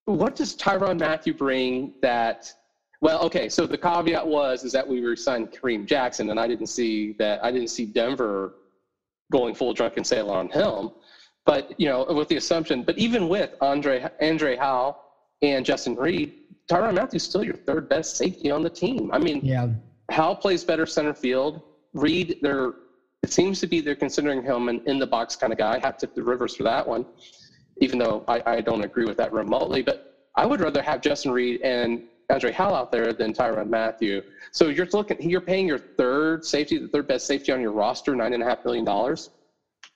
What 0.06 0.34
does 0.34 0.56
Tyrann 0.56 0.98
Mathieu 0.98 1.32
bring 1.32 1.94
that? 2.02 2.52
Well, 3.00 3.20
okay, 3.20 3.48
so 3.48 3.68
the 3.68 3.78
caveat 3.78 4.26
was 4.26 4.64
is 4.64 4.72
that 4.72 4.86
we 4.86 5.00
re-signed 5.00 5.52
Kareem 5.52 5.86
Jackson, 5.86 6.30
and 6.30 6.40
I 6.40 6.48
didn't 6.48 6.66
see 6.66 7.12
that. 7.20 7.44
I 7.44 7.52
didn't 7.52 7.68
see 7.68 7.86
Denver 7.86 8.54
going 9.30 9.54
full 9.54 9.72
drunken 9.72 10.02
sailor 10.02 10.34
on 10.34 10.48
him. 10.48 10.90
But 11.46 11.78
you 11.78 11.88
know, 11.88 12.04
with 12.08 12.26
the 12.26 12.36
assumption, 12.36 12.82
but 12.82 12.98
even 12.98 13.28
with 13.28 13.50
Andre 13.60 14.10
Andre 14.20 14.56
Hal 14.56 15.04
and 15.40 15.64
Justin 15.64 15.94
Reid, 15.94 16.41
Tyrann 16.72 16.94
Mathieu's 16.94 17.22
still 17.22 17.44
your 17.44 17.56
third 17.56 17.88
best 17.88 18.16
safety 18.16 18.50
on 18.50 18.62
the 18.62 18.70
team. 18.70 19.10
I 19.12 19.18
mean, 19.18 19.40
yeah. 19.42 19.68
Hal 20.10 20.34
plays 20.36 20.64
better 20.64 20.86
center 20.86 21.14
field. 21.14 21.62
Reid, 21.92 22.38
they're 22.42 22.72
it 23.22 23.32
seems 23.32 23.60
to 23.60 23.66
be 23.66 23.80
they're 23.80 23.94
considering 23.94 24.42
him 24.42 24.68
an 24.68 24.82
in 24.86 24.98
the 24.98 25.06
box 25.06 25.36
kind 25.36 25.52
of 25.52 25.58
guy. 25.58 25.76
I 25.76 25.78
have 25.78 25.96
to 25.98 26.06
the 26.12 26.22
Rivers 26.22 26.56
for 26.56 26.64
that 26.64 26.86
one, 26.86 27.06
even 27.78 27.98
though 27.98 28.24
I, 28.26 28.42
I 28.46 28.60
don't 28.60 28.84
agree 28.84 29.04
with 29.04 29.16
that 29.18 29.32
remotely. 29.32 29.82
But 29.82 30.28
I 30.34 30.46
would 30.46 30.60
rather 30.60 30.82
have 30.82 31.00
Justin 31.02 31.30
Reid 31.30 31.60
and 31.60 32.04
Andre 32.30 32.50
Hal 32.50 32.74
out 32.74 32.90
there 32.90 33.12
than 33.12 33.32
Tyrann 33.32 33.68
Mathieu. 33.68 34.22
So 34.50 34.68
you're 34.68 34.88
looking, 34.92 35.30
you're 35.30 35.40
paying 35.40 35.68
your 35.68 35.78
third 35.78 36.44
safety, 36.44 36.78
the 36.78 36.88
third 36.88 37.06
best 37.06 37.26
safety 37.26 37.52
on 37.52 37.60
your 37.60 37.72
roster, 37.72 38.16
nine 38.16 38.32
and 38.32 38.42
a 38.42 38.46
half 38.46 38.64
million 38.64 38.84
dollars. 38.84 39.30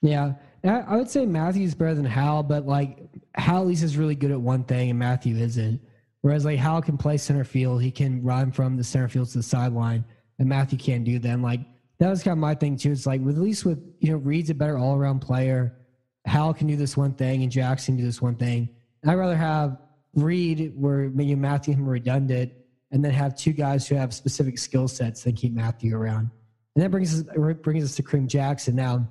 Yeah, 0.01 0.33
I 0.63 0.95
would 0.95 1.09
say 1.09 1.25
Mathieu's 1.25 1.73
better 1.73 1.95
than 1.95 2.05
Hal, 2.05 2.43
but 2.43 2.65
like 2.65 3.09
Hal 3.33 3.61
at 3.61 3.67
least 3.67 3.83
is 3.83 3.97
really 3.97 4.15
good 4.15 4.31
at 4.31 4.39
one 4.39 4.63
thing, 4.63 4.91
and 4.91 4.99
Mathieu 4.99 5.35
isn't. 5.37 5.81
Whereas 6.27 6.43
like 6.43 6.59
Hal 6.59 6.81
can 6.81 6.97
play 6.97 7.15
center 7.15 7.45
field, 7.45 7.81
he 7.81 7.89
can 7.89 8.21
run 8.21 8.51
from 8.51 8.75
the 8.75 8.83
center 8.83 9.07
field 9.07 9.29
to 9.29 9.37
the 9.37 9.43
sideline, 9.43 10.03
and 10.39 10.49
Mathieu 10.49 10.77
can't 10.77 11.05
do 11.05 11.19
that. 11.19 11.29
And 11.29 11.41
like 11.41 11.61
that 11.99 12.09
was 12.09 12.21
kind 12.21 12.33
of 12.33 12.37
my 12.37 12.53
thing 12.53 12.75
too. 12.75 12.91
It's 12.91 13.05
like 13.05 13.21
with 13.21 13.37
at 13.37 13.41
least 13.41 13.63
with 13.63 13.81
you 14.01 14.11
know 14.11 14.17
Reid's 14.17 14.49
a 14.49 14.53
better 14.53 14.77
all 14.77 14.97
around 14.97 15.21
player. 15.21 15.77
Hal 16.25 16.53
can 16.53 16.67
do 16.67 16.75
this 16.75 16.97
one 16.97 17.13
thing, 17.13 17.43
and 17.43 17.49
Jackson 17.49 17.95
do 17.95 18.03
this 18.03 18.21
one 18.21 18.35
thing. 18.35 18.67
And 19.01 19.09
I'd 19.09 19.15
rather 19.15 19.37
have 19.37 19.77
Reid 20.15 20.73
where 20.75 21.09
maybe 21.11 21.33
Mathieu 21.33 21.73
him 21.73 21.87
redundant, 21.87 22.51
and 22.91 23.05
then 23.05 23.11
have 23.11 23.37
two 23.37 23.53
guys 23.53 23.87
who 23.87 23.95
have 23.95 24.13
specific 24.13 24.57
skill 24.57 24.89
sets 24.89 25.23
than 25.23 25.33
keep 25.33 25.53
Mathieu 25.53 25.95
around. 25.95 26.29
And 26.75 26.83
that 26.83 26.91
brings 26.91 27.21
us 27.21 27.37
brings 27.63 27.85
us 27.85 27.95
to 27.95 28.03
Kareem 28.03 28.27
Jackson. 28.27 28.75
Now, 28.75 29.07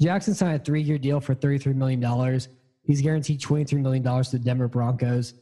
Jackson 0.00 0.34
signed 0.34 0.60
a 0.60 0.64
three 0.64 0.82
year 0.82 0.98
deal 0.98 1.18
for 1.18 1.34
thirty 1.34 1.58
three 1.58 1.74
million 1.74 1.98
dollars. 1.98 2.46
He's 2.84 3.02
guaranteed 3.02 3.40
twenty 3.40 3.64
three 3.64 3.82
million 3.82 4.04
dollars 4.04 4.28
to 4.28 4.38
the 4.38 4.44
Denver 4.44 4.68
Broncos. 4.68 5.34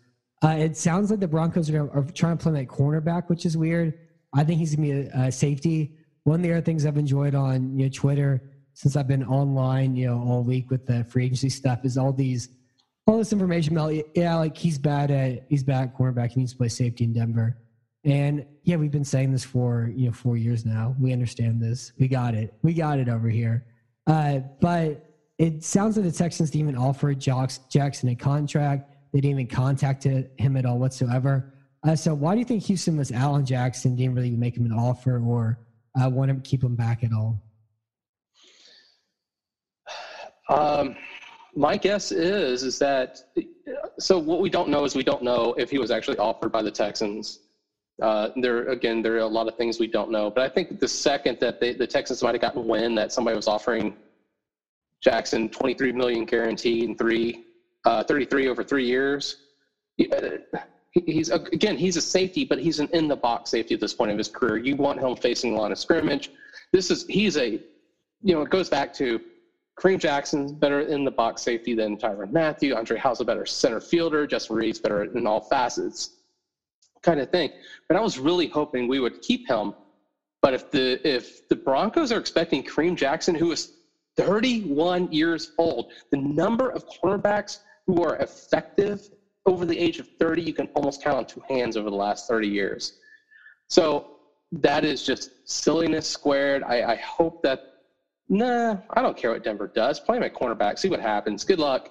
Uh, 0.42 0.57
it 0.59 0.76
sounds 0.76 1.11
like 1.11 1.20
the 1.20 1.28
Broncos 1.28 1.70
are, 1.70 1.90
are, 1.92 2.05
trying 2.14 2.37
to 2.37 2.42
play 2.42 2.61
at 2.61 2.66
cornerback, 2.66 3.28
which 3.28 3.46
is 3.46 3.57
weird. 3.57 3.98
I 4.35 4.42
think 4.42 4.59
he's 4.59 4.74
gonna 4.74 4.88
be 4.88 5.09
a, 5.09 5.26
a, 5.26 5.33
safety. 5.33 5.96
One 6.24 6.40
of 6.40 6.42
the 6.42 6.52
other 6.52 6.61
things 6.61 6.85
I've 6.85 6.96
enjoyed 6.96 7.35
on 7.35 7.78
you 7.78 7.87
know 7.87 7.90
Twitter 7.92 8.42
since 8.74 8.96
I've 8.96 9.07
been 9.07 9.24
online, 9.24 9.94
you 9.94 10.07
know, 10.09 10.18
all 10.18 10.42
week 10.42 10.70
with 10.70 10.87
the 10.87 11.05
free 11.05 11.26
agency 11.26 11.50
stuff 11.50 11.85
is 11.85 11.96
all 11.96 12.12
these 12.12 12.48
all 13.07 13.18
this 13.18 13.33
information 13.33 13.76
about 13.76 13.94
yeah, 14.14 14.37
like 14.37 14.57
he's 14.57 14.78
bad 14.78 15.11
at 15.11 15.46
he's 15.48 15.62
bad 15.62 15.85
at 15.85 15.96
cornerback. 15.96 16.31
He 16.31 16.40
needs 16.40 16.52
to 16.52 16.59
play 16.59 16.68
safety 16.68 17.05
in 17.05 17.12
Denver. 17.12 17.59
And 18.05 18.44
yeah, 18.64 18.76
we've 18.76 18.90
been 18.90 19.05
saying 19.05 19.31
this 19.31 19.44
for 19.44 19.92
you 19.94 20.07
know 20.07 20.12
four 20.12 20.37
years 20.37 20.64
now. 20.64 20.96
We 20.98 21.12
understand 21.12 21.62
this. 21.62 21.92
We 21.98 22.09
got 22.09 22.35
it. 22.35 22.55
We 22.62 22.74
got 22.74 22.98
it 22.98 23.09
over 23.09 23.28
here. 23.28 23.66
Uh, 24.07 24.40
but 24.61 25.09
it 25.38 25.62
sounds 25.62 25.96
like 25.96 26.07
the 26.07 26.12
Texans 26.12 26.50
didn't 26.50 26.68
even 26.68 26.81
offer 26.81 27.14
Jackson 27.14 28.09
a 28.09 28.14
contract. 28.14 28.91
They 29.12 29.20
didn't 29.20 29.40
even 29.40 29.46
contact 29.46 30.05
him 30.05 30.57
at 30.57 30.64
all 30.64 30.79
whatsoever. 30.79 31.53
Uh, 31.87 31.96
so 31.96 32.14
why 32.14 32.35
do 32.35 32.38
you 32.38 32.44
think 32.44 32.62
Houston 32.64 32.96
was 32.96 33.12
on 33.12 33.44
Jackson? 33.44 33.96
Didn't 33.96 34.14
really 34.14 34.31
make 34.31 34.57
him 34.57 34.64
an 34.64 34.72
offer 34.72 35.20
or 35.22 35.59
uh, 36.01 36.09
want 36.09 36.31
to 36.31 36.48
keep 36.48 36.62
him 36.62 36.77
back 36.77 37.05
at 37.05 37.12
all? 37.12 37.42
Um, 40.48 40.96
my 41.55 41.77
guess 41.77 42.12
is 42.12 42.62
is 42.62 42.79
that 42.79 43.20
so 43.98 44.18
what 44.18 44.40
we 44.40 44.48
don't 44.48 44.68
know 44.68 44.85
is 44.85 44.94
we 44.94 45.03
don't 45.03 45.22
know 45.22 45.55
if 45.59 45.70
he 45.70 45.79
was 45.79 45.90
actually 45.90 46.18
offered 46.18 46.51
by 46.51 46.62
the 46.62 46.70
Texans. 46.70 47.40
Uh, 48.01 48.31
there 48.37 48.68
again, 48.68 49.03
there 49.03 49.14
are 49.14 49.18
a 49.18 49.27
lot 49.27 49.46
of 49.48 49.57
things 49.57 49.79
we 49.79 49.87
don't 49.87 50.11
know, 50.11 50.31
but 50.31 50.42
I 50.42 50.48
think 50.48 50.81
the 50.81 50.88
second 50.88 51.38
that 51.40 51.61
they, 51.61 51.75
the 51.75 51.87
Texans 51.87 52.22
might 52.22 52.35
have 52.35 52.40
gotten 52.40 52.66
wind 52.66 52.96
that 52.98 53.12
somebody 53.12 53.37
was 53.37 53.48
offering 53.48 53.94
Jackson 55.01 55.48
23 55.48 55.92
million 55.92 56.25
guaranteed 56.25 56.88
and 56.88 56.98
three, 56.98 57.44
uh, 57.84 58.04
33 58.04 58.48
over 58.48 58.62
three 58.62 58.86
years. 58.86 59.36
He's 60.92 61.30
again, 61.30 61.76
he's 61.76 61.96
a 61.96 62.02
safety, 62.02 62.44
but 62.44 62.58
he's 62.58 62.78
an 62.78 62.88
in 62.92 63.08
the 63.08 63.16
box 63.16 63.50
safety 63.50 63.74
at 63.74 63.80
this 63.80 63.94
point 63.94 64.10
of 64.10 64.18
his 64.18 64.28
career. 64.28 64.58
You 64.58 64.76
want 64.76 65.00
him 65.00 65.16
facing 65.16 65.54
the 65.54 65.60
line 65.60 65.72
of 65.72 65.78
scrimmage. 65.78 66.30
This 66.72 66.90
is 66.90 67.06
he's 67.08 67.36
a, 67.36 67.60
you 68.22 68.34
know, 68.34 68.42
it 68.42 68.50
goes 68.50 68.68
back 68.68 68.92
to 68.94 69.20
Kareem 69.80 69.98
Jackson's 69.98 70.52
better 70.52 70.80
in 70.80 71.04
the 71.04 71.10
box 71.10 71.40
safety 71.42 71.74
than 71.74 71.96
Tyrann 71.96 72.30
Mathieu. 72.30 72.74
Andre 72.74 72.98
Howse 72.98 73.20
a 73.20 73.24
better 73.24 73.46
center 73.46 73.80
fielder. 73.80 74.26
Justin 74.26 74.56
Reid's 74.56 74.78
better 74.78 75.04
in 75.04 75.26
all 75.26 75.40
facets, 75.40 76.10
kind 77.02 77.20
of 77.20 77.30
thing. 77.30 77.50
But 77.88 77.96
I 77.96 78.00
was 78.00 78.18
really 78.18 78.48
hoping 78.48 78.86
we 78.86 79.00
would 79.00 79.22
keep 79.22 79.48
him. 79.48 79.74
But 80.42 80.52
if 80.52 80.70
the 80.70 81.00
if 81.08 81.48
the 81.48 81.56
Broncos 81.56 82.12
are 82.12 82.18
expecting 82.18 82.62
Kareem 82.62 82.96
Jackson, 82.96 83.34
who 83.34 83.50
is 83.50 83.72
31 84.16 85.10
years 85.12 85.52
old. 85.58 85.92
The 86.10 86.18
number 86.18 86.70
of 86.70 86.84
cornerbacks 86.88 87.58
who 87.86 88.02
are 88.02 88.16
effective 88.16 89.10
over 89.46 89.64
the 89.64 89.78
age 89.78 89.98
of 89.98 90.08
30, 90.18 90.42
you 90.42 90.52
can 90.52 90.68
almost 90.74 91.02
count 91.02 91.16
on 91.16 91.26
two 91.26 91.42
hands 91.48 91.76
over 91.76 91.90
the 91.90 91.96
last 91.96 92.28
30 92.28 92.48
years. 92.48 92.98
So 93.68 94.16
that 94.52 94.84
is 94.84 95.02
just 95.02 95.30
silliness 95.44 96.06
squared. 96.06 96.62
I, 96.62 96.92
I 96.92 96.96
hope 96.96 97.42
that, 97.42 97.82
nah, 98.28 98.76
I 98.90 99.02
don't 99.02 99.16
care 99.16 99.32
what 99.32 99.42
Denver 99.42 99.66
does. 99.66 99.98
Play 99.98 100.18
him 100.18 100.22
at 100.22 100.34
cornerback, 100.34 100.78
see 100.78 100.88
what 100.88 101.00
happens. 101.00 101.44
Good 101.44 101.58
luck. 101.58 101.90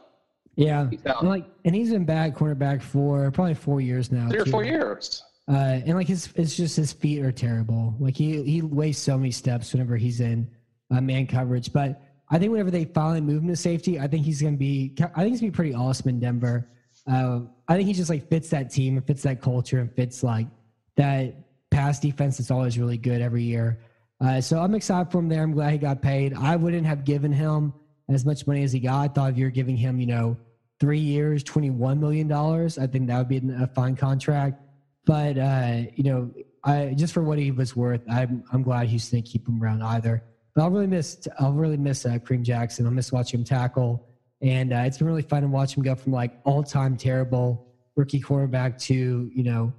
Yeah. 0.56 0.90
And 1.06 1.30
like, 1.30 1.46
and 1.66 1.74
he's 1.74 1.92
been 1.92 2.06
bad 2.06 2.36
cornerback 2.36 2.82
for 2.82 3.32
probably 3.32 3.54
four 3.54 3.82
years 3.82 4.12
now. 4.12 4.30
Three 4.30 4.40
or 4.40 4.46
too. 4.46 4.52
four 4.52 4.64
years. 4.64 5.24
Uh, 5.48 5.82
and 5.86 5.96
like 5.96 6.08
his, 6.08 6.30
it's 6.36 6.56
just 6.56 6.76
his 6.76 6.94
feet 6.94 7.24
are 7.24 7.32
terrible. 7.32 7.96
Like 8.00 8.16
he 8.16 8.44
he 8.44 8.62
wastes 8.62 9.04
so 9.04 9.18
many 9.18 9.32
steps 9.32 9.74
whenever 9.74 9.98
he's 9.98 10.22
in 10.22 10.50
uh, 10.92 11.02
man 11.02 11.26
coverage. 11.26 11.74
But 11.74 12.02
I 12.32 12.40
think 12.40 12.52
whenever 12.52 12.72
they 12.72 12.86
finally 12.86 13.22
move 13.22 13.44
him 13.44 13.50
to 13.50 13.56
safety, 13.56 14.00
I 14.00 14.08
think 14.08 14.26
he's 14.26 14.42
going 14.42 14.54
to 14.54 14.60
be. 14.60 14.96
I 15.00 15.22
think 15.22 15.34
he's 15.34 15.42
going 15.42 15.52
to 15.52 15.52
be 15.52 15.56
pretty 15.56 15.74
awesome 15.76 16.10
in 16.10 16.20
Denver. 16.20 16.70
Uh, 17.06 17.42
I 17.68 17.76
think 17.76 17.88
he 17.88 17.94
just 17.94 18.10
like 18.10 18.30
fits 18.30 18.50
that 18.50 18.72
team 18.72 18.98
and 18.98 19.06
fits 19.06 19.24
that 19.24 19.42
culture 19.42 19.80
and 19.80 19.94
fits 19.94 20.24
like 20.24 20.48
that 20.96 21.36
pass 21.72 22.00
defense 22.00 22.38
that's 22.38 22.52
always 22.52 22.78
really 22.78 22.98
good 22.98 23.22
every 23.22 23.44
year. 23.44 23.80
Uh, 24.22 24.40
so 24.40 24.60
I'm 24.60 24.76
excited 24.76 25.12
for 25.12 25.20
him 25.20 25.30
there. 25.30 25.42
I'm 25.42 25.52
glad 25.52 25.72
he 25.72 25.78
got 25.78 26.02
paid. 26.02 26.34
I 26.36 26.56
wouldn't 26.56 26.86
have 26.86 27.04
given 27.04 27.32
him 27.32 27.74
as 28.08 28.26
much 28.26 28.46
money 28.46 28.64
as 28.64 28.72
he 28.72 28.80
got. 28.80 29.00
I 29.00 29.08
thought 29.08 29.32
if 29.32 29.38
you're 29.38 29.50
giving 29.50 29.76
him, 29.76 30.00
you 30.00 30.06
know, 30.06 30.38
three 30.80 31.00
years, 31.00 31.44
$21 31.44 32.00
million, 32.00 32.32
I 32.32 32.88
think 32.88 33.08
that 33.08 33.18
would 33.18 33.28
be 33.28 33.42
a 33.60 33.68
fine 33.68 33.96
contract. 33.96 34.62
But, 35.06 35.38
uh, 35.38 35.82
you 35.96 36.04
know, 36.04 36.32
I 36.64 36.94
just 36.96 37.14
for 37.14 37.24
what 37.24 37.40
he 37.40 37.50
was 37.50 37.76
worth, 37.76 38.02
I'm, 38.10 38.44
I'm 38.54 38.62
glad 38.62 38.88
Houston 38.88 39.20
didn't 39.20 39.32
keep 39.32 39.48
him 39.48 39.62
around 39.62 39.82
either. 39.82 40.24
But 40.54 40.64
I'll 40.64 40.70
really 40.70 40.88
miss 40.88 41.28
I'll 41.40 41.54
really 41.54 41.78
miss 41.78 42.06
uh, 42.06 42.18
Kareem 42.20 42.44
Jackson. 42.44 42.86
I'll 42.86 42.92
miss 42.92 43.12
watching 43.12 43.40
him 43.40 43.46
tackle, 43.46 44.08
and 44.42 44.74
uh, 44.74 44.84
it's 44.86 44.98
been 44.98 45.08
really 45.08 45.22
fun 45.22 45.44
to 45.44 45.48
watch 45.48 45.76
him 45.76 45.84
go 45.84 45.96
from 45.96 46.12
like 46.12 46.40
all 46.44 46.64
time 46.64 46.98
terrible 46.98 47.68
rookie 47.96 48.20
quarterback 48.20 48.78
to 48.80 49.30
you 49.34 49.44
know 49.44 49.74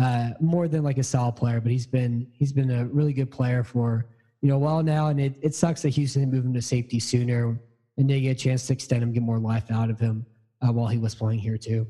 uh, 0.00 0.30
more 0.40 0.68
than 0.68 0.82
like 0.82 0.98
a 0.98 1.04
solid 1.04 1.36
player. 1.36 1.60
But 1.60 1.72
he's 1.72 1.86
been 1.86 2.26
he's 2.32 2.52
been 2.52 2.70
a 2.70 2.86
really 2.86 3.12
good 3.12 3.30
player 3.30 3.62
for 3.62 4.06
you 4.42 4.48
know 4.48 4.56
a 4.56 4.58
while 4.58 4.82
now, 4.82 5.08
and 5.08 5.20
it, 5.20 5.36
it 5.42 5.54
sucks 5.54 5.82
that 5.82 5.90
Houston 5.90 6.22
didn't 6.22 6.34
move 6.34 6.44
him 6.44 6.54
to 6.54 6.62
safety 6.62 6.98
sooner 6.98 7.58
and 7.96 8.08
didn't 8.08 8.22
get 8.24 8.30
a 8.30 8.34
chance 8.34 8.66
to 8.66 8.72
extend 8.72 9.02
him, 9.02 9.12
get 9.12 9.22
more 9.22 9.38
life 9.38 9.70
out 9.70 9.90
of 9.90 9.98
him 9.98 10.26
uh, 10.62 10.72
while 10.72 10.88
he 10.88 10.98
was 10.98 11.14
playing 11.14 11.38
here 11.38 11.56
too. 11.56 11.86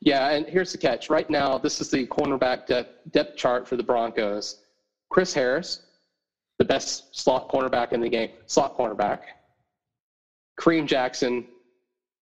Yeah, 0.00 0.30
and 0.30 0.46
here's 0.46 0.70
the 0.70 0.78
catch. 0.78 1.08
Right 1.08 1.28
now, 1.30 1.56
this 1.56 1.80
is 1.80 1.90
the 1.90 2.06
cornerback 2.06 2.66
depth, 2.66 3.10
depth 3.10 3.36
chart 3.36 3.66
for 3.66 3.76
the 3.76 3.82
Broncos. 3.82 4.60
Chris 5.08 5.32
Harris, 5.32 5.83
the 6.58 6.64
best 6.64 7.16
slot 7.16 7.48
cornerback 7.48 7.92
in 7.92 8.00
the 8.00 8.08
game, 8.08 8.30
slot 8.46 8.76
cornerback. 8.76 9.20
Kareem 10.58 10.86
Jackson, 10.86 11.46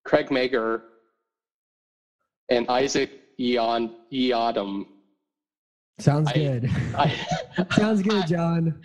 Craig 0.04 0.28
Mager, 0.28 0.82
and 2.48 2.68
Isaac 2.68 3.10
Eon 3.38 3.94
Yiadom. 4.12 4.86
Sounds 5.98 6.28
I, 6.28 6.32
good. 6.32 6.70
I, 6.96 7.66
Sounds 7.72 8.02
good, 8.02 8.26
John. 8.26 8.82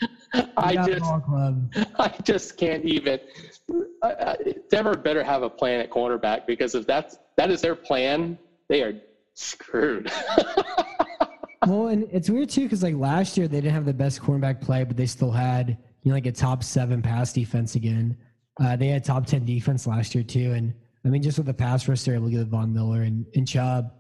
I 0.58 0.76
just, 0.76 1.04
I 2.00 2.14
just 2.24 2.58
can't 2.58 2.84
even. 2.84 3.20
Uh, 4.02 4.36
Denver 4.70 4.96
better 4.96 5.24
have 5.24 5.44
a 5.44 5.50
plan 5.50 5.80
at 5.80 5.90
cornerback 5.90 6.46
because 6.46 6.76
if 6.76 6.86
that's 6.86 7.18
that 7.38 7.50
is 7.50 7.62
their 7.62 7.76
plan, 7.76 8.38
they 8.68 8.84
are 8.84 8.94
screwed. 9.34 10.12
well, 11.66 11.88
and 11.88 12.08
it's 12.12 12.30
weird 12.30 12.50
too 12.50 12.64
because 12.64 12.84
like 12.84 12.96
last 12.96 13.38
year 13.38 13.48
they 13.48 13.58
didn't 13.58 13.74
have 13.74 13.86
the 13.86 13.94
best 13.94 14.22
cornerback 14.22 14.62
play, 14.62 14.84
but 14.84 14.96
they 14.96 15.06
still 15.06 15.32
had 15.32 15.78
you 16.04 16.10
know 16.10 16.16
like 16.16 16.26
a 16.26 16.32
top 16.32 16.64
seven 16.64 17.02
pass 17.02 17.34
defense 17.34 17.76
again. 17.76 18.18
Uh, 18.62 18.76
they 18.76 18.88
had 18.88 19.04
top 19.04 19.26
ten 19.26 19.46
defense 19.46 19.88
last 19.88 20.14
year 20.14 20.24
too, 20.24 20.54
and 20.54 20.74
I 21.06 21.10
mean 21.10 21.24
just 21.24 21.38
with 21.38 21.48
the 21.48 21.54
pass 21.54 21.88
rush, 21.88 22.04
they're 22.04 22.16
able 22.16 22.30
to 22.30 22.38
get 22.38 22.48
Von 22.48 22.74
Miller 22.74 23.02
and, 23.04 23.26
and 23.36 23.48
Chubb. 23.48 23.92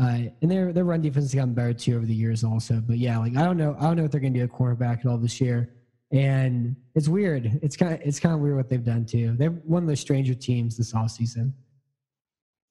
Uh, 0.00 0.28
and 0.42 0.50
their 0.50 0.72
their 0.72 0.84
run 0.84 1.00
defense 1.00 1.24
has 1.24 1.34
gotten 1.34 1.54
better 1.54 1.72
too 1.72 1.96
over 1.96 2.06
the 2.06 2.14
years 2.14 2.44
also. 2.44 2.80
But 2.80 2.98
yeah, 2.98 3.18
like 3.18 3.36
I 3.36 3.44
don't 3.44 3.56
know, 3.56 3.74
I 3.78 3.84
don't 3.84 3.96
know 3.96 4.04
if 4.04 4.10
they're 4.10 4.20
going 4.20 4.34
to 4.34 4.38
do 4.40 4.44
a 4.44 4.48
cornerback 4.48 5.00
at 5.00 5.06
all 5.06 5.18
this 5.18 5.40
year. 5.40 5.74
And 6.10 6.74
it's 6.94 7.08
weird. 7.08 7.58
It's 7.62 7.76
kind 7.76 7.94
of 7.94 8.00
it's 8.02 8.20
kind 8.20 8.34
of 8.34 8.40
weird 8.40 8.56
what 8.56 8.68
they've 8.68 8.84
done 8.84 9.04
too. 9.04 9.34
They're 9.36 9.50
one 9.50 9.82
of 9.82 9.88
the 9.88 9.96
stranger 9.96 10.34
teams 10.34 10.76
this 10.76 10.94
off 10.94 11.10
season. 11.10 11.52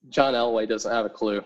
John 0.09 0.33
Elway 0.33 0.67
doesn't 0.67 0.91
have 0.91 1.05
a 1.05 1.09
clue. 1.09 1.43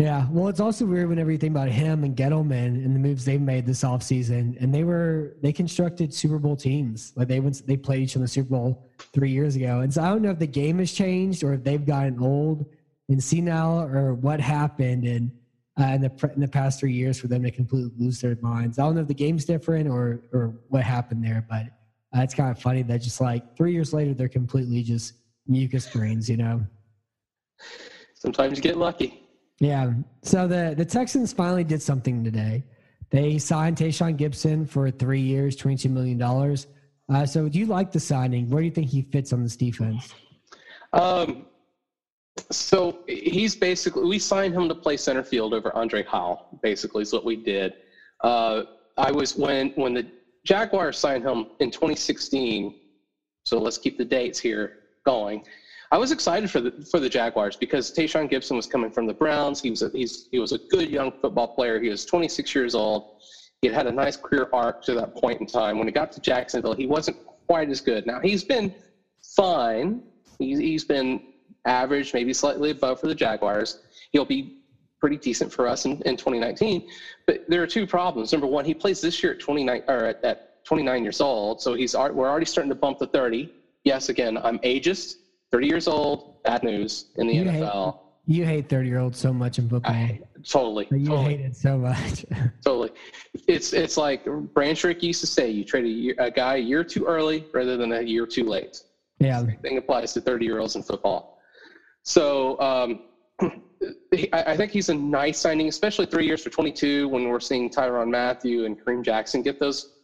Yeah, 0.00 0.26
well, 0.30 0.48
it's 0.48 0.60
also 0.60 0.86
weird 0.86 1.10
whenever 1.10 1.30
you 1.30 1.36
think 1.36 1.50
about 1.50 1.68
him 1.68 2.04
and 2.04 2.16
Gettleman 2.16 2.82
and 2.82 2.96
the 2.96 2.98
moves 2.98 3.26
they've 3.26 3.38
made 3.38 3.66
this 3.66 3.82
offseason. 3.82 4.58
And 4.58 4.74
they 4.74 4.82
were 4.82 5.36
they 5.42 5.52
constructed 5.52 6.14
Super 6.14 6.38
Bowl 6.38 6.56
teams. 6.56 7.12
Like 7.16 7.28
they 7.28 7.38
went 7.38 7.66
they 7.66 7.76
played 7.76 8.04
each 8.04 8.16
in 8.16 8.22
the 8.22 8.28
Super 8.28 8.48
Bowl 8.48 8.88
three 9.12 9.30
years 9.30 9.56
ago. 9.56 9.80
And 9.80 9.92
so 9.92 10.02
I 10.02 10.08
don't 10.08 10.22
know 10.22 10.30
if 10.30 10.38
the 10.38 10.46
game 10.46 10.78
has 10.78 10.90
changed 10.90 11.44
or 11.44 11.52
if 11.52 11.64
they've 11.64 11.84
gotten 11.84 12.18
old 12.18 12.64
and 13.10 13.22
senile 13.22 13.82
or 13.82 14.14
what 14.14 14.40
happened 14.40 15.04
and 15.04 15.30
uh, 15.78 15.88
in 15.88 16.00
the 16.00 16.30
in 16.34 16.40
the 16.40 16.48
past 16.48 16.80
three 16.80 16.94
years 16.94 17.20
for 17.20 17.28
them 17.28 17.42
to 17.42 17.50
completely 17.50 17.92
lose 17.98 18.22
their 18.22 18.38
minds. 18.40 18.78
I 18.78 18.84
don't 18.84 18.94
know 18.94 19.02
if 19.02 19.08
the 19.08 19.12
game's 19.12 19.44
different 19.44 19.86
or 19.86 20.22
or 20.32 20.54
what 20.68 20.82
happened 20.82 21.22
there, 21.22 21.44
but 21.46 21.66
uh, 22.16 22.22
it's 22.22 22.34
kind 22.34 22.50
of 22.50 22.58
funny 22.58 22.82
that 22.84 23.02
just 23.02 23.20
like 23.20 23.54
three 23.54 23.74
years 23.74 23.92
later 23.92 24.14
they're 24.14 24.30
completely 24.30 24.82
just 24.82 25.12
mucus 25.46 25.86
brains, 25.90 26.26
you 26.26 26.38
know. 26.38 26.64
Sometimes 28.14 28.56
you 28.56 28.62
get 28.62 28.78
lucky. 28.78 29.19
Yeah. 29.60 29.92
So 30.22 30.48
the 30.48 30.74
the 30.76 30.84
Texans 30.84 31.32
finally 31.32 31.64
did 31.64 31.80
something 31.82 32.24
today. 32.24 32.64
They 33.10 33.38
signed 33.38 33.76
Tashaun 33.76 34.16
Gipson 34.16 34.68
for 34.68 34.90
three 34.90 35.20
years, 35.20 35.54
twenty 35.54 35.76
two 35.76 35.90
million 35.90 36.18
dollars. 36.18 36.66
Uh, 37.12 37.26
so 37.26 37.48
do 37.48 37.58
you 37.58 37.66
like 37.66 37.92
the 37.92 38.00
signing? 38.00 38.48
Where 38.48 38.62
do 38.62 38.66
you 38.66 38.72
think 38.72 38.88
he 38.88 39.02
fits 39.02 39.32
on 39.32 39.42
this 39.42 39.56
defense? 39.56 40.14
Um, 40.92 41.46
so 42.50 43.00
he's 43.06 43.54
basically 43.54 44.04
we 44.04 44.18
signed 44.18 44.54
him 44.54 44.68
to 44.68 44.74
play 44.74 44.96
center 44.96 45.22
field 45.22 45.52
over 45.52 45.74
Andre 45.76 46.04
Howell. 46.04 46.58
Basically, 46.62 47.02
is 47.02 47.12
what 47.12 47.24
we 47.24 47.36
did. 47.36 47.74
Uh, 48.22 48.62
I 48.96 49.10
was 49.10 49.36
when 49.36 49.70
when 49.70 49.92
the 49.92 50.06
Jaguars 50.44 50.98
signed 50.98 51.24
him 51.24 51.48
in 51.60 51.70
2016. 51.70 52.76
So 53.44 53.58
let's 53.58 53.78
keep 53.78 53.98
the 53.98 54.04
dates 54.04 54.38
here 54.38 54.78
going. 55.04 55.44
I 55.92 55.98
was 55.98 56.12
excited 56.12 56.50
for 56.50 56.60
the 56.60 56.70
for 56.88 57.00
the 57.00 57.08
Jaguars 57.08 57.56
because 57.56 57.90
Tashaun 57.90 58.30
Gipson 58.30 58.54
was 58.54 58.66
coming 58.66 58.90
from 58.90 59.06
the 59.06 59.14
Browns. 59.14 59.60
He 59.60 59.70
was 59.70 59.82
a, 59.82 59.90
he's 59.92 60.28
he 60.30 60.38
was 60.38 60.52
a 60.52 60.58
good 60.70 60.88
young 60.88 61.10
football 61.20 61.48
player. 61.48 61.80
He 61.80 61.88
was 61.88 62.04
26 62.04 62.54
years 62.54 62.74
old. 62.76 63.16
He 63.60 63.68
had 63.68 63.76
had 63.76 63.86
a 63.86 63.92
nice 63.92 64.16
career 64.16 64.48
arc 64.52 64.82
to 64.84 64.94
that 64.94 65.14
point 65.16 65.40
in 65.40 65.46
time. 65.46 65.78
When 65.78 65.88
he 65.88 65.92
got 65.92 66.12
to 66.12 66.20
Jacksonville, 66.20 66.74
he 66.74 66.86
wasn't 66.86 67.16
quite 67.46 67.68
as 67.70 67.80
good. 67.80 68.06
Now 68.06 68.20
he's 68.20 68.44
been 68.44 68.72
fine. 69.34 70.02
He's 70.38 70.58
he's 70.58 70.84
been 70.84 71.20
average, 71.64 72.14
maybe 72.14 72.32
slightly 72.32 72.70
above 72.70 73.00
for 73.00 73.08
the 73.08 73.14
Jaguars. 73.14 73.80
He'll 74.12 74.24
be 74.24 74.58
pretty 75.00 75.16
decent 75.16 75.52
for 75.52 75.66
us 75.66 75.86
in, 75.86 75.92
in 76.02 76.16
2019. 76.16 76.82
But 77.26 77.40
there 77.48 77.62
are 77.62 77.66
two 77.66 77.86
problems. 77.86 78.32
Number 78.32 78.46
one, 78.46 78.64
he 78.64 78.74
plays 78.74 79.00
this 79.00 79.22
year 79.22 79.32
at 79.32 79.40
29 79.40 79.82
or 79.88 80.04
at, 80.04 80.22
at 80.22 80.64
29 80.64 81.02
years 81.02 81.20
old, 81.20 81.60
so 81.60 81.74
he's 81.74 81.94
we're 81.94 82.28
already 82.28 82.46
starting 82.46 82.68
to 82.68 82.76
bump 82.76 82.98
the 82.98 83.08
30. 83.08 83.50
Yes, 83.82 84.08
again, 84.08 84.38
I'm 84.38 84.58
ageist 84.60 85.16
30 85.52 85.66
years 85.66 85.88
old, 85.88 86.42
bad 86.42 86.62
news 86.62 87.06
in 87.16 87.26
the 87.26 87.34
you 87.34 87.44
NFL. 87.44 87.92
Hate, 87.92 88.00
you 88.26 88.44
hate 88.44 88.68
30 88.68 88.88
year 88.88 88.98
olds 88.98 89.18
so 89.18 89.32
much 89.32 89.58
in 89.58 89.68
football. 89.68 89.92
I, 89.92 90.20
totally. 90.48 90.86
you 90.90 91.06
totally. 91.06 91.36
hate 91.36 91.40
it 91.46 91.56
so 91.56 91.76
much. 91.76 92.24
totally. 92.64 92.90
It's 93.48 93.72
it's 93.72 93.96
like 93.96 94.24
Branch 94.54 94.82
Rickey 94.84 95.08
used 95.08 95.20
to 95.20 95.26
say: 95.26 95.50
you 95.50 95.64
trade 95.64 95.84
a, 95.84 95.88
year, 95.88 96.14
a 96.18 96.30
guy 96.30 96.56
a 96.56 96.58
year 96.58 96.84
too 96.84 97.04
early 97.04 97.46
rather 97.52 97.76
than 97.76 97.92
a 97.92 98.02
year 98.02 98.26
too 98.26 98.44
late. 98.44 98.82
Yeah. 99.18 99.40
Same 99.40 99.58
thing 99.58 99.78
applies 99.78 100.12
to 100.14 100.20
30 100.20 100.44
year 100.44 100.60
olds 100.60 100.76
in 100.76 100.82
football. 100.82 101.38
So 102.02 102.58
um, 102.60 103.02
I, 104.32 104.44
I 104.46 104.56
think 104.56 104.72
he's 104.72 104.88
a 104.88 104.94
nice 104.94 105.38
signing, 105.38 105.68
especially 105.68 106.06
three 106.06 106.26
years 106.26 106.42
for 106.42 106.50
22 106.50 107.08
when 107.08 107.28
we're 107.28 107.40
seeing 107.40 107.70
Tyrann 107.70 108.10
Mathieu 108.10 108.64
and 108.64 108.78
Kareem 108.78 109.04
Jackson 109.04 109.42
get 109.42 109.58
those 109.58 109.96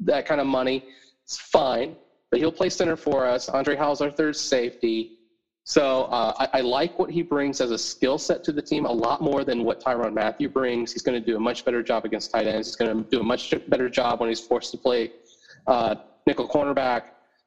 that 0.00 0.26
kind 0.26 0.40
of 0.40 0.46
money. 0.46 0.84
It's 1.24 1.38
fine, 1.38 1.96
but 2.30 2.40
he'll 2.40 2.52
play 2.52 2.68
center 2.68 2.96
for 2.96 3.26
us. 3.26 3.48
Andre 3.48 3.76
Howell's 3.76 4.00
our 4.00 4.10
third 4.10 4.36
safety. 4.36 5.18
So 5.64 6.04
uh, 6.04 6.32
I, 6.38 6.58
I, 6.58 6.60
like 6.62 6.98
what 6.98 7.10
he 7.10 7.20
brings 7.20 7.60
as 7.60 7.72
a 7.72 7.78
skill 7.78 8.16
set 8.16 8.42
to 8.44 8.52
the 8.52 8.62
team 8.62 8.86
a 8.86 8.90
lot 8.90 9.20
more 9.20 9.44
than 9.44 9.64
what 9.64 9.82
Tyrann 9.82 10.14
Mathieu 10.14 10.48
brings. 10.48 10.94
He's 10.94 11.02
going 11.02 11.20
to 11.20 11.24
do 11.24 11.36
a 11.36 11.40
much 11.40 11.62
better 11.66 11.82
job 11.82 12.06
against 12.06 12.30
tight 12.30 12.46
ends. 12.46 12.68
He's 12.68 12.76
going 12.76 13.04
to 13.04 13.10
do 13.10 13.20
a 13.20 13.22
much 13.22 13.54
better 13.68 13.90
job 13.90 14.20
when 14.20 14.30
he's 14.30 14.40
forced 14.40 14.70
to 14.70 14.78
play 14.78 15.12
uh, 15.66 15.96
nickel 16.26 16.48
cornerback. 16.48 17.02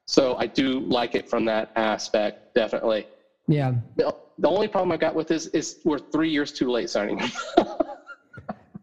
So 0.06 0.36
I 0.36 0.46
do 0.46 0.80
like 0.80 1.16
it 1.16 1.28
from 1.28 1.44
that 1.46 1.72
aspect, 1.74 2.54
definitely. 2.54 3.08
Yeah. 3.48 3.74
The, 3.96 4.14
the 4.38 4.48
only 4.48 4.68
problem 4.68 4.92
I 4.92 4.96
got 4.96 5.14
with 5.14 5.26
this 5.26 5.46
is 5.46 5.80
we're 5.84 5.98
three 5.98 6.30
years 6.30 6.52
too 6.52 6.70
late 6.70 6.90
signing 6.90 7.18
him. 7.18 7.30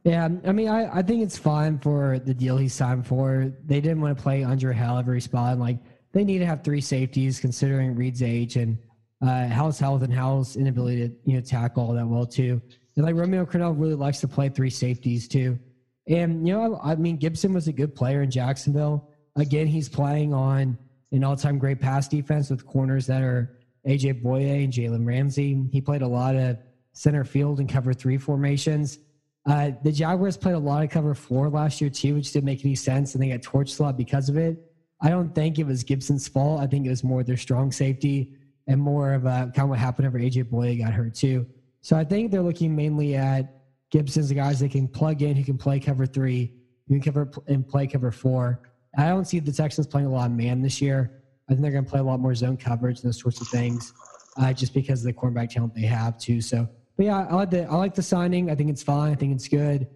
yeah, 0.04 0.30
I 0.46 0.52
mean, 0.52 0.68
I, 0.68 0.98
I 0.98 1.02
think 1.02 1.24
it's 1.24 1.38
fine 1.38 1.80
for 1.80 2.20
the 2.20 2.34
deal 2.34 2.58
he 2.58 2.68
signed 2.68 3.08
for. 3.08 3.52
They 3.66 3.80
didn't 3.82 4.02
want 4.02 4.18
to 4.18 4.22
play 4.22 4.44
Andre 4.44 4.74
Howell 4.74 5.00
every 5.00 5.22
spot. 5.22 5.60
Like 5.60 5.78
they 6.12 6.24
need 6.24 6.40
to 6.40 6.46
have 6.46 6.64
three 6.64 6.82
safeties 6.82 7.40
considering 7.40 7.96
Reid's 7.96 8.24
age 8.24 8.56
and– 8.56 8.78
uh, 9.22 9.48
Howell's 9.48 9.80
health 9.80 10.02
and 10.04 10.14
Howell's 10.14 10.56
inability 10.56 11.08
to 11.08 11.16
you 11.26 11.36
know 11.36 11.42
tackle 11.42 11.84
all 11.84 11.94
that 11.94 12.08
well 12.08 12.26
too. 12.26 12.62
And 12.96 13.06
like 13.06 13.16
Romeo 13.16 13.46
Crennel 13.46 13.80
really 13.80 13.96
likes 13.96 14.20
to 14.22 14.28
play 14.28 14.50
three 14.50 14.70
safeties 14.70 15.28
too. 15.28 15.60
And 16.08 16.48
you 16.48 16.54
know, 16.54 16.76
I, 16.76 16.92
I 16.92 16.96
mean, 16.96 17.18
Gipson 17.20 17.54
was 17.54 17.68
a 17.68 17.74
good 17.74 17.96
player 17.96 18.22
in 18.22 18.32
Jacksonville. 18.32 19.10
Again, 19.36 19.68
he's 19.68 19.90
playing 19.90 20.34
on 20.34 20.78
an 21.12 21.24
all-time 21.24 21.58
great 21.60 21.80
pass 21.80 22.08
defense 22.08 22.50
with 22.50 22.66
corners 22.66 23.08
that 23.08 23.22
are 23.22 23.58
AJ 23.88 24.22
Bouye 24.24 24.64
and 24.64 24.74
Jalen 24.74 25.06
Ramsey. 25.06 25.66
He 25.72 25.82
played 25.82 26.02
a 26.02 26.08
lot 26.08 26.36
of 26.36 26.58
center 26.94 27.24
field 27.24 27.60
and 27.60 27.70
cover 27.70 27.94
three 27.94 28.18
formations. 28.18 29.00
Uh, 29.46 29.72
the 29.84 29.92
Jaguars 29.92 30.38
played 30.38 30.56
a 30.56 30.60
lot 30.60 30.84
of 30.84 30.90
cover 30.90 31.14
four 31.14 31.50
last 31.50 31.80
year 31.82 31.90
too, 31.90 32.16
which 32.16 32.32
didn't 32.32 32.46
make 32.46 32.64
any 32.64 32.76
sense, 32.76 33.16
and 33.16 33.24
they 33.24 33.30
got 33.30 33.42
torch 33.42 33.80
lot 33.80 33.98
because 33.98 34.30
of 34.30 34.38
it. 34.38 34.69
I 35.02 35.10
don't 35.10 35.34
think 35.34 35.60
it 35.60 35.66
was 35.66 35.84
Gipson's 35.84 36.28
fault. 36.28 36.60
I 36.60 36.68
think 36.68 36.86
it 36.86 36.90
was 36.90 37.04
more 37.04 37.24
their 37.24 37.38
strong 37.38 37.72
safety 37.72 38.34
and 38.68 38.80
more 38.80 39.14
of 39.14 39.26
a 39.26 39.52
kind 39.56 39.60
of 39.60 39.70
what 39.70 39.80
happened 39.80 40.08
over 40.08 40.20
AJ 40.20 40.46
Bouye 40.46 40.80
got 40.80 40.94
hurt 40.94 41.16
too. 41.16 41.46
So 41.82 41.98
I 41.98 42.04
think 42.04 42.32
they're 42.32 42.42
looking 42.42 42.76
mainly 42.76 43.16
at 43.16 43.60
Gipson's 43.92 44.32
guys 44.32 44.60
they 44.60 44.70
can 44.70 44.88
plug 44.88 45.22
in, 45.22 45.36
who 45.36 45.44
can 45.44 45.58
play 45.58 45.80
cover 45.80 46.06
three, 46.06 46.54
who 46.88 47.00
can 47.00 47.14
cover 47.14 47.32
and 47.48 47.68
play 47.68 47.88
cover 47.88 48.12
four. 48.12 48.62
I 48.98 49.08
don't 49.08 49.26
see 49.26 49.40
the 49.40 49.52
Texans 49.52 49.88
playing 49.88 50.08
a 50.08 50.12
lot 50.12 50.30
of 50.30 50.36
man 50.36 50.62
this 50.62 50.82
year. 50.82 51.24
I 51.48 51.54
think 51.54 51.62
they're 51.62 51.72
going 51.72 51.86
to 51.86 51.90
play 51.90 52.00
a 52.00 52.04
lot 52.04 52.20
more 52.20 52.36
zone 52.36 52.58
coverage 52.58 53.00
and 53.00 53.08
those 53.08 53.20
sorts 53.20 53.42
of 53.42 53.48
things, 53.48 53.94
uh, 54.38 54.54
just 54.54 54.74
because 54.74 55.00
of 55.00 55.06
the 55.06 55.14
cornerback 55.14 55.50
talent 55.50 55.74
they 55.74 55.82
have 55.82 56.18
too. 56.20 56.42
So, 56.42 56.68
but 56.98 57.06
yeah, 57.06 57.26
I 57.30 57.34
like 57.34 57.50
the 57.50 57.64
I 57.66 57.76
like 57.76 57.96
the 57.96 58.04
signing. 58.04 58.52
I 58.52 58.56
think 58.56 58.70
it's 58.70 58.84
fine. 58.84 59.12
I 59.12 59.16
think 59.16 59.34
it's 59.34 59.48
good. 59.48 59.88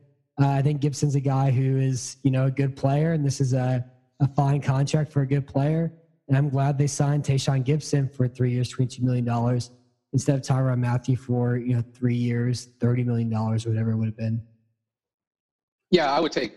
Uh, 0.42 0.48
I 0.48 0.62
think 0.64 0.82
Gipson's 0.82 1.16
a 1.16 1.20
guy 1.20 1.52
who 1.52 1.78
is 1.78 2.18
you 2.24 2.32
know 2.32 2.46
a 2.46 2.52
good 2.52 2.76
player, 2.76 3.14
and 3.14 3.24
this 3.24 3.40
is 3.40 3.54
a 3.54 3.86
a 4.20 4.28
fine 4.28 4.62
contract 4.62 5.12
for 5.12 5.22
a 5.22 5.28
good 5.28 5.48
player. 5.48 5.92
And 6.28 6.38
I'm 6.38 6.50
glad 6.50 6.78
they 6.78 6.88
signed 6.88 7.24
Tashaun 7.24 7.66
Gipson 7.66 8.14
for 8.14 8.28
three 8.28 8.52
years, 8.52 8.74
$22 8.74 9.02
million 9.02 9.62
instead 10.14 10.36
of 10.36 10.42
Tyrann 10.42 10.80
Mathieu 10.80 11.16
for, 11.16 11.58
you 11.58 11.76
know, 11.76 11.84
three 11.94 12.16
years, 12.16 12.70
$30 12.80 13.06
million, 13.06 13.30
whatever 13.32 13.92
it 13.92 13.98
would 13.98 14.08
have 14.08 14.18
been. 14.18 14.42
Yeah, 15.92 16.12
I 16.12 16.20
would 16.20 16.32
take, 16.32 16.54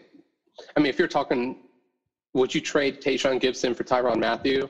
I 0.76 0.80
mean, 0.80 0.88
if 0.88 0.98
you're 0.98 1.08
talking, 1.08 1.64
would 2.34 2.54
you 2.54 2.60
trade 2.60 3.02
Tashaun 3.02 3.40
Gipson 3.40 3.74
for 3.74 3.82
Tyrann 3.82 4.18
Mathieu? 4.18 4.68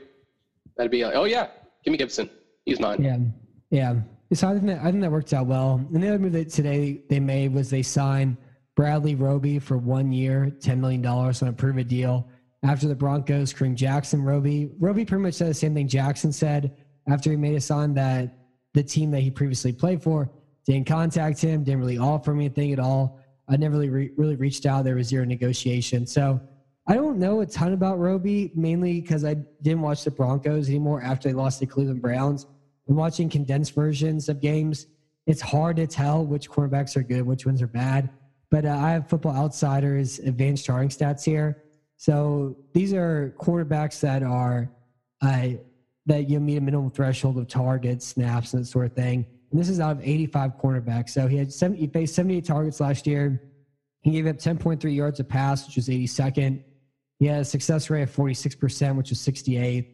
That'd 0.76 0.90
be 0.90 1.04
like, 1.04 1.14
oh 1.14 1.24
yeah, 1.24 1.48
give 1.84 1.92
me 1.92 1.98
Gipson. 1.98 2.30
He's 2.64 2.80
mine. 2.80 3.02
Yeah. 3.02 3.18
Yeah. 3.70 4.00
So 4.32 4.48
I 4.48 4.52
think 4.54 4.66
that, 4.66 4.80
I 4.80 4.90
think 4.90 5.02
that 5.02 5.10
worked 5.10 5.32
out 5.32 5.46
well. 5.46 5.74
And 5.92 6.02
the 6.02 6.08
other 6.08 6.18
move 6.18 6.32
that 6.32 6.50
today 6.50 7.02
they 7.08 7.20
made 7.20 7.52
was 7.52 7.70
they 7.70 7.82
signed 7.82 8.36
Bradley 8.74 9.14
Roby 9.14 9.58
for 9.58 9.78
one 9.78 10.12
year, 10.12 10.52
$10 10.58 10.78
million 10.78 11.04
on 11.06 11.34
a 11.48 11.52
prove 11.52 11.78
it 11.78 11.88
deal 11.88 12.28
after 12.64 12.88
the 12.88 12.94
Broncos, 12.94 13.52
Kareem 13.52 13.74
Jackson, 13.74 14.22
Roby. 14.22 14.70
Roby 14.78 15.04
pretty 15.04 15.22
much 15.22 15.34
said 15.34 15.48
the 15.48 15.54
same 15.54 15.74
thing 15.74 15.88
Jackson 15.88 16.32
said 16.32 16.76
after 17.08 17.30
he 17.30 17.36
made 17.36 17.54
a 17.54 17.60
sign 17.60 17.94
that 17.94 18.36
the 18.74 18.82
team 18.82 19.10
that 19.12 19.20
he 19.20 19.30
previously 19.30 19.72
played 19.72 20.02
for 20.02 20.30
didn't 20.66 20.86
contact 20.86 21.40
him, 21.40 21.62
didn't 21.62 21.80
really 21.80 21.98
offer 21.98 22.34
me 22.34 22.46
anything 22.46 22.72
at 22.72 22.80
all. 22.80 23.20
I 23.48 23.56
never 23.56 23.74
really 23.74 23.90
re- 23.90 24.10
really 24.16 24.36
reached 24.36 24.66
out. 24.66 24.84
There 24.84 24.96
was 24.96 25.06
zero 25.06 25.24
negotiation. 25.24 26.06
So 26.06 26.40
I 26.88 26.94
don't 26.94 27.18
know 27.18 27.40
a 27.40 27.46
ton 27.46 27.72
about 27.72 27.98
Roby, 27.98 28.52
mainly 28.54 29.00
because 29.00 29.24
I 29.24 29.34
didn't 29.62 29.82
watch 29.82 30.04
the 30.04 30.10
Broncos 30.10 30.68
anymore 30.68 31.02
after 31.02 31.28
they 31.28 31.34
lost 31.34 31.60
the 31.60 31.66
Cleveland 31.66 32.02
Browns. 32.02 32.46
I'm 32.88 32.96
watching 32.96 33.28
condensed 33.28 33.74
versions 33.74 34.28
of 34.28 34.40
games. 34.40 34.86
It's 35.26 35.40
hard 35.40 35.76
to 35.76 35.86
tell 35.86 36.24
which 36.24 36.50
cornerbacks 36.50 36.96
are 36.96 37.02
good, 37.02 37.22
which 37.22 37.46
ones 37.46 37.62
are 37.62 37.66
bad. 37.66 38.10
But 38.50 38.64
uh, 38.64 38.70
I 38.70 38.90
have 38.92 39.08
Football 39.08 39.36
Outsiders 39.36 40.20
advanced 40.20 40.64
charting 40.64 40.88
stats 40.88 41.24
here. 41.24 41.64
So 41.96 42.56
these 42.72 42.92
are 42.92 43.34
quarterbacks 43.38 44.00
that 44.00 44.22
are 44.22 44.70
uh, 45.22 45.48
that 46.06 46.28
you 46.30 46.38
meet 46.38 46.56
a 46.56 46.60
minimum 46.60 46.90
threshold 46.90 47.38
of 47.38 47.48
targets, 47.48 48.06
snaps, 48.06 48.54
and 48.54 48.62
that 48.62 48.68
sort 48.68 48.86
of 48.86 48.92
thing. 48.92 49.26
And 49.50 49.60
this 49.60 49.68
is 49.68 49.80
out 49.80 49.96
of 49.96 50.02
85 50.02 50.52
cornerbacks. 50.58 51.10
So 51.10 51.26
he 51.26 51.36
had 51.36 51.52
70, 51.52 51.80
he 51.80 51.86
faced 51.88 52.14
78 52.14 52.44
targets 52.44 52.80
last 52.80 53.06
year. 53.06 53.42
He 54.02 54.12
gave 54.12 54.26
up 54.26 54.36
10.3 54.36 54.94
yards 54.94 55.18
a 55.18 55.24
pass, 55.24 55.66
which 55.66 55.76
was 55.76 55.88
82nd. 55.88 56.62
He 57.18 57.26
had 57.26 57.40
a 57.40 57.44
success 57.44 57.90
rate 57.90 58.02
of 58.02 58.14
46%, 58.14 58.96
which 58.96 59.10
was 59.10 59.18
68th. 59.18 59.88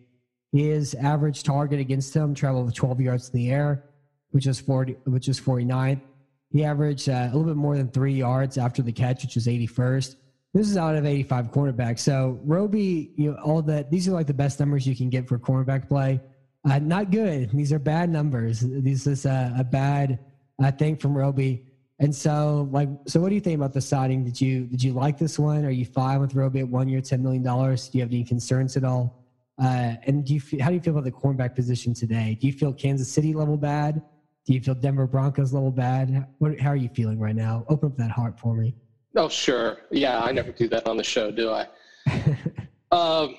His 0.52 0.94
average 0.94 1.42
target 1.42 1.80
against 1.80 2.14
him 2.14 2.34
traveled 2.34 2.74
12 2.74 3.00
yards 3.00 3.30
in 3.30 3.36
the 3.36 3.50
air, 3.50 3.84
which 4.30 4.46
was 4.46 4.60
40, 4.60 4.96
which 5.04 5.28
was 5.28 5.40
49th. 5.40 6.02
He 6.50 6.62
averaged 6.64 7.08
uh, 7.08 7.12
a 7.12 7.26
little 7.26 7.44
bit 7.44 7.56
more 7.56 7.76
than 7.76 7.88
three 7.88 8.12
yards 8.12 8.58
after 8.58 8.82
the 8.82 8.92
catch, 8.92 9.22
which 9.22 9.36
was 9.36 9.46
81st. 9.46 10.16
This 10.54 10.68
is 10.68 10.76
out 10.76 10.96
of 10.96 11.06
85 11.06 11.50
cornerbacks. 11.50 12.00
So 12.00 12.38
Roby, 12.44 13.12
you 13.16 13.30
know, 13.30 13.38
all 13.42 13.62
that 13.62 13.90
these 13.90 14.06
are 14.06 14.12
like 14.12 14.26
the 14.26 14.34
best 14.34 14.60
numbers 14.60 14.86
you 14.86 14.94
can 14.94 15.08
get 15.08 15.26
for 15.26 15.38
cornerback 15.38 15.88
play. 15.88 16.20
Uh, 16.68 16.78
not 16.78 17.10
good. 17.10 17.50
These 17.50 17.72
are 17.72 17.78
bad 17.78 18.10
numbers. 18.10 18.60
This 18.60 19.06
is 19.06 19.24
a, 19.24 19.54
a 19.58 19.64
bad 19.64 20.18
uh, 20.62 20.70
thing 20.70 20.96
from 20.96 21.16
Roby. 21.16 21.64
And 21.98 22.14
so, 22.14 22.68
like, 22.70 22.88
so 23.06 23.20
what 23.20 23.30
do 23.30 23.34
you 23.34 23.40
think 23.40 23.56
about 23.56 23.72
the 23.72 23.80
signing? 23.80 24.24
Did 24.24 24.40
you 24.40 24.66
did 24.66 24.82
you 24.82 24.92
like 24.92 25.18
this 25.18 25.38
one? 25.38 25.64
Are 25.64 25.70
you 25.70 25.84
fine 25.86 26.20
with 26.20 26.34
Roby 26.34 26.60
at 26.60 26.68
one 26.68 26.88
year, 26.88 27.00
ten 27.00 27.22
million 27.22 27.42
dollars? 27.42 27.88
Do 27.88 27.98
you 27.98 28.02
have 28.04 28.10
any 28.10 28.24
concerns 28.24 28.76
at 28.76 28.84
all? 28.84 29.24
Uh, 29.62 29.94
and 30.06 30.24
do 30.24 30.34
you 30.34 30.60
how 30.60 30.68
do 30.68 30.74
you 30.74 30.80
feel 30.80 30.92
about 30.96 31.04
the 31.04 31.12
cornerback 31.12 31.54
position 31.54 31.94
today? 31.94 32.36
Do 32.40 32.46
you 32.46 32.52
feel 32.52 32.72
Kansas 32.72 33.10
City 33.10 33.32
level 33.32 33.56
bad? 33.56 34.02
Do 34.44 34.52
you 34.52 34.60
feel 34.60 34.74
Denver 34.74 35.06
Broncos 35.06 35.52
level 35.52 35.70
bad? 35.70 36.26
What, 36.38 36.58
how 36.58 36.70
are 36.70 36.76
you 36.76 36.88
feeling 36.88 37.20
right 37.20 37.36
now? 37.36 37.64
Open 37.68 37.90
up 37.90 37.96
that 37.98 38.10
heart 38.10 38.38
for 38.38 38.54
me. 38.54 38.74
Oh, 39.16 39.28
sure. 39.28 39.78
Yeah, 39.90 40.20
I 40.20 40.32
never 40.32 40.52
do 40.52 40.68
that 40.68 40.86
on 40.86 40.96
the 40.96 41.04
show, 41.04 41.30
do 41.30 41.50
I? 41.50 41.66
um, 42.92 43.36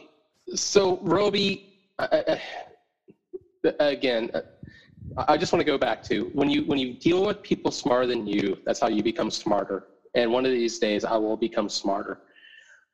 so, 0.54 1.00
Roby, 1.02 1.80
I, 1.98 2.40
I, 3.80 3.84
again, 3.84 4.30
I 5.28 5.38
just 5.38 5.52
want 5.52 5.62
to 5.62 5.66
go 5.66 5.78
back 5.78 6.04
to 6.04 6.30
when 6.34 6.50
you 6.50 6.64
when 6.66 6.78
you 6.78 6.94
deal 6.94 7.26
with 7.26 7.42
people 7.42 7.72
smarter 7.72 8.08
than 8.08 8.26
you, 8.28 8.58
that's 8.66 8.80
how 8.80 8.88
you 8.88 9.04
become 9.04 9.32
smarter. 9.32 9.88
And 10.16 10.32
one 10.32 10.46
of 10.46 10.52
these 10.52 10.80
days, 10.80 11.04
I 11.04 11.18
will 11.18 11.38
become 11.38 11.70
smarter. 11.70 12.22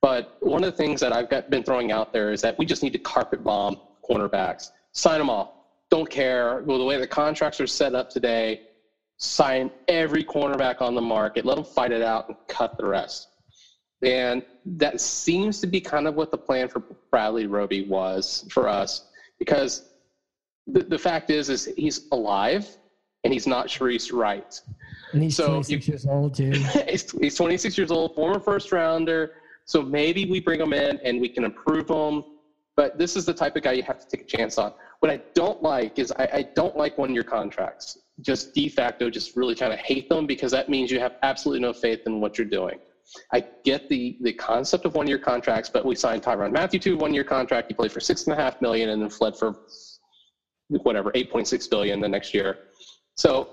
But 0.02 0.38
one 0.40 0.64
of 0.64 0.72
the 0.72 0.78
things 0.78 1.02
that 1.02 1.12
I've 1.12 1.30
got, 1.30 1.50
been 1.50 1.64
throwing 1.64 1.92
out 1.92 2.14
there 2.14 2.32
is 2.32 2.42
that 2.42 2.58
we 2.58 2.66
just 2.66 2.84
need 2.84 2.94
to 2.94 3.00
carpet 3.00 3.44
bomb 3.44 3.76
cornerbacks, 4.10 4.70
sign 4.94 5.20
them 5.20 5.30
all. 5.30 5.84
Don't 5.92 6.10
care. 6.10 6.64
Well, 6.66 6.78
the 6.78 6.86
way 6.86 6.98
the 6.98 7.08
contracts 7.08 7.60
are 7.60 7.68
set 7.68 7.96
up 7.96 8.10
today, 8.10 8.62
sign 9.20 9.70
every 9.90 10.24
cornerback 10.24 10.82
on 10.82 10.96
the 10.96 11.02
market, 11.02 11.46
let 11.46 11.56
them 11.56 11.66
fight 11.66 11.92
it 11.92 12.02
out, 12.02 12.30
and 12.30 12.38
cut 12.48 12.78
the 12.78 12.86
rest. 12.86 13.28
And 14.02 14.44
that 14.66 15.02
seems 15.02 15.60
to 15.60 15.68
be 15.68 15.82
kind 15.82 16.08
of 16.08 16.16
what 16.16 16.32
the 16.32 16.38
plan 16.38 16.70
for 16.70 16.80
Bradley 17.12 17.46
Roby 17.46 17.86
was 17.86 18.46
for 18.50 18.68
us, 18.68 19.10
because 19.38 19.90
the, 20.68 20.84
the 20.84 20.98
fact 20.98 21.30
is, 21.30 21.50
is 21.50 21.70
he's 21.78 22.08
alive 22.14 22.78
and 23.26 23.34
he's 23.34 23.46
not 23.46 23.68
Shareece 23.68 24.14
Wright. 24.14 24.60
And 25.12 25.22
he's 25.22 25.36
so 25.36 25.48
26 25.48 25.88
you, 25.88 25.92
years 25.92 26.06
old 26.06 26.34
too. 26.34 26.52
he's, 26.88 27.12
he's 27.12 27.36
26 27.36 27.78
years 27.78 27.92
old, 27.92 28.16
former 28.16 28.40
first 28.40 28.72
rounder. 28.72 29.34
So 29.66 29.82
maybe 29.82 30.26
we 30.26 30.40
bring 30.40 30.62
him 30.62 30.72
in 30.72 30.98
and 31.04 31.20
we 31.20 31.28
can 31.28 31.44
improve 31.44 31.90
him. 31.90 32.24
But 32.78 32.98
this 32.98 33.18
is 33.18 33.26
the 33.26 33.34
type 33.34 33.58
of 33.58 33.64
guy 33.64 33.74
you 33.74 33.84
have 33.84 34.00
to 34.00 34.08
take 34.08 34.22
a 34.22 34.38
chance 34.38 34.58
on. 34.58 34.72
What 35.00 35.12
I 35.12 35.20
don't 35.34 35.62
like 35.62 36.00
is 36.00 36.14
I, 36.14 36.30
I 36.32 36.42
don't 36.56 36.78
like 36.78 36.98
one 36.98 37.14
year 37.14 37.24
contracts 37.24 37.98
just 38.22 38.54
de 38.54 38.70
facto 38.70 39.10
just 39.10 39.36
really 39.36 39.56
kind 39.56 39.74
of 39.74 39.80
hate 39.80 40.10
them 40.10 40.26
because 40.26 40.52
that 40.52 40.70
means 40.70 40.92
you 40.92 41.00
have 41.00 41.16
absolutely 41.24 41.62
no 41.62 41.74
faith 41.74 42.02
in 42.06 42.20
what 42.20 42.38
you're 42.38 42.48
doing. 42.48 42.80
I 43.34 43.44
get 43.64 43.90
the 43.90 44.18
the 44.22 44.34
concept 44.34 44.86
of 44.86 44.96
one 44.96 45.08
year 45.08 45.18
contracts, 45.18 45.70
but 45.70 45.86
we 45.86 45.96
signed 45.96 46.22
Tyrann 46.22 46.52
Mathieu 46.52 46.80
to 46.80 46.98
one 46.98 47.14
year 47.14 47.24
contract. 47.24 47.68
He 47.68 47.74
played 47.74 47.92
for 47.92 48.00
six 48.00 48.26
and 48.26 48.34
a 48.34 48.36
half 48.42 48.62
million 48.62 48.90
and 48.90 49.02
then 49.02 49.10
fled 49.10 49.36
for 49.36 49.56
whatever 50.68 51.12
eight 51.16 51.32
point 51.32 51.48
six 51.48 51.68
billion 51.68 52.00
the 52.00 52.10
next 52.10 52.34
year. 52.34 52.58
So 53.16 53.50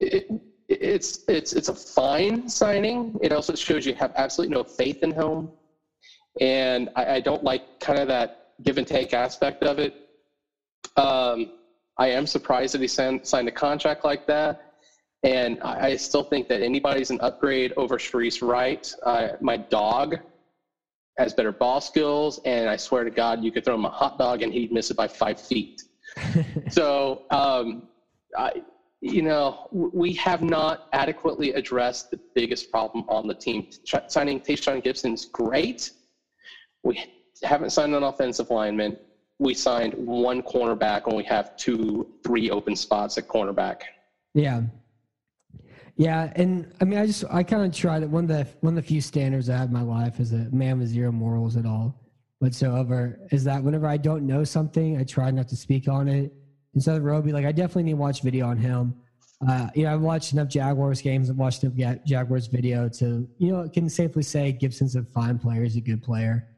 it, 0.00 0.28
it's 0.68 1.24
it's 1.28 1.52
it's 1.54 1.68
a 1.68 1.74
fine 1.74 2.48
signing. 2.48 3.18
It 3.22 3.32
also 3.32 3.54
shows 3.54 3.84
you 3.84 3.94
have 3.94 4.12
absolutely 4.16 4.54
no 4.54 4.62
faith 4.62 5.02
in 5.02 5.12
him, 5.12 5.48
and 6.40 6.90
I, 6.94 7.14
I 7.14 7.20
don't 7.20 7.42
like 7.42 7.80
kind 7.80 7.98
of 7.98 8.06
that 8.08 8.52
give 8.62 8.78
and 8.78 8.86
take 8.86 9.14
aspect 9.14 9.62
of 9.64 9.78
it. 9.78 9.94
Um, 10.96 11.57
I 11.98 12.08
am 12.08 12.26
surprised 12.26 12.74
that 12.74 12.80
he 12.80 12.86
signed, 12.86 13.26
signed 13.26 13.48
a 13.48 13.52
contract 13.52 14.04
like 14.04 14.26
that, 14.26 14.56
and 15.22 15.58
I, 15.62 15.88
I 15.88 15.96
still 15.96 16.22
think 16.22 16.48
that 16.48 16.62
anybody's 16.62 17.10
an 17.10 17.18
upgrade 17.20 17.72
over 17.76 17.98
Shareece 17.98 18.46
Wright. 18.46 18.92
Uh, 19.04 19.28
my 19.40 19.56
dog 19.56 20.16
has 21.18 21.34
better 21.34 21.52
ball 21.52 21.80
skills, 21.80 22.38
and 22.44 22.68
I 22.68 22.76
swear 22.76 23.04
to 23.04 23.10
God, 23.10 23.42
you 23.42 23.50
could 23.50 23.64
throw 23.64 23.74
him 23.74 23.84
a 23.84 23.90
hot 23.90 24.18
dog 24.18 24.42
and 24.42 24.52
he'd 24.52 24.72
miss 24.72 24.90
it 24.90 24.96
by 24.96 25.08
five 25.08 25.40
feet. 25.40 25.82
so, 26.70 27.22
um, 27.30 27.82
I, 28.36 28.52
you 29.00 29.22
know, 29.22 29.68
we 29.70 30.12
have 30.14 30.42
not 30.42 30.80
adequately 30.92 31.52
addressed 31.52 32.10
the 32.10 32.20
biggest 32.34 32.70
problem 32.70 33.04
on 33.08 33.26
the 33.26 33.34
team. 33.34 33.64
Signing 34.08 34.40
Tashaun 34.40 34.82
Gipson 34.84 35.14
is 35.14 35.24
great. 35.24 35.90
We 36.82 37.04
haven't 37.42 37.70
signed 37.70 37.94
an 37.94 38.02
offensive 38.02 38.50
lineman. 38.50 38.96
We 39.38 39.54
signed 39.54 39.94
one 39.94 40.42
cornerback, 40.42 41.06
and 41.06 41.16
we 41.16 41.24
have 41.24 41.56
two, 41.56 42.08
three 42.24 42.50
open 42.50 42.74
spots 42.74 43.18
at 43.18 43.28
cornerback. 43.28 43.82
Yeah. 44.34 44.62
Yeah, 45.96 46.32
and 46.36 46.72
I 46.80 46.84
mean, 46.84 46.98
I 46.98 47.06
just 47.06 47.24
I 47.28 47.42
kind 47.42 47.64
of 47.64 47.72
tried 47.72 48.04
it. 48.04 48.08
One 48.08 48.24
of 48.24 48.28
the 48.28 48.46
one 48.60 48.76
of 48.78 48.84
the 48.84 48.88
few 48.88 49.00
standards 49.00 49.50
I 49.50 49.56
have 49.56 49.68
in 49.68 49.74
my 49.74 49.82
life 49.82 50.20
is 50.20 50.32
a 50.32 50.48
man 50.52 50.78
with 50.78 50.88
zero 50.88 51.10
morals 51.10 51.56
at 51.56 51.66
all 51.66 52.00
whatsoever. 52.38 53.18
Is 53.32 53.42
that 53.44 53.62
whenever 53.62 53.88
I 53.88 53.96
don't 53.96 54.24
know 54.24 54.44
something, 54.44 54.96
I 54.96 55.02
try 55.02 55.30
not 55.32 55.48
to 55.48 55.56
speak 55.56 55.88
on 55.88 56.06
it. 56.06 56.32
And 56.74 56.82
so 56.82 56.98
Roby, 56.98 57.32
like 57.32 57.44
I 57.44 57.50
definitely 57.50 57.82
need 57.84 57.92
to 57.92 57.96
watch 57.96 58.22
video 58.22 58.46
on 58.46 58.56
him. 58.56 58.94
Uh, 59.48 59.68
you 59.74 59.84
know, 59.84 59.94
I've 59.94 60.00
watched 60.00 60.32
enough 60.32 60.48
Jaguars 60.48 61.00
games. 61.00 61.30
I've 61.30 61.36
watched 61.36 61.64
enough 61.64 61.98
Jaguars 62.04 62.46
video 62.46 62.88
to, 62.90 63.28
you 63.38 63.52
know, 63.52 63.68
can 63.68 63.88
safely 63.88 64.22
say 64.22 64.52
Gipson's 64.52 64.94
a 64.96 65.02
fine 65.02 65.38
player. 65.38 65.62
He's 65.62 65.76
a 65.76 65.80
good 65.80 66.02
player. 66.02 66.48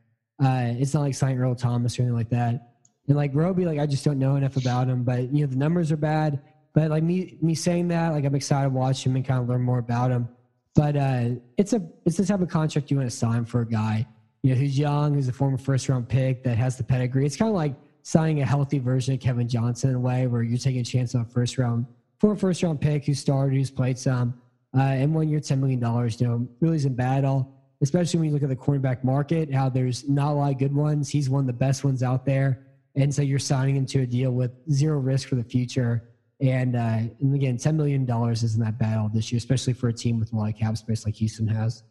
Uh, 0.43 0.75
it's 0.79 0.95
not 0.95 1.01
like 1.01 1.15
signing 1.15 1.39
Earl 1.39 1.55
Thomas 1.55 1.99
or 1.99 2.03
anything 2.03 2.17
like 2.17 2.31
that. 2.31 2.70
And 3.11 3.17
like 3.17 3.33
Roby, 3.35 3.65
like 3.65 3.81
I 3.81 3.87
just 3.87 4.05
don't 4.05 4.21
know 4.21 4.37
enough 4.37 4.57
about 4.57 4.89
him. 4.89 5.03
But 5.03 5.35
you 5.35 5.41
know, 5.41 5.47
the 5.47 5.57
numbers 5.57 5.91
are 5.91 5.97
bad. 5.97 6.41
But 6.73 6.91
like 6.91 7.03
me, 7.03 7.37
me 7.43 7.57
saying 7.57 7.89
that, 7.89 8.11
like 8.13 8.25
I'm 8.25 8.37
excited 8.37 8.69
to 8.69 8.71
watch 8.71 9.05
him 9.05 9.17
and 9.17 9.25
kind 9.27 9.43
of 9.43 9.49
learn 9.49 9.63
more 9.63 9.81
about 9.81 10.13
him. 10.13 10.29
But 10.77 10.97
uh, 10.97 11.31
it's 11.59 11.73
a 11.73 11.83
it's 12.07 12.17
the 12.19 12.25
type 12.25 12.41
of 12.41 12.49
contract 12.49 12.89
you 12.89 12.97
want 12.97 13.11
to 13.11 13.17
sign 13.17 13.45
for 13.45 13.63
a 13.63 13.67
guy, 13.67 14.07
you 14.43 14.55
know, 14.55 14.61
who's 14.61 14.79
young, 14.79 15.15
who's 15.15 15.27
a 15.27 15.33
former 15.33 15.59
first 15.59 15.89
round 15.89 16.09
pick 16.09 16.45
that 16.45 16.57
has 16.57 16.77
the 16.77 16.85
pedigree. 16.85 17.27
It's 17.27 17.37
kind 17.37 17.49
of 17.49 17.57
like 17.57 17.75
signing 18.05 18.43
a 18.43 18.47
healthy 18.47 18.79
version 18.79 19.15
of 19.15 19.21
Kevin 19.21 19.49
Johnson 19.49 19.91
in 19.91 19.97
a 19.97 20.01
way 20.01 20.29
where 20.29 20.45
you're 20.45 20.57
taking 20.57 20.81
a 20.81 20.85
chance 20.85 21.13
on 21.17 21.23
a 21.23 21.25
first 21.25 21.59
round 21.59 21.87
for 22.21 22.33
a 22.33 22.37
first 22.37 22.63
round 22.63 22.81
pick 22.81 23.07
who 23.07 23.15
started, 23.15 23.57
who's 23.57 23.73
played 23.73 23.99
some, 23.99 24.41
uh, 24.77 24.83
and 24.83 25.29
year 25.29 25.41
ten 25.41 25.59
million 25.59 25.81
dollars, 25.81 26.21
you 26.21 26.29
know, 26.29 26.47
really 26.61 26.77
isn't 26.77 26.95
bad 26.95 27.19
at 27.19 27.25
all. 27.25 27.57
Especially 27.83 28.21
when 28.21 28.29
you 28.29 28.35
look 28.35 28.45
at 28.45 28.51
the 28.51 28.55
cornerback 28.55 29.03
market, 29.03 29.53
how 29.53 29.69
there's 29.69 30.09
not 30.09 30.31
a 30.31 30.35
lot 30.35 30.53
of 30.53 30.59
good 30.59 30.73
ones. 30.73 31.09
He's 31.09 31.29
one 31.29 31.41
of 31.41 31.49
the 31.49 31.53
best 31.53 31.83
ones 31.83 32.05
out 32.05 32.25
there, 32.25 32.67
and 32.97 33.15
so 33.15 33.23
you're 33.23 33.39
signing 33.39 33.77
into 33.77 34.01
a 34.01 34.07
deal 34.07 34.33
with 34.33 34.53
zero 34.71 34.99
risk 34.99 35.29
for 35.29 35.37
the 35.37 35.45
future 35.45 36.11
and, 36.41 36.75
uh, 36.75 37.01
and 37.21 37.35
again, 37.35 37.59
$10 37.59 37.75
million 37.75 38.09
isn't 38.33 38.65
that 38.65 38.79
bad 38.79 38.97
all 38.97 39.11
this 39.13 39.31
year, 39.31 39.37
especially 39.37 39.75
for 39.75 39.89
a 39.89 39.93
team 39.93 40.19
with 40.19 40.33
a 40.33 40.37
lot 40.37 40.49
of 40.49 40.57
cap 40.57 40.77
space 40.77 41.05
like 41.05 41.15
Houston 41.17 41.47
has. 41.47 41.83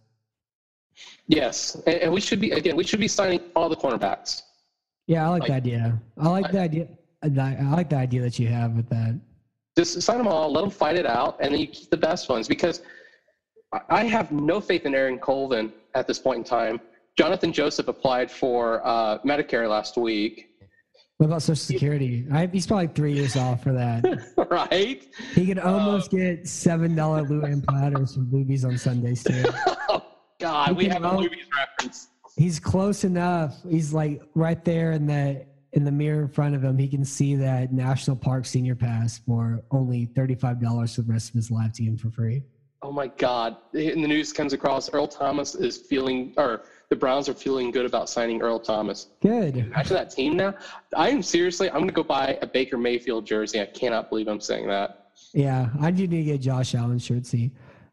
Yes. 1.28 1.76
And, 1.86 2.12
we 2.12 2.20
should 2.20 2.40
be, 2.40 2.52
again, 2.52 2.76
we 2.76 2.84
should 2.84 3.00
be 3.00 3.08
signing 3.08 3.42
all 3.56 3.70
the 3.70 3.76
cornerbacks. 3.76 4.42
Yeah, 5.06 5.26
I 5.26 5.30
like, 5.30 5.42
like 5.42 5.48
the 5.50 5.54
idea. 5.54 6.02
I 6.18 6.28
like 6.30 6.46
I, 6.46 6.52
the 6.52 6.60
idea. 6.60 6.88
I 7.22 7.28
like 7.72 7.90
the 7.90 7.96
idea 7.96 8.22
that 8.22 8.40
you 8.40 8.48
have 8.48 8.74
with 8.74 8.90
that. 8.90 9.20
Just 9.78 10.02
sign 10.02 10.18
them 10.18 10.28
all, 10.28 10.52
let 10.52 10.62
them 10.62 10.70
fight 10.70 10.96
it 10.96 11.06
out, 11.06 11.38
and 11.40 11.54
then 11.54 11.60
you 11.60 11.68
keep 11.68 11.90
the 11.90 11.98
best 11.98 12.28
ones 12.28 12.48
because 12.48 12.82
I 13.90 14.04
have 14.06 14.32
no 14.32 14.60
faith 14.60 14.86
in 14.86 14.96
Aaron 14.96 15.20
Colvin 15.20 15.72
at 15.94 16.08
this 16.08 16.18
point 16.20 16.40
in 16.40 16.44
time. 16.44 16.80
Jonathan 17.18 17.54
Joseph 17.54 17.88
applied 17.88 18.32
for 18.32 18.86
uh, 18.86 19.20
Medicare 19.20 19.70
last 19.70 19.98
week 19.98 20.49
what 21.20 21.26
about 21.26 21.42
Social 21.42 21.58
Security? 21.58 22.26
I, 22.32 22.46
he's 22.48 22.66
probably 22.66 22.88
three 22.88 23.12
years 23.12 23.36
off 23.36 23.62
for 23.62 23.74
that. 23.74 24.06
right? 24.50 25.06
He 25.36 25.46
could 25.46 25.60
almost 25.60 26.14
um, 26.14 26.20
get 26.20 26.48
seven 26.48 26.96
dollar 26.96 27.24
Lou 27.24 27.62
platters 27.68 28.14
from 28.14 28.28
Luby's 28.28 28.64
on 28.64 28.78
Sundays 28.78 29.22
too. 29.26 29.44
oh 29.90 30.02
God, 30.40 30.70
he 30.70 30.74
we 30.76 30.86
have 30.86 31.04
a 31.04 31.10
Luby's 31.10 31.46
reference. 31.54 32.08
He's 32.38 32.58
close 32.58 33.04
enough. 33.04 33.58
He's 33.70 33.94
like 33.94 34.22
right 34.34 34.64
there 34.64 34.94
in 34.94 35.08
the 35.08 35.46
in 35.74 35.84
the 35.84 35.92
mirror 35.92 36.22
in 36.22 36.30
front 36.30 36.56
of 36.56 36.64
him. 36.64 36.78
He 36.78 36.88
can 36.88 37.04
see 37.04 37.36
that 37.36 37.74
National 37.74 38.16
Park 38.16 38.46
Senior 38.46 38.76
Pass 38.76 39.20
for 39.20 39.62
only 39.72 40.06
thirty 40.06 40.36
five 40.36 40.62
dollars 40.62 40.96
for 40.96 41.02
the 41.02 41.12
rest 41.12 41.28
of 41.28 41.36
his 41.36 41.52
life 41.52 41.74
to 41.74 41.84
him 41.84 41.98
for 41.98 42.10
free. 42.12 42.44
Oh 42.82 42.94
my 42.94 43.08
God! 43.08 43.58
And 43.74 44.02
the 44.02 44.08
news 44.08 44.32
comes 44.32 44.54
across. 44.54 44.90
Earl 44.94 45.10
Thomas 45.10 45.54
is 45.54 45.80
feeling 45.80 46.34
or 46.38 46.64
the 46.90 46.96
Browns 46.96 47.30
are 47.30 47.34
feeling 47.36 47.70
good 47.70 47.86
about 47.86 48.10
signing 48.10 48.42
Earl 48.42 48.60
Thomas. 48.60 49.08
Good. 49.22 49.58
Imagine 49.58 49.94
that 49.94 50.10
team 50.10 50.36
now. 50.36 50.56
I 50.96 51.10
am 51.10 51.22
seriously, 51.22 51.70
I'm 51.70 51.76
going 51.76 51.88
to 51.88 51.94
go 51.94 52.04
buy 52.04 52.40
a 52.42 52.48
Baker 52.48 52.78
Mayfield 52.78 53.26
jersey. 53.26 53.62
I 53.62 53.66
cannot 53.66 54.10
believe 54.10 54.28
I'm 54.28 54.42
saying 54.42 54.68
that. 54.68 55.12
Yeah, 55.34 55.70
I 55.80 55.92
do 55.92 56.08
need 56.08 56.18
to 56.18 56.24
get 56.24 56.42
Josh 56.42 56.74
Allen 56.74 56.98
shirt 56.98 57.26
see 57.26 57.52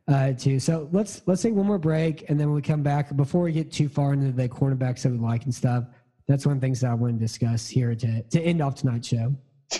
uh, 0.08 0.32
too. 0.32 0.58
So 0.58 0.88
let's 0.92 1.22
let's 1.26 1.42
take 1.42 1.52
one 1.54 1.66
more 1.66 1.78
break, 1.78 2.30
and 2.30 2.40
then 2.40 2.46
when 2.46 2.54
we 2.54 2.62
come 2.62 2.82
back, 2.82 3.14
before 3.16 3.42
we 3.42 3.52
get 3.52 3.70
too 3.70 3.88
far 3.88 4.12
into 4.12 4.32
the 4.32 4.48
cornerbacks 4.48 5.02
that 5.02 5.10
we 5.10 5.18
like 5.18 5.44
and 5.44 5.54
stuff, 5.54 5.84
that's 6.28 6.46
one 6.46 6.56
of 6.56 6.60
the 6.60 6.66
things 6.66 6.80
that 6.80 6.90
I 6.90 6.94
want 6.94 7.14
to 7.14 7.18
discuss 7.18 7.68
here 7.68 7.94
to 7.94 8.22
to 8.22 8.40
end 8.40 8.62
off 8.62 8.76
tonight's 8.76 9.08
show. 9.08 9.34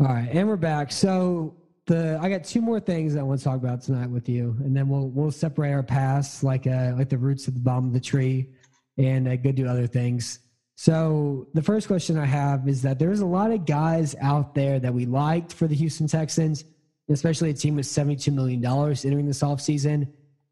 All 0.00 0.06
right, 0.06 0.28
and 0.30 0.48
we're 0.48 0.56
back. 0.56 0.92
So 0.92 1.54
the 1.86 2.18
I 2.20 2.28
got 2.28 2.44
two 2.44 2.60
more 2.60 2.80
things 2.80 3.16
I 3.16 3.22
want 3.22 3.40
to 3.40 3.44
talk 3.44 3.56
about 3.56 3.82
tonight 3.82 4.08
with 4.08 4.28
you, 4.28 4.56
and 4.60 4.76
then 4.76 4.88
we'll 4.88 5.08
we'll 5.08 5.30
separate 5.30 5.72
our 5.72 5.82
paths 5.82 6.42
like 6.42 6.66
uh, 6.66 6.92
like 6.96 7.08
the 7.08 7.18
roots 7.18 7.48
at 7.48 7.54
the 7.54 7.60
bottom 7.60 7.86
of 7.86 7.92
the 7.92 8.00
tree, 8.00 8.50
and 8.98 9.26
uh, 9.26 9.36
go 9.36 9.52
do 9.52 9.66
other 9.66 9.86
things. 9.86 10.38
So 10.74 11.46
the 11.54 11.62
first 11.62 11.86
question 11.86 12.18
I 12.18 12.24
have 12.24 12.68
is 12.68 12.82
that 12.82 12.98
there's 12.98 13.20
a 13.20 13.26
lot 13.26 13.52
of 13.52 13.66
guys 13.66 14.14
out 14.20 14.54
there 14.54 14.80
that 14.80 14.92
we 14.92 15.06
liked 15.06 15.52
for 15.52 15.66
the 15.66 15.74
Houston 15.74 16.06
Texans, 16.06 16.64
especially 17.08 17.50
a 17.50 17.54
team 17.54 17.76
with 17.76 17.86
$72 17.86 18.32
million 18.32 18.64
entering 18.64 19.26
this 19.26 19.42
offseason. 19.42 20.08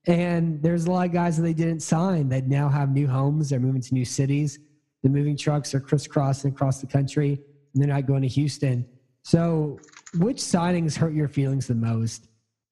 And 0.07 0.63
there's 0.63 0.87
a 0.87 0.91
lot 0.91 1.07
of 1.07 1.13
guys 1.13 1.37
that 1.37 1.43
they 1.43 1.53
didn't 1.53 1.81
sign 1.81 2.29
that 2.29 2.47
now 2.47 2.69
have 2.69 2.91
new 2.91 3.07
homes. 3.07 3.51
They're 3.51 3.61
moving 3.61 3.83
to 3.83 3.95
new 3.95 4.05
cities. 4.05 4.59
The 5.03 5.09
moving 5.09 5.37
trucks 5.37 5.75
are 5.75 5.81
crisscrossing 5.81 6.53
across 6.53 6.81
the 6.81 6.87
country, 6.87 7.41
and 7.75 7.83
they're 7.83 7.89
not 7.89 8.07
going 8.07 8.23
to 8.23 8.29
Houston. 8.29 8.87
So 9.23 9.81
which 10.19 10.39
signings 10.39 10.97
hurt 10.97 11.13
your 11.13 11.29
feelings 11.29 11.67
the 11.67 11.75
most 11.75 12.29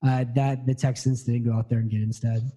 uh, 0.06 0.24
that 0.34 0.66
the 0.66 0.74
Texans 0.74 1.24
didn't 1.24 1.44
go 1.44 1.52
out 1.52 1.68
there 1.68 1.78
and 1.78 1.90
get 1.90 2.02
instead? 2.02 2.50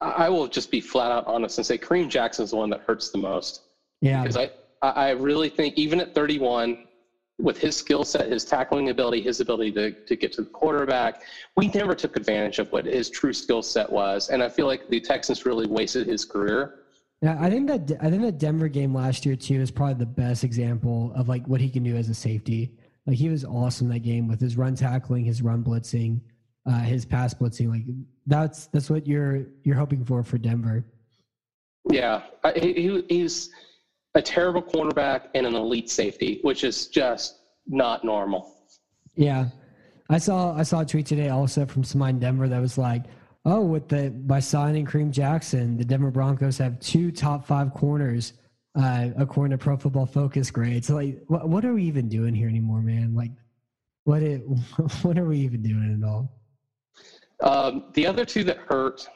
I 0.00 0.28
will 0.28 0.46
just 0.46 0.70
be 0.70 0.80
flat 0.80 1.10
out 1.10 1.26
honest 1.26 1.58
and 1.58 1.66
say 1.66 1.76
Kareem 1.76 2.08
Jackson 2.08 2.44
is 2.44 2.50
the 2.50 2.56
one 2.56 2.70
that 2.70 2.80
hurts 2.80 3.10
the 3.10 3.18
most. 3.18 3.62
Yeah. 4.00 4.22
Because 4.22 4.36
I, 4.36 4.50
I 4.82 5.10
really 5.10 5.48
think 5.48 5.74
even 5.76 6.00
at 6.00 6.14
31, 6.14 6.86
with 7.40 7.58
his 7.58 7.76
skill 7.76 8.04
set, 8.04 8.30
his 8.30 8.44
tackling 8.44 8.90
ability, 8.90 9.22
his 9.22 9.40
ability 9.40 9.72
to, 9.72 9.92
to 9.92 10.16
get 10.16 10.32
to 10.32 10.42
the 10.42 10.50
quarterback, 10.50 11.22
we 11.56 11.68
never 11.68 11.94
took 11.94 12.16
advantage 12.16 12.58
of 12.58 12.70
what 12.72 12.84
his 12.84 13.10
true 13.10 13.32
skill 13.32 13.62
set 13.62 13.90
was. 13.90 14.28
And 14.28 14.42
I 14.42 14.48
feel 14.48 14.66
like 14.66 14.88
the 14.88 15.00
Texans 15.00 15.46
really 15.46 15.66
wasted 15.66 16.06
his 16.06 16.24
career 16.24 16.80
yeah, 17.20 17.36
I 17.40 17.50
think 17.50 17.68
that 17.68 17.98
I 18.00 18.10
think 18.10 18.22
that 18.22 18.38
Denver 18.38 18.68
game 18.68 18.94
last 18.94 19.26
year 19.26 19.34
too 19.34 19.60
is 19.60 19.70
probably 19.70 19.94
the 19.94 20.06
best 20.06 20.44
example 20.44 21.12
of 21.16 21.28
like 21.28 21.46
what 21.46 21.60
he 21.60 21.68
can 21.68 21.82
do 21.82 21.96
as 21.96 22.08
a 22.08 22.14
safety. 22.14 22.72
Like 23.06 23.16
he 23.16 23.28
was 23.28 23.44
awesome 23.44 23.88
that 23.88 24.00
game 24.00 24.28
with 24.28 24.40
his 24.40 24.56
run 24.56 24.76
tackling, 24.76 25.24
his 25.24 25.42
run 25.42 25.64
blitzing, 25.64 26.20
uh, 26.66 26.80
his 26.80 27.04
pass 27.04 27.34
blitzing. 27.34 27.70
Like 27.70 27.82
that's 28.26 28.66
that's 28.66 28.88
what 28.88 29.06
you're 29.06 29.46
you're 29.64 29.76
hoping 29.76 30.04
for 30.04 30.22
for 30.22 30.38
Denver. 30.38 30.84
Yeah, 31.90 32.22
he, 32.54 33.02
he's 33.08 33.50
a 34.14 34.22
terrible 34.22 34.62
cornerback 34.62 35.28
and 35.34 35.46
an 35.46 35.54
elite 35.54 35.90
safety, 35.90 36.38
which 36.42 36.62
is 36.62 36.86
just 36.86 37.40
not 37.66 38.04
normal. 38.04 38.54
Yeah, 39.16 39.46
I 40.08 40.18
saw 40.18 40.54
I 40.54 40.62
saw 40.62 40.80
a 40.80 40.86
tweet 40.86 41.06
today 41.06 41.30
also 41.30 41.66
from 41.66 41.82
somebody 41.82 42.10
in 42.10 42.20
Denver 42.20 42.48
that 42.48 42.60
was 42.60 42.78
like, 42.78 43.04
oh, 43.48 43.62
with 43.62 43.88
the 43.88 44.10
by 44.10 44.40
signing 44.40 44.86
Kareem 44.86 45.10
Jackson, 45.10 45.76
the 45.76 45.84
Denver 45.84 46.10
Broncos 46.10 46.58
have 46.58 46.78
two 46.80 47.10
top 47.10 47.46
five 47.46 47.72
corners 47.72 48.34
uh, 48.78 49.08
according 49.16 49.56
to 49.56 49.58
Pro 49.58 49.76
Football 49.76 50.06
Focus 50.06 50.50
grades. 50.50 50.90
Like, 50.90 51.22
what, 51.26 51.48
what 51.48 51.64
are 51.64 51.74
we 51.74 51.84
even 51.84 52.08
doing 52.08 52.34
here 52.34 52.48
anymore, 52.48 52.80
man? 52.80 53.14
Like, 53.14 53.32
what 54.04 54.22
it, 54.22 54.38
what 55.02 55.18
are 55.18 55.24
we 55.24 55.38
even 55.38 55.62
doing 55.62 56.00
at 56.00 56.08
all? 56.08 56.30
Um, 57.40 57.84
the 57.94 58.06
other 58.06 58.24
two 58.24 58.44
that 58.44 58.58
hurt, 58.58 59.08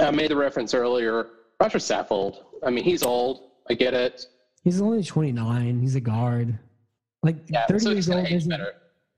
I 0.00 0.10
made 0.10 0.30
the 0.30 0.36
reference 0.36 0.74
earlier. 0.74 1.28
Roger 1.60 1.78
Saffold. 1.78 2.42
I 2.64 2.70
mean, 2.70 2.84
he's 2.84 3.02
old. 3.02 3.50
I 3.70 3.74
get 3.74 3.94
it. 3.94 4.26
He's 4.62 4.80
only 4.80 5.02
29. 5.02 5.80
He's 5.80 5.94
a 5.94 6.00
guard. 6.00 6.58
Like 7.22 7.36
yeah, 7.48 7.66
30 7.66 7.80
so 7.80 7.90
years 7.90 8.10
old. 8.10 8.26
Isn't, 8.28 8.60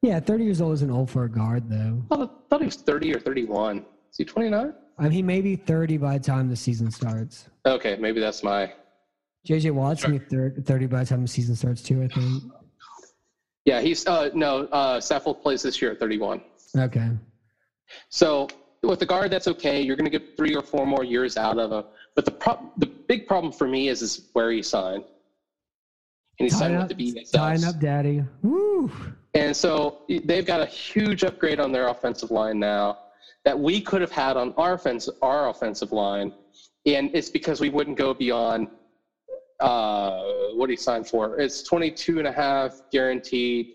yeah, 0.03 0.21
30 0.21 0.45
years 0.45 0.61
old 0.61 0.75
isn't 0.75 0.91
old 0.91 1.11
for 1.11 1.25
a 1.25 1.31
guard, 1.31 1.69
though. 1.69 2.03
I 2.11 2.29
thought 2.49 2.61
he 2.61 2.67
was 2.67 2.77
30 2.77 3.15
or 3.15 3.21
31. 3.21 3.85
Is 4.19 4.27
he 4.27 4.33
29? 4.33 4.75
I 4.99 5.03
mean, 5.03 5.13
he 5.13 5.23
may 5.23 5.41
be 5.41 5.55
30 5.55 5.97
by 5.99 6.19
the 6.19 6.25
time 6.25 6.49
the 6.49 6.57
season 6.57 6.91
starts. 6.91 7.49
Okay, 7.65 7.97
maybe 8.01 8.19
that's 8.19 8.43
my. 8.43 8.73
JJ 9.47 9.71
Watt's 9.71 10.01
sure. 10.01 10.51
30 10.65 10.87
by 10.87 11.05
the 11.05 11.07
time 11.07 11.23
the 11.23 11.29
season 11.29 11.55
starts, 11.55 11.83
too, 11.83 12.03
I 12.03 12.09
think. 12.09 12.43
Yeah, 13.65 13.81
he's 13.81 14.07
uh 14.09 14.31
no, 14.35 14.61
uh 14.73 14.99
Saffold 14.99 15.41
plays 15.41 15.63
this 15.63 15.81
year 15.81 15.93
at 15.93 16.01
31. 16.01 16.41
Okay. 16.77 17.11
So 18.09 18.49
with 18.83 18.99
the 18.99 19.07
guard, 19.07 19.31
that's 19.31 19.47
okay. 19.47 19.81
You're 19.81 19.95
going 19.95 20.11
to 20.11 20.19
get 20.19 20.37
three 20.37 20.57
or 20.57 20.63
four 20.63 20.85
more 20.85 21.05
years 21.05 21.37
out 21.37 21.59
of 21.59 21.71
him. 21.71 21.85
But 22.17 22.25
the 22.25 22.31
pro- 22.33 22.73
the 22.79 22.87
big 22.87 23.29
problem 23.29 23.53
for 23.53 23.69
me 23.69 23.89
is 23.89 24.03
is 24.03 24.31
where 24.33 24.51
he 24.51 24.63
signed. 24.63 25.05
And 26.41 26.47
he 26.47 26.51
signed 26.51 26.75
Tying 26.75 26.75
with 26.75 26.91
up, 26.93 26.97
the 26.99 27.25
tying 27.39 27.61
BSS. 27.61 27.69
up, 27.69 27.81
daddy. 27.81 28.25
Woo. 28.43 28.91
And 29.35 29.55
so 29.57 29.99
they've 30.09 30.47
got 30.47 30.61
a 30.61 30.67
huge 30.67 31.23
upgrade 31.23 31.61
on 31.61 31.71
their 31.71 31.89
offensive 31.89 32.31
line 32.33 32.59
now 32.59 32.99
that 33.49 33.59
we 33.59 33.81
could 33.81 34.03
have 34.03 34.11
had 34.11 34.37
on 34.37 34.53
our 34.59 34.75
offense, 34.75 35.09
our 35.23 35.49
offensive 35.49 35.91
line. 35.91 36.31
And 36.85 37.09
it's 37.15 37.31
because 37.31 37.63
we 37.63 37.71
wouldn't 37.71 37.97
go 37.97 38.13
beyond 38.13 38.69
uh, 39.61 40.21
what 40.53 40.69
he 40.69 40.77
signed 40.77 41.09
for. 41.09 41.41
It's 41.41 41.63
22 41.63 42.19
and 42.19 42.29
a 42.29 42.33
half 42.33 42.83
guaranteed. 42.93 43.69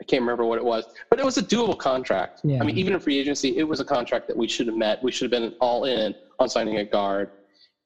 I 0.00 0.04
can't 0.04 0.22
remember 0.22 0.44
what 0.44 0.58
it 0.58 0.64
was, 0.64 0.84
but 1.10 1.20
it 1.20 1.24
was 1.24 1.38
a 1.38 1.44
doable 1.44 1.78
contract. 1.78 2.40
Yeah. 2.42 2.58
I 2.60 2.64
mean, 2.64 2.76
even 2.76 2.92
in 2.92 2.98
free 2.98 3.20
agency, 3.20 3.56
it 3.56 3.62
was 3.62 3.78
a 3.78 3.84
contract 3.84 4.26
that 4.26 4.36
we 4.36 4.48
should 4.48 4.66
have 4.66 4.74
met. 4.76 5.00
We 5.00 5.12
should 5.12 5.32
have 5.32 5.40
been 5.40 5.54
all 5.60 5.84
in 5.84 6.12
on 6.40 6.48
signing 6.48 6.78
a 6.78 6.84
guard. 6.84 7.30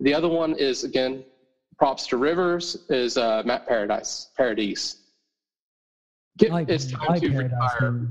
The 0.01 0.15
other 0.15 0.29
one 0.29 0.55
is 0.55 0.83
again, 0.83 1.25
props 1.77 2.07
to 2.07 2.17
Rivers 2.17 2.87
is 2.89 3.19
uh, 3.19 3.43
Matt 3.45 3.67
Paradise. 3.69 4.31
Paradise. 4.35 4.97
Get, 6.39 6.53
like, 6.53 6.71
it's 6.71 6.91
time 6.91 7.07
like 7.07 7.21
to 7.21 7.29
Paradise, 7.29 7.75
retire. 7.83 8.09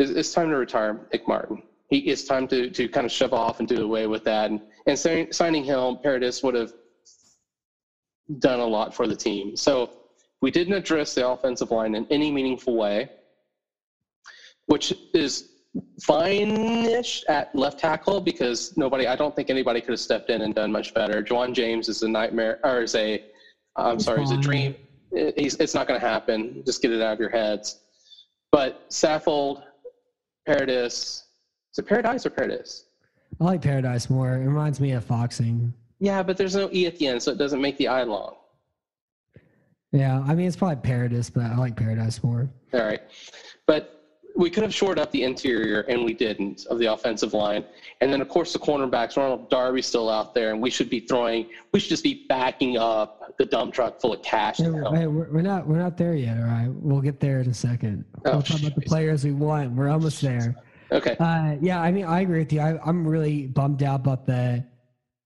It's, 0.00 0.10
it's 0.10 0.32
time 0.32 0.50
to 0.50 0.56
retire 0.56 0.98
Nick 1.12 1.28
Martin. 1.28 1.62
He, 1.90 1.98
it's 1.98 2.24
time 2.24 2.46
to, 2.48 2.70
to 2.70 2.88
kind 2.88 3.04
of 3.04 3.12
shove 3.12 3.32
off 3.32 3.58
and 3.58 3.68
do 3.68 3.84
away 3.84 4.06
with 4.06 4.24
that. 4.24 4.50
And, 4.50 4.60
and 4.86 4.98
sign, 4.98 5.32
signing 5.32 5.64
him, 5.64 5.98
Paradis 6.02 6.42
would 6.42 6.54
have 6.54 6.72
done 8.38 8.60
a 8.60 8.66
lot 8.66 8.94
for 8.94 9.06
the 9.08 9.16
team. 9.16 9.56
So 9.56 9.90
we 10.40 10.50
didn't 10.50 10.74
address 10.74 11.14
the 11.14 11.28
offensive 11.28 11.70
line 11.72 11.94
in 11.96 12.06
any 12.10 12.30
meaningful 12.30 12.76
way, 12.76 13.10
which 14.66 14.94
is 15.14 15.48
fine-ish 16.02 17.24
at 17.28 17.54
left 17.54 17.80
tackle 17.80 18.20
because 18.20 18.76
nobody, 18.76 19.06
I 19.06 19.16
don't 19.16 19.34
think 19.34 19.50
anybody 19.50 19.80
could 19.80 19.90
have 19.90 20.00
stepped 20.00 20.30
in 20.30 20.42
and 20.42 20.54
done 20.54 20.70
much 20.70 20.94
better. 20.94 21.22
Ja'Wuan 21.22 21.52
James 21.52 21.88
is 21.88 22.02
a 22.02 22.08
nightmare, 22.08 22.60
or 22.64 22.82
is 22.82 22.94
a, 22.94 23.24
I'm 23.76 23.96
It's 23.96 24.04
sorry, 24.04 24.22
is 24.22 24.30
a 24.30 24.36
dream. 24.36 24.76
He's, 25.36 25.56
it's 25.56 25.74
not 25.74 25.88
going 25.88 26.00
to 26.00 26.06
happen. 26.06 26.62
Just 26.64 26.82
get 26.82 26.92
it 26.92 27.02
out 27.02 27.14
of 27.14 27.20
your 27.20 27.30
heads. 27.30 27.80
But 28.52 28.88
Saffold, 28.90 29.64
Paradis, 30.46 31.24
is 31.72 31.78
it 31.78 31.86
Paradise 31.86 32.26
or 32.26 32.30
Paradise? 32.30 32.86
I 33.40 33.44
like 33.44 33.62
Paradise 33.62 34.10
more. 34.10 34.34
It 34.34 34.46
reminds 34.46 34.80
me 34.80 34.92
of 34.92 35.04
Foxing. 35.04 35.72
Yeah, 35.98 36.22
but 36.22 36.36
there's 36.36 36.56
no 36.56 36.68
E 36.72 36.86
at 36.86 36.96
the 36.96 37.06
end, 37.06 37.22
so 37.22 37.30
it 37.30 37.38
doesn't 37.38 37.60
make 37.60 37.76
the 37.76 37.88
I 37.88 38.02
long. 38.02 38.34
Yeah, 39.92 40.20
I 40.26 40.34
mean 40.34 40.46
it's 40.46 40.56
probably 40.56 40.76
Paradise, 40.76 41.30
but 41.30 41.44
I 41.44 41.56
like 41.56 41.76
Paradise 41.76 42.22
more. 42.22 42.48
All 42.72 42.80
right. 42.80 43.02
But 43.66 43.96
we 44.36 44.48
could 44.48 44.62
have 44.62 44.74
shored 44.74 44.98
up 44.98 45.10
the 45.10 45.24
interior, 45.24 45.80
and 45.82 46.04
we 46.04 46.14
didn't, 46.14 46.66
of 46.66 46.78
the 46.78 46.86
offensive 46.86 47.34
line. 47.34 47.64
And 48.00 48.12
then, 48.12 48.20
of 48.20 48.28
course, 48.28 48.52
the 48.52 48.58
cornerbacks, 48.58 49.16
Ronald 49.16 49.50
Darby's 49.50 49.86
still 49.86 50.08
out 50.08 50.34
there, 50.34 50.52
and 50.52 50.62
we 50.62 50.70
should 50.70 50.88
be 50.88 51.00
throwing, 51.00 51.48
we 51.72 51.80
should 51.80 51.90
just 51.90 52.04
be 52.04 52.26
backing 52.28 52.78
up 52.78 53.36
the 53.38 53.44
dump 53.44 53.74
truck 53.74 54.00
full 54.00 54.12
of 54.12 54.22
cash. 54.22 54.58
Hey, 54.58 54.70
we're, 54.70 54.96
hey, 54.96 55.06
we're 55.06 55.30
we're 55.30 55.42
not 55.42 55.66
we're 55.66 55.78
not 55.78 55.96
there 55.96 56.14
yet. 56.14 56.36
All 56.36 56.44
right, 56.44 56.68
we'll 56.68 57.00
get 57.00 57.20
there 57.20 57.40
in 57.40 57.48
a 57.48 57.54
second. 57.54 58.04
Oh, 58.24 58.32
we'll 58.32 58.42
talk 58.42 58.60
about 58.60 58.74
the 58.74 58.82
players 58.82 59.24
we 59.24 59.32
want. 59.32 59.72
We're 59.72 59.88
almost 59.88 60.20
there. 60.22 60.54
Okay. 60.92 61.16
Uh, 61.18 61.56
yeah, 61.60 61.80
I 61.80 61.92
mean, 61.92 62.04
I 62.04 62.20
agree 62.20 62.40
with 62.40 62.52
you. 62.52 62.60
I, 62.60 62.78
I'm 62.84 63.06
really 63.06 63.46
bummed 63.46 63.82
out 63.82 64.00
about 64.00 64.26
the 64.26 64.64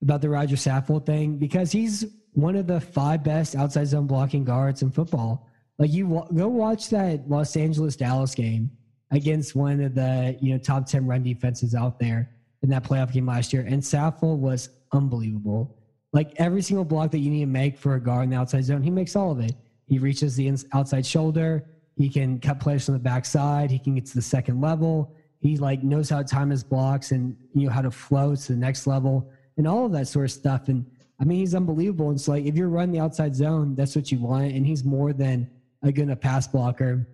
about 0.03 0.21
the 0.21 0.29
Roger 0.29 0.57
Saffold 0.57 1.07
thing 1.07 1.39
because 1.39 1.73
he's 1.73 2.05
one 2.33 2.57
of 2.57 2.67
the 2.67 2.81
five 2.81 3.25
best 3.25 3.57
outside 3.57 3.87
zone 3.87 4.07
blocking 4.07 4.45
guards 4.45 4.83
in 4.83 4.91
football. 4.91 5.49
Like 5.79 5.93
you 5.93 6.25
go 6.35 6.49
watch 6.49 6.91
that 6.91 7.29
Los 7.29 7.57
Angeles 7.57 7.97
Dallas 7.97 8.35
game 8.35 8.71
against 9.11 9.55
one 9.55 9.81
of 9.81 9.95
the 9.95 10.37
you 10.41 10.53
know 10.53 10.59
top 10.59 10.87
ten 10.87 11.07
run 11.07 11.23
defenses 11.23 11.75
out 11.75 11.99
there 11.99 12.31
in 12.63 12.69
that 12.71 12.85
playoff 12.85 13.13
game 13.13 13.27
last 13.27 13.53
year, 13.53 13.65
and 13.67 13.83
Saffold 13.83 14.39
was 14.39 14.69
unbelievable. 14.93 15.79
Like 16.13 16.33
every 16.37 16.63
single 16.63 16.85
block 16.85 17.11
that 17.11 17.19
you 17.19 17.31
need 17.31 17.41
to 17.41 17.47
make 17.47 17.77
for 17.77 17.95
a 17.95 18.01
guard 18.01 18.25
in 18.25 18.31
the 18.31 18.37
outside 18.37 18.65
zone, 18.65 18.83
he 18.83 18.91
makes 18.91 19.17
all 19.17 19.33
of 19.33 19.41
it. 19.41 19.55
He 19.87 19.99
reaches 19.99 20.37
the 20.37 20.53
outside 20.73 21.05
shoulder. 21.05 21.65
He 21.97 22.09
can 22.09 22.41
cut 22.41 22.61
players 22.61 22.87
from 22.87 22.95
the 22.95 23.01
backside. 23.01 23.71
He 23.71 23.79
can 23.79 23.95
get 23.95 24.07
to 24.07 24.15
the 24.15 24.23
second 24.23 24.61
level. 24.61 25.15
He 25.45 25.59
like 25.59 25.83
knows 25.83 26.09
how 26.09 26.23
to 26.23 26.25
time 26.25 26.49
his 26.49 26.65
blocks 26.65 27.11
and 27.11 27.37
you 27.53 27.67
know 27.67 27.71
how 27.71 27.83
to 27.83 27.91
flow 27.91 28.35
to 28.35 28.53
the 28.53 28.59
next 28.59 28.87
level 28.87 29.31
and 29.59 29.69
all 29.69 29.85
of 29.85 29.93
that 29.93 30.09
sort 30.09 30.25
of 30.25 30.31
stuff. 30.33 30.69
And 30.69 30.87
I 31.21 31.25
mean, 31.25 31.39
he's 31.39 31.55
unbelievable. 31.55 32.09
And 32.09 32.17
it's 32.17 32.27
like 32.29 32.47
if 32.47 32.57
you're 32.57 32.71
running 32.71 32.93
the 32.93 33.01
outside 33.01 33.37
zone, 33.37 33.75
that's 33.75 33.95
what 33.95 34.11
you 34.11 34.21
want. 34.21 34.53
And 34.53 34.67
he's 34.67 34.85
more 34.85 35.13
than 35.13 35.51
a 35.83 35.93
good 35.93 36.05
enough 36.05 36.23
pass 36.23 36.49
blocker. 36.49 37.07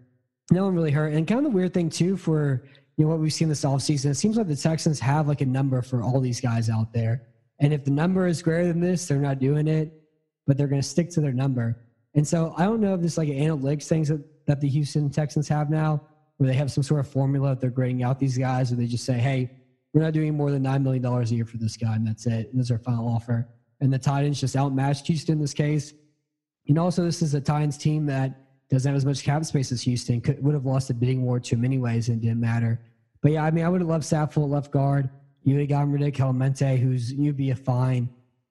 No 0.52 0.64
one 0.64 0.76
really 0.76 0.92
hurt. 0.92 1.12
And 1.12 1.26
kind 1.26 1.44
of 1.44 1.50
the 1.50 1.50
weird 1.50 1.74
thing 1.74 1.90
too 1.90 2.16
for 2.16 2.68
you 2.96 3.04
know 3.04 3.10
what 3.10 3.18
we've 3.18 3.32
seen 3.32 3.48
this 3.48 3.64
offseason, 3.64 4.10
it 4.10 4.14
seems 4.14 4.36
like 4.36 4.46
the 4.46 4.54
Texans 4.54 5.00
have 5.00 5.26
like 5.26 5.40
a 5.40 5.46
number 5.46 5.82
for 5.82 6.00
all 6.00 6.20
these 6.20 6.40
guys 6.40 6.70
out 6.70 6.92
there. 6.92 7.26
And 7.58 7.72
if 7.72 7.84
the 7.84 7.90
number 7.90 8.28
is 8.28 8.42
greater 8.42 8.68
than 8.68 8.80
this, 8.80 9.08
they're 9.08 9.18
not 9.18 9.40
doing 9.40 9.66
it, 9.66 9.92
but 10.46 10.56
they're 10.56 10.68
going 10.68 10.82
to 10.82 10.88
stick 10.88 11.10
to 11.10 11.20
their 11.20 11.32
number. 11.32 11.82
And 12.14 12.24
so 12.24 12.54
I 12.56 12.64
don't 12.64 12.80
know 12.80 12.94
if 12.94 13.00
this 13.00 13.18
like 13.18 13.28
analytics 13.28 13.88
things 13.88 14.06
that, 14.06 14.24
that 14.46 14.60
the 14.60 14.68
Houston 14.68 15.10
Texans 15.10 15.48
have 15.48 15.68
now, 15.68 16.06
where 16.40 16.48
they 16.48 16.56
have 16.56 16.72
some 16.72 16.82
sort 16.82 17.00
of 17.00 17.06
formula 17.06 17.50
that 17.50 17.60
they're 17.60 17.68
grading 17.68 18.02
out 18.02 18.18
these 18.18 18.38
guys, 18.38 18.72
or 18.72 18.76
they 18.76 18.86
just 18.86 19.04
say, 19.04 19.18
hey, 19.18 19.50
we're 19.92 20.00
not 20.00 20.14
doing 20.14 20.34
more 20.34 20.50
than 20.50 20.64
$9 20.64 20.82
million 20.82 21.04
a 21.04 21.22
year 21.24 21.44
for 21.44 21.58
this 21.58 21.76
guy, 21.76 21.94
and 21.94 22.06
that's 22.06 22.24
it. 22.24 22.50
And 22.50 22.58
this 22.58 22.68
is 22.68 22.70
our 22.70 22.78
final 22.78 23.06
offer. 23.06 23.46
And 23.82 23.92
the 23.92 23.98
Titans 23.98 24.40
just 24.40 24.56
outmatched 24.56 25.06
Houston 25.06 25.34
in 25.34 25.38
this 25.38 25.52
case. 25.52 25.92
And 26.66 26.78
also, 26.78 27.04
this 27.04 27.20
is 27.20 27.34
a 27.34 27.42
Titans 27.42 27.76
team 27.76 28.06
that 28.06 28.40
doesn't 28.70 28.88
have 28.88 28.96
as 28.96 29.04
much 29.04 29.22
cap 29.22 29.44
space 29.44 29.70
as 29.70 29.82
Houston. 29.82 30.22
Could, 30.22 30.42
would 30.42 30.54
have 30.54 30.64
lost 30.64 30.88
the 30.88 30.94
bidding 30.94 31.26
war 31.26 31.40
to 31.40 31.54
him 31.54 31.62
anyways, 31.62 32.08
and 32.08 32.16
it 32.16 32.26
didn't 32.26 32.40
matter. 32.40 32.80
But 33.20 33.32
yeah, 33.32 33.44
I 33.44 33.50
mean, 33.50 33.66
I 33.66 33.68
would 33.68 33.82
have 33.82 33.90
loved 33.90 34.04
Saffold 34.04 34.44
at 34.44 34.50
left 34.50 34.70
guard. 34.70 35.10
You 35.42 35.56
would 35.56 35.60
have 35.60 35.68
gotten 35.68 36.12
Kelemete, 36.12 36.78
who's 36.78 37.12
you'd 37.12 37.36
be 37.36 37.50
a 37.50 37.56
fine 37.56 38.08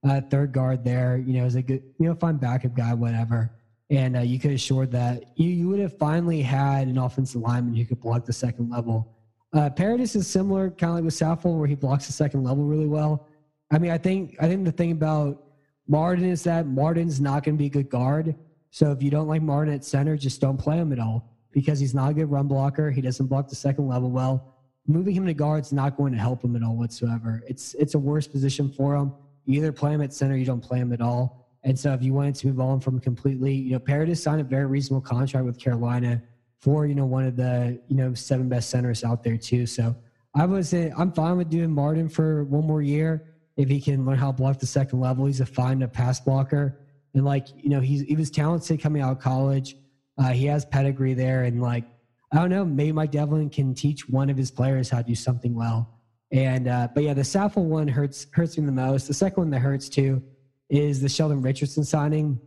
uh, 0.08 0.22
third 0.30 0.52
guard 0.52 0.84
there. 0.84 1.18
You 1.18 1.40
know, 1.40 1.46
as 1.46 1.56
a 1.56 1.64
good, 1.64 1.82
you 2.00 2.08
know, 2.08 2.14
fine 2.14 2.38
backup 2.38 2.76
guy, 2.76 2.94
whatever. 2.94 3.52
And 3.90 4.18
uh, 4.18 4.20
you 4.22 4.40
could 4.40 4.52
have 4.52 4.60
assured 4.60 4.92
that 4.92 5.24
you 5.36 5.50
you 5.50 5.68
would 5.68 5.80
have 5.80 5.98
finally 5.98 6.42
had 6.42 6.88
an 6.88 6.98
offensive 6.98 7.42
lineman 7.42 7.76
who 7.76 7.86
could 7.86 8.00
block 8.00 8.26
the 8.26 8.34
second 8.34 8.70
level. 8.70 9.16
Uh, 9.52 9.70
Paradis 9.70 10.16
is 10.16 10.28
similar, 10.28 10.70
kind 10.70 10.92
of 10.92 10.96
like 10.96 11.04
with 11.06 11.16
Saffold, 11.16 11.58
where 11.58 11.68
he 11.68 11.76
blocks 11.76 12.06
the 12.06 12.14
second 12.14 12.44
level 12.44 12.66
really 12.66 12.86
well. 12.86 13.28
I 13.72 13.80
mean, 13.80 13.92
I 13.92 13.98
think 13.98 14.36
I 14.40 14.48
think 14.48 14.66
the 14.66 14.72
thing 14.72 14.92
about 14.92 15.44
Martin 15.88 16.26
is 16.26 16.44
that 16.44 16.68
Martin's 16.68 17.20
not 17.20 17.44
going 17.44 17.56
to 17.56 17.60
be 17.60 17.66
a 17.66 17.70
good 17.70 17.90
guard. 17.90 18.36
So 18.70 18.92
if 18.92 19.02
you 19.02 19.10
don't 19.10 19.28
like 19.28 19.42
Martin 19.42 19.74
at 19.74 19.84
center, 19.84 20.16
just 20.16 20.40
don't 20.40 20.58
play 20.58 20.78
him 20.78 20.92
at 20.94 21.00
all 21.00 21.28
because 21.52 21.80
he's 21.80 21.96
not 21.96 22.12
a 22.12 22.14
good 22.14 22.30
run 22.30 22.48
blocker. 22.48 22.92
He 22.92 23.02
doesn't 23.02 23.26
block 23.26 23.48
the 23.48 23.56
second 23.56 23.88
level 23.88 24.12
well. 24.12 24.56
Moving 24.86 25.16
him 25.16 25.26
to 25.26 25.34
guard's 25.34 25.74
not 25.74 25.98
going 25.98 26.14
to 26.14 26.20
help 26.20 26.44
him 26.44 26.56
at 26.56 26.64
all 26.64 26.76
whatsoever. 26.76 27.44
It's 27.48 27.74
it's 27.76 27.96
a 27.96 28.00
worse 28.00 28.28
position 28.28 28.70
for 28.70 28.96
him. 28.96 29.14
You 29.46 29.58
either 29.60 29.72
play 29.72 29.94
him 29.94 30.02
at 30.02 30.14
center, 30.14 30.38
you 30.38 30.46
don't 30.46 30.62
play 30.62 30.78
him 30.78 30.94
at 30.94 31.02
all. 31.02 31.49
And 31.64 31.78
so 31.78 31.94
if 31.94 32.02
you 32.02 32.14
wanted 32.14 32.36
to 32.36 32.48
move 32.48 32.60
on 32.60 32.80
from 32.80 33.00
completely, 33.00 33.54
you 33.54 33.72
know, 33.72 33.80
Paradis 33.80 34.24
signed 34.24 34.42
a 34.42 34.46
very 34.46 34.66
reasonable 34.66 35.02
contract 35.02 35.46
with 35.46 35.60
Carolina 35.60 36.22
for 36.60 36.86
you 36.86 36.96
know 36.96 37.06
one 37.06 37.26
of 37.26 37.36
the 37.36 37.82
you 37.88 37.96
know 37.96 38.14
seven 38.14 38.50
best 38.50 38.70
centers 38.70 39.04
out 39.04 39.24
there 39.24 39.38
too. 39.38 39.66
So 39.66 39.96
I 40.36 40.46
was 40.46 40.74
uh, 40.74 40.92
I'm 40.98 41.12
fine 41.12 41.38
with 41.38 41.50
doing 41.50 41.72
Martin 41.72 42.10
for 42.10 42.44
one 42.46 42.66
more 42.66 42.82
year 42.82 43.34
if 43.58 43.70
he 43.70 43.82
can 43.82 44.06
learn 44.06 44.18
how 44.18 44.28
to 44.28 44.34
block 44.34 44.60
the 44.60 44.66
second 44.66 45.00
level. 45.00 45.26
He's 45.26 45.42
a 45.42 45.46
fine 45.46 45.78
enough 45.78 45.94
pass 45.94 46.20
blocker, 46.20 46.80
and 47.14 47.26
like 47.26 47.48
you 47.56 47.70
know 47.70 47.82
he's 47.82 48.02
he 48.02 48.16
was 48.16 48.30
talented 48.30 48.82
coming 48.82 49.02
out 49.02 49.14
of 49.14 49.20
college. 49.20 49.76
Uh, 50.18 50.30
he 50.30 50.46
has 50.46 50.66
pedigree 50.66 51.14
there, 51.14 51.44
and 51.44 51.62
like 51.62 51.86
I 52.32 52.38
don't 52.38 52.50
know, 52.50 52.66
maybe 52.66 52.92
Mike 52.92 53.12
Devlin 53.12 53.50
can 53.50 53.74
teach 53.74 54.08
one 54.08 54.30
of 54.30 54.38
his 54.38 54.52
players 54.52 54.90
how 54.90 54.98
to 54.98 55.04
do 55.04 55.16
something 55.16 55.56
well. 55.56 55.98
And 56.32 56.68
uh, 56.68 56.90
but 56.94 57.04
yeah, 57.04 57.14
the 57.14 57.22
Saffold 57.22 57.66
one 57.66 57.88
hurts 57.88 58.28
hurts 58.34 58.58
me 58.58 58.66
the 58.66 58.72
most. 58.72 59.08
The 59.08 59.14
second 59.14 59.44
one 59.44 59.50
that 59.52 59.60
hurts 59.60 59.90
too 59.90 60.22
is 60.70 61.02
the 61.02 61.10
Sheldon 61.10 61.42
Richardson 61.42 61.84
signing 61.84 62.40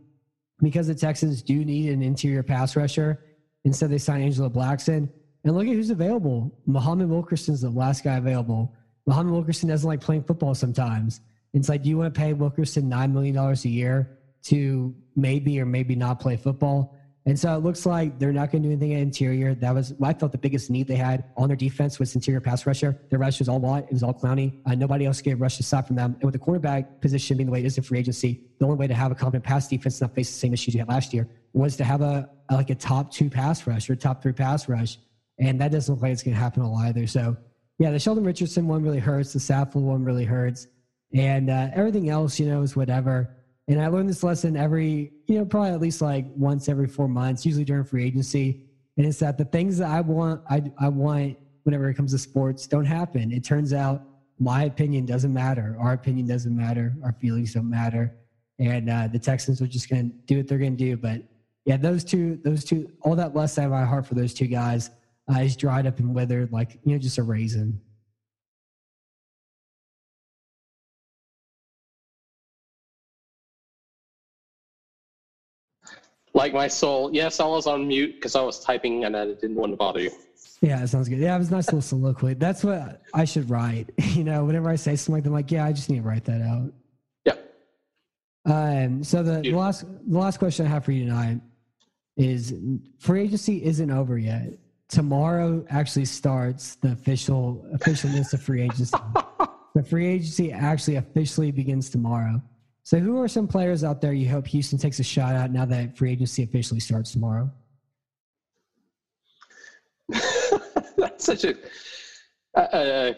because 0.61 0.87
the 0.87 0.95
Texans 0.95 1.41
do 1.41 1.65
need 1.65 1.89
an 1.89 2.01
interior 2.01 2.43
pass 2.43 2.75
rusher. 2.75 3.23
Instead, 3.65 3.89
they 3.89 3.97
sign 3.97 4.21
Angelo 4.21 4.49
Blackson. 4.49 5.09
And 5.43 5.55
look 5.55 5.67
at 5.67 5.73
who's 5.73 5.89
available. 5.89 6.57
Muhammad 6.65 7.09
Wilkerson's 7.09 7.61
the 7.61 7.69
last 7.69 8.03
guy 8.03 8.15
available. 8.15 8.73
Muhammad 9.05 9.33
Wilkerson 9.33 9.67
doesn't 9.67 9.87
like 9.87 9.99
playing 9.99 10.23
football 10.23 10.55
sometimes. 10.55 11.19
It's 11.53 11.67
like, 11.67 11.83
do 11.83 11.89
you 11.89 11.97
want 11.97 12.13
to 12.13 12.19
pay 12.19 12.33
Wilkerson 12.33 12.89
$9 12.89 13.11
million 13.11 13.37
a 13.37 13.53
year 13.67 14.17
to 14.43 14.95
maybe 15.15 15.59
or 15.59 15.65
maybe 15.65 15.95
not 15.95 16.19
play 16.19 16.37
football? 16.37 16.95
And 17.25 17.39
so 17.39 17.55
it 17.55 17.63
looks 17.63 17.85
like 17.85 18.19
they're 18.19 18.33
not 18.33 18.51
going 18.51 18.63
to 18.63 18.67
do 18.67 18.73
anything 18.73 18.93
at 18.95 19.01
interior. 19.01 19.55
That 19.55 19.73
was, 19.73 19.93
I 20.03 20.13
felt 20.13 20.33
the 20.33 20.37
biggest 20.37 20.69
need 20.69 20.87
they 20.87 20.97
had 20.97 21.23
on 21.37 21.47
their 21.47 21.55
defense 21.55 21.97
was 21.97 22.13
interior 22.15 22.41
pass 22.41 22.65
rusher. 22.65 22.99
Their 23.09 23.19
rush 23.19 23.39
was 23.39 23.47
all 23.47 23.59
Watt. 23.59 23.85
It 23.85 23.93
was 23.93 24.03
all 24.03 24.13
Clowney. 24.13 24.59
Uh, 24.65 24.75
nobody 24.75 25.05
else 25.05 25.21
gave 25.21 25.39
rush 25.39 25.57
aside 25.57 25.87
from 25.87 25.95
them. 25.95 26.15
And 26.15 26.23
with 26.23 26.33
the 26.33 26.39
cornerback 26.39 26.99
position 26.99 27.37
being 27.37 27.47
the 27.47 27.53
way 27.53 27.59
it 27.59 27.65
is 27.65 27.77
in 27.77 27.83
free 27.83 27.99
agency, 27.99 28.41
the 28.59 28.65
only 28.65 28.77
way 28.77 28.87
to 28.87 28.93
have 28.93 29.11
a 29.11 29.15
competent 29.15 29.45
pass 29.45 29.69
defense 29.69 30.01
and 30.01 30.09
not 30.09 30.15
face 30.15 30.31
the 30.31 30.37
same 30.37 30.53
issues 30.53 30.73
you 30.73 30.79
had 30.79 30.89
last 30.89 31.13
year 31.13 31.29
was 31.53 31.77
to 31.77 31.85
have 31.85 32.01
a, 32.01 32.29
a 32.49 32.55
like 32.55 32.69
a 32.69 32.75
top 32.75 33.09
two 33.11 33.29
pass 33.29 33.65
rush 33.65 33.89
or 33.89 33.95
top 33.95 34.21
three 34.21 34.33
pass 34.33 34.67
rush. 34.67 34.97
And 35.39 35.61
that 35.61 35.71
doesn't 35.71 35.93
look 35.93 36.01
like 36.03 36.11
it's 36.11 36.23
going 36.23 36.35
to 36.35 36.41
happen 36.41 36.63
either. 36.79 37.07
So 37.07 37.37
yeah, 37.79 37.91
the 37.91 37.99
Sheldon 37.99 38.25
Richardson 38.25 38.67
one 38.67 38.83
really 38.83 38.99
hurts. 38.99 39.31
The 39.31 39.39
Saffold 39.39 39.83
one 39.83 40.03
really 40.03 40.25
hurts. 40.25 40.67
And 41.13 41.49
uh, 41.49 41.69
everything 41.73 42.09
else, 42.09 42.39
you 42.39 42.47
know, 42.47 42.61
is 42.61 42.75
whatever. 42.75 43.35
And 43.67 43.81
I 43.81 43.87
learned 43.87 44.09
this 44.09 44.23
lesson 44.23 44.57
every, 44.57 45.13
you 45.27 45.37
know, 45.37 45.45
probably 45.45 45.71
at 45.71 45.79
least 45.79 46.01
like 46.01 46.25
once 46.35 46.67
every 46.67 46.87
four 46.87 47.07
months, 47.07 47.45
usually 47.45 47.63
during 47.63 47.85
free 47.85 48.05
agency. 48.05 48.65
and 48.97 49.05
it's 49.05 49.19
that 49.19 49.37
the 49.37 49.45
things 49.45 49.77
that 49.77 49.89
I 49.89 50.01
want, 50.01 50.41
I 50.49 50.61
I 50.77 50.89
want 50.89 51.37
whenever 51.63 51.89
it 51.89 51.95
comes 51.95 52.11
to 52.11 52.17
sports 52.17 52.67
don't 52.67 52.85
happen. 52.85 53.31
It 53.31 53.43
turns 53.43 53.73
out 53.73 54.03
my 54.39 54.63
opinion 54.63 55.05
doesn't 55.05 55.33
matter. 55.33 55.77
Our 55.79 55.93
opinion 55.93 56.27
doesn't 56.27 56.55
matter. 56.55 56.93
Our 57.03 57.13
feelings 57.13 57.53
don't 57.53 57.69
matter. 57.69 58.13
And 58.59 58.89
uh, 58.89 59.07
the 59.07 59.19
Texans 59.19 59.61
are 59.61 59.67
just 59.67 59.89
going 59.89 60.09
to 60.09 60.15
do 60.25 60.37
what 60.37 60.47
they're 60.47 60.57
going 60.57 60.77
to 60.77 60.83
do. 60.83 60.97
But 60.97 61.21
yeah, 61.65 61.77
those 61.77 62.03
two, 62.03 62.39
those 62.43 62.63
two, 62.63 62.91
all 63.01 63.15
that 63.15 63.33
lust 63.33 63.57
I 63.57 63.63
have 63.63 63.71
my 63.71 63.85
heart 63.85 64.05
for 64.05 64.15
those 64.15 64.33
two 64.33 64.47
guys 64.47 64.89
uh, 65.33 65.39
is 65.39 65.55
dried 65.55 65.87
up 65.87 65.99
and 65.99 66.13
withered 66.13 66.51
like 66.51 66.79
you 66.83 66.93
know 66.93 66.97
just 66.97 67.17
a 67.17 67.23
raisin. 67.23 67.79
Like 76.33 76.53
my 76.53 76.67
soul. 76.67 77.13
Yes, 77.13 77.39
I 77.39 77.45
was 77.45 77.67
on 77.67 77.87
mute 77.87 78.15
because 78.15 78.35
I 78.35 78.41
was 78.41 78.59
typing 78.59 79.05
and 79.05 79.15
I 79.15 79.25
didn't 79.25 79.55
want 79.55 79.71
to 79.71 79.77
bother 79.77 80.01
you. 80.01 80.11
Yeah, 80.61 80.81
it 80.81 80.87
sounds 80.87 81.09
good. 81.09 81.19
Yeah, 81.19 81.35
it 81.35 81.39
was 81.39 81.49
a 81.49 81.55
nice 81.55 81.67
little 81.67 81.81
soliloquy. 81.81 82.35
That's 82.35 82.63
what 82.63 83.01
I 83.13 83.25
should 83.25 83.49
write. 83.49 83.89
You 84.13 84.23
know, 84.23 84.45
whenever 84.45 84.69
I 84.69 84.75
say 84.75 84.95
something 84.95 85.15
like 85.15 85.23
that, 85.23 85.29
I'm 85.29 85.33
like, 85.33 85.51
yeah, 85.51 85.65
I 85.65 85.73
just 85.73 85.89
need 85.89 85.97
to 85.97 86.03
write 86.03 86.23
that 86.25 86.41
out. 86.41 86.71
Yeah. 87.25 87.33
Um, 88.45 89.03
so 89.03 89.23
the, 89.23 89.41
the 89.41 89.53
last 89.53 89.85
the 90.07 90.19
last 90.19 90.37
question 90.37 90.67
I 90.67 90.69
have 90.69 90.85
for 90.85 90.91
you 90.91 91.05
tonight 91.05 91.41
is 92.15 92.53
free 92.99 93.23
agency 93.23 93.65
isn't 93.65 93.89
over 93.89 94.19
yet. 94.19 94.53
Tomorrow 94.89 95.65
actually 95.71 96.05
starts 96.05 96.75
the 96.75 96.91
official 96.91 97.65
official 97.73 98.11
list 98.11 98.35
of 98.35 98.41
free 98.43 98.61
agency. 98.61 98.95
the 99.73 99.83
free 99.83 100.05
agency 100.05 100.51
actually 100.51 100.97
officially 100.97 101.51
begins 101.51 101.89
tomorrow. 101.89 102.39
So 102.83 102.99
who 102.99 103.19
are 103.21 103.29
some 103.29 103.47
players 103.47 103.85
out 103.85 104.01
there 104.01 104.11
you 104.13 104.29
hope 104.29 104.45
Houston 104.47 104.77
takes 104.77 104.99
a 104.99 105.03
shot 105.03 105.35
at 105.35 105.51
now 105.51 105.65
that 105.65 105.97
free 105.97 106.11
agency 106.11 106.43
officially 106.43 106.81
starts 106.81 107.13
tomorrow? 107.13 107.49
That's 110.97 111.23
such 111.23 111.45
a, 111.45 111.55
a, 112.55 113.15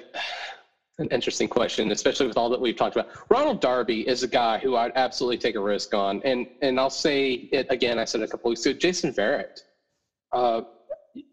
an 0.99 1.07
interesting 1.09 1.47
question, 1.47 1.91
especially 1.91 2.28
with 2.28 2.38
all 2.38 2.49
that 2.49 2.61
we've 2.61 2.76
talked 2.76 2.95
about. 2.95 3.09
Ronald 3.30 3.59
Darby 3.59 4.07
is 4.07 4.22
a 4.22 4.28
guy 4.28 4.59
who 4.59 4.76
I'd 4.76 4.91
absolutely 4.95 5.39
take 5.39 5.55
a 5.55 5.59
risk 5.59 5.95
on, 5.95 6.22
and 6.24 6.45
and 6.61 6.80
I'll 6.80 6.91
say 6.91 7.49
it 7.51 7.66
again. 7.72 7.97
I 7.97 8.05
said 8.05 8.22
it 8.22 8.26
a 8.26 8.28
couple 8.28 8.49
weeks 8.49 8.66
ago. 8.68 8.78
Jason 8.78 9.11
Verrett, 9.11 9.61
uh, 10.32 10.61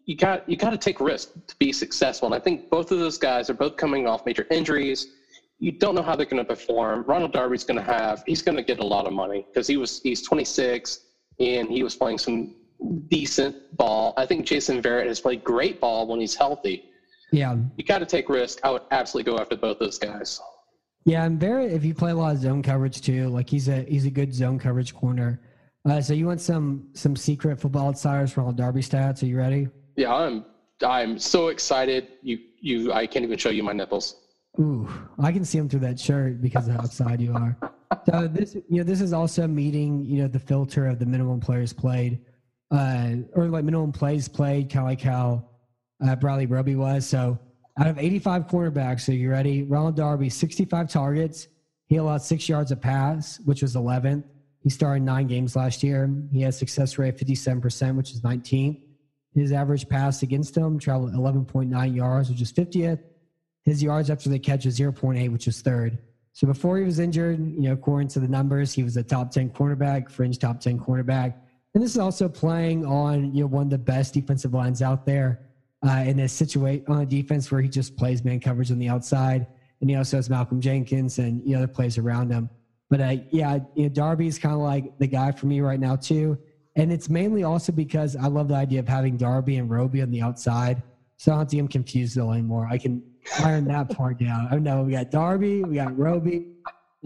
you 0.06 0.16
got 0.16 0.48
you 0.48 0.56
got 0.56 0.70
to 0.70 0.78
take 0.78 1.00
risk 1.00 1.34
to 1.46 1.56
be 1.56 1.70
successful, 1.70 2.26
and 2.26 2.34
I 2.34 2.38
think 2.38 2.70
both 2.70 2.90
of 2.92 2.98
those 2.98 3.18
guys 3.18 3.50
are 3.50 3.54
both 3.54 3.76
coming 3.76 4.06
off 4.06 4.24
major 4.24 4.46
injuries. 4.50 5.08
You 5.62 5.70
don't 5.70 5.94
know 5.94 6.02
how 6.02 6.16
they're 6.16 6.26
going 6.26 6.44
to 6.44 6.44
perform. 6.44 7.04
Ronald 7.06 7.32
Darby's 7.32 7.62
going 7.62 7.76
to 7.76 7.84
have 7.84 8.24
he's 8.26 8.42
going 8.42 8.56
to 8.56 8.64
get 8.64 8.80
a 8.80 8.84
lot 8.84 9.06
of 9.06 9.12
money 9.12 9.46
because 9.46 9.68
he 9.68 9.76
was 9.76 10.00
he's 10.02 10.20
26 10.20 10.98
and 11.38 11.68
he 11.68 11.84
was 11.84 11.94
playing 11.94 12.18
some 12.18 12.56
decent 13.06 13.76
ball. 13.76 14.12
I 14.16 14.26
think 14.26 14.44
Jason 14.44 14.82
Verrett 14.82 15.06
has 15.06 15.20
played 15.20 15.44
great 15.44 15.80
ball 15.80 16.08
when 16.08 16.18
he's 16.18 16.34
healthy. 16.34 16.86
Yeah. 17.30 17.56
You 17.76 17.84
got 17.84 18.00
to 18.00 18.06
take 18.06 18.28
risk. 18.28 18.58
I 18.64 18.70
would 18.70 18.82
absolutely 18.90 19.30
go 19.30 19.38
after 19.38 19.54
both 19.54 19.78
those 19.78 20.00
guys. 20.00 20.40
Yeah, 21.04 21.24
and 21.24 21.40
Verrett, 21.40 21.70
if 21.70 21.84
you 21.84 21.94
play 21.94 22.10
a 22.10 22.14
lot 22.16 22.34
of 22.34 22.40
zone 22.40 22.64
coverage 22.64 23.00
too, 23.00 23.28
like 23.28 23.48
he's 23.48 23.68
a 23.68 23.82
he's 23.82 24.04
a 24.04 24.10
good 24.10 24.34
zone 24.34 24.58
coverage 24.58 24.92
corner. 24.92 25.40
Uh, 25.88 26.00
so 26.00 26.12
you 26.12 26.26
want 26.26 26.40
some 26.40 26.88
some 26.94 27.14
secret 27.14 27.60
football 27.60 27.86
outsiders 27.86 28.32
from 28.32 28.46
all 28.46 28.52
Darby 28.52 28.80
stats? 28.80 29.22
Are 29.22 29.26
you 29.26 29.38
ready? 29.38 29.68
Yeah, 29.94 30.12
I'm 30.12 30.44
I'm 30.84 31.20
so 31.20 31.48
excited. 31.48 32.08
You 32.20 32.40
you 32.60 32.92
I 32.92 33.06
can't 33.06 33.24
even 33.24 33.38
show 33.38 33.50
you 33.50 33.62
my 33.62 33.72
nipples. 33.72 34.21
Ooh, 34.60 34.88
I 35.18 35.32
can 35.32 35.44
see 35.44 35.58
them 35.58 35.68
through 35.68 35.80
that 35.80 35.98
shirt 35.98 36.40
because 36.40 36.68
of 36.68 36.74
how 36.74 36.80
outside 36.80 37.20
you 37.20 37.34
are. 37.34 37.56
So 38.10 38.26
this 38.26 38.54
you 38.54 38.78
know 38.78 38.84
this 38.84 39.00
is 39.00 39.12
also 39.12 39.46
meeting 39.46 40.04
you 40.04 40.22
know 40.22 40.28
the 40.28 40.38
filter 40.38 40.86
of 40.86 40.98
the 40.98 41.06
minimum 41.06 41.40
players 41.40 41.72
played 41.72 42.20
uh, 42.72 43.16
or 43.34 43.48
like 43.48 43.64
minimum 43.64 43.92
plays 43.92 44.28
played, 44.28 44.70
kind 44.70 44.84
of 44.84 44.90
like 44.90 45.00
how 45.00 45.44
uh, 46.04 46.16
Bradley 46.16 46.46
Roby 46.46 46.74
was. 46.74 47.06
So 47.06 47.38
out 47.78 47.86
of 47.86 47.98
85 47.98 48.46
quarterbacks, 48.48 49.02
so 49.02 49.12
you 49.12 49.30
ready? 49.30 49.62
Ronald 49.62 49.96
Darby, 49.96 50.30
65 50.30 50.88
targets. 50.90 51.48
He 51.86 51.96
allowed 51.96 52.22
six 52.22 52.48
yards 52.48 52.72
a 52.72 52.76
pass, 52.76 53.38
which 53.44 53.62
was 53.62 53.76
11th. 53.76 54.24
He 54.62 54.70
started 54.70 55.02
nine 55.02 55.26
games 55.26 55.54
last 55.54 55.82
year. 55.82 56.10
He 56.32 56.40
has 56.42 56.56
success 56.58 56.96
rate 56.96 57.18
57%, 57.18 57.96
which 57.96 58.12
is 58.12 58.22
19th. 58.22 58.80
His 59.34 59.52
average 59.52 59.88
pass 59.88 60.22
against 60.22 60.56
him 60.56 60.78
traveled 60.78 61.12
11.9 61.12 61.94
yards, 61.94 62.30
which 62.30 62.40
is 62.40 62.52
50th. 62.52 63.00
His 63.64 63.82
yards 63.82 64.10
after 64.10 64.28
the 64.28 64.38
catch 64.38 64.66
is 64.66 64.78
0.8, 64.78 65.30
which 65.30 65.46
is 65.46 65.60
third. 65.62 65.98
So 66.32 66.46
before 66.46 66.78
he 66.78 66.84
was 66.84 66.98
injured, 66.98 67.38
you 67.38 67.62
know, 67.62 67.72
according 67.72 68.08
to 68.08 68.20
the 68.20 68.28
numbers, 68.28 68.72
he 68.72 68.82
was 68.82 68.96
a 68.96 69.02
top 69.02 69.30
10 69.30 69.50
cornerback, 69.50 70.10
fringe 70.10 70.38
top 70.38 70.60
10 70.60 70.80
cornerback. 70.80 71.34
And 71.74 71.82
this 71.82 71.92
is 71.92 71.98
also 71.98 72.28
playing 72.28 72.84
on 72.84 73.34
you 73.34 73.42
know 73.42 73.46
one 73.46 73.64
of 73.64 73.70
the 73.70 73.78
best 73.78 74.14
defensive 74.14 74.52
lines 74.52 74.82
out 74.82 75.06
there 75.06 75.40
uh, 75.86 76.04
in 76.06 76.20
a 76.20 76.28
situation 76.28 76.84
on 76.88 77.00
a 77.00 77.06
defense 77.06 77.50
where 77.50 77.60
he 77.62 77.68
just 77.68 77.96
plays 77.96 78.24
man 78.24 78.40
coverage 78.40 78.70
on 78.70 78.78
the 78.78 78.88
outside, 78.88 79.46
and 79.80 79.88
he 79.88 79.96
also 79.96 80.18
has 80.18 80.28
Malcolm 80.28 80.60
Jenkins 80.60 81.18
and 81.18 81.44
know 81.46 81.58
other 81.58 81.66
plays 81.66 81.96
around 81.96 82.30
him. 82.30 82.50
But 82.90 83.00
uh, 83.00 83.16
yeah, 83.30 83.58
you 83.74 83.84
know, 83.84 83.88
Darby's 83.88 84.38
kind 84.38 84.54
of 84.54 84.60
like 84.60 84.98
the 84.98 85.06
guy 85.06 85.32
for 85.32 85.46
me 85.46 85.60
right 85.60 85.80
now 85.80 85.96
too, 85.96 86.38
and 86.76 86.92
it's 86.92 87.08
mainly 87.08 87.42
also 87.42 87.72
because 87.72 88.16
I 88.16 88.26
love 88.26 88.48
the 88.48 88.54
idea 88.54 88.80
of 88.80 88.88
having 88.88 89.16
Darby 89.16 89.56
and 89.56 89.70
Roby 89.70 90.02
on 90.02 90.10
the 90.10 90.20
outside, 90.20 90.82
so 91.16 91.32
I 91.32 91.34
don't 91.34 91.40
have 91.40 91.48
to 91.48 91.56
get 91.56 91.70
confused 91.70 92.18
anymore. 92.18 92.68
I 92.70 92.76
can 92.76 93.02
iron 93.40 93.64
that 93.66 93.90
part 93.90 94.18
down. 94.18 94.48
I 94.50 94.58
know 94.58 94.82
we 94.82 94.92
got 94.92 95.10
Darby, 95.10 95.62
we 95.64 95.76
got 95.76 95.96
Roby. 95.98 96.48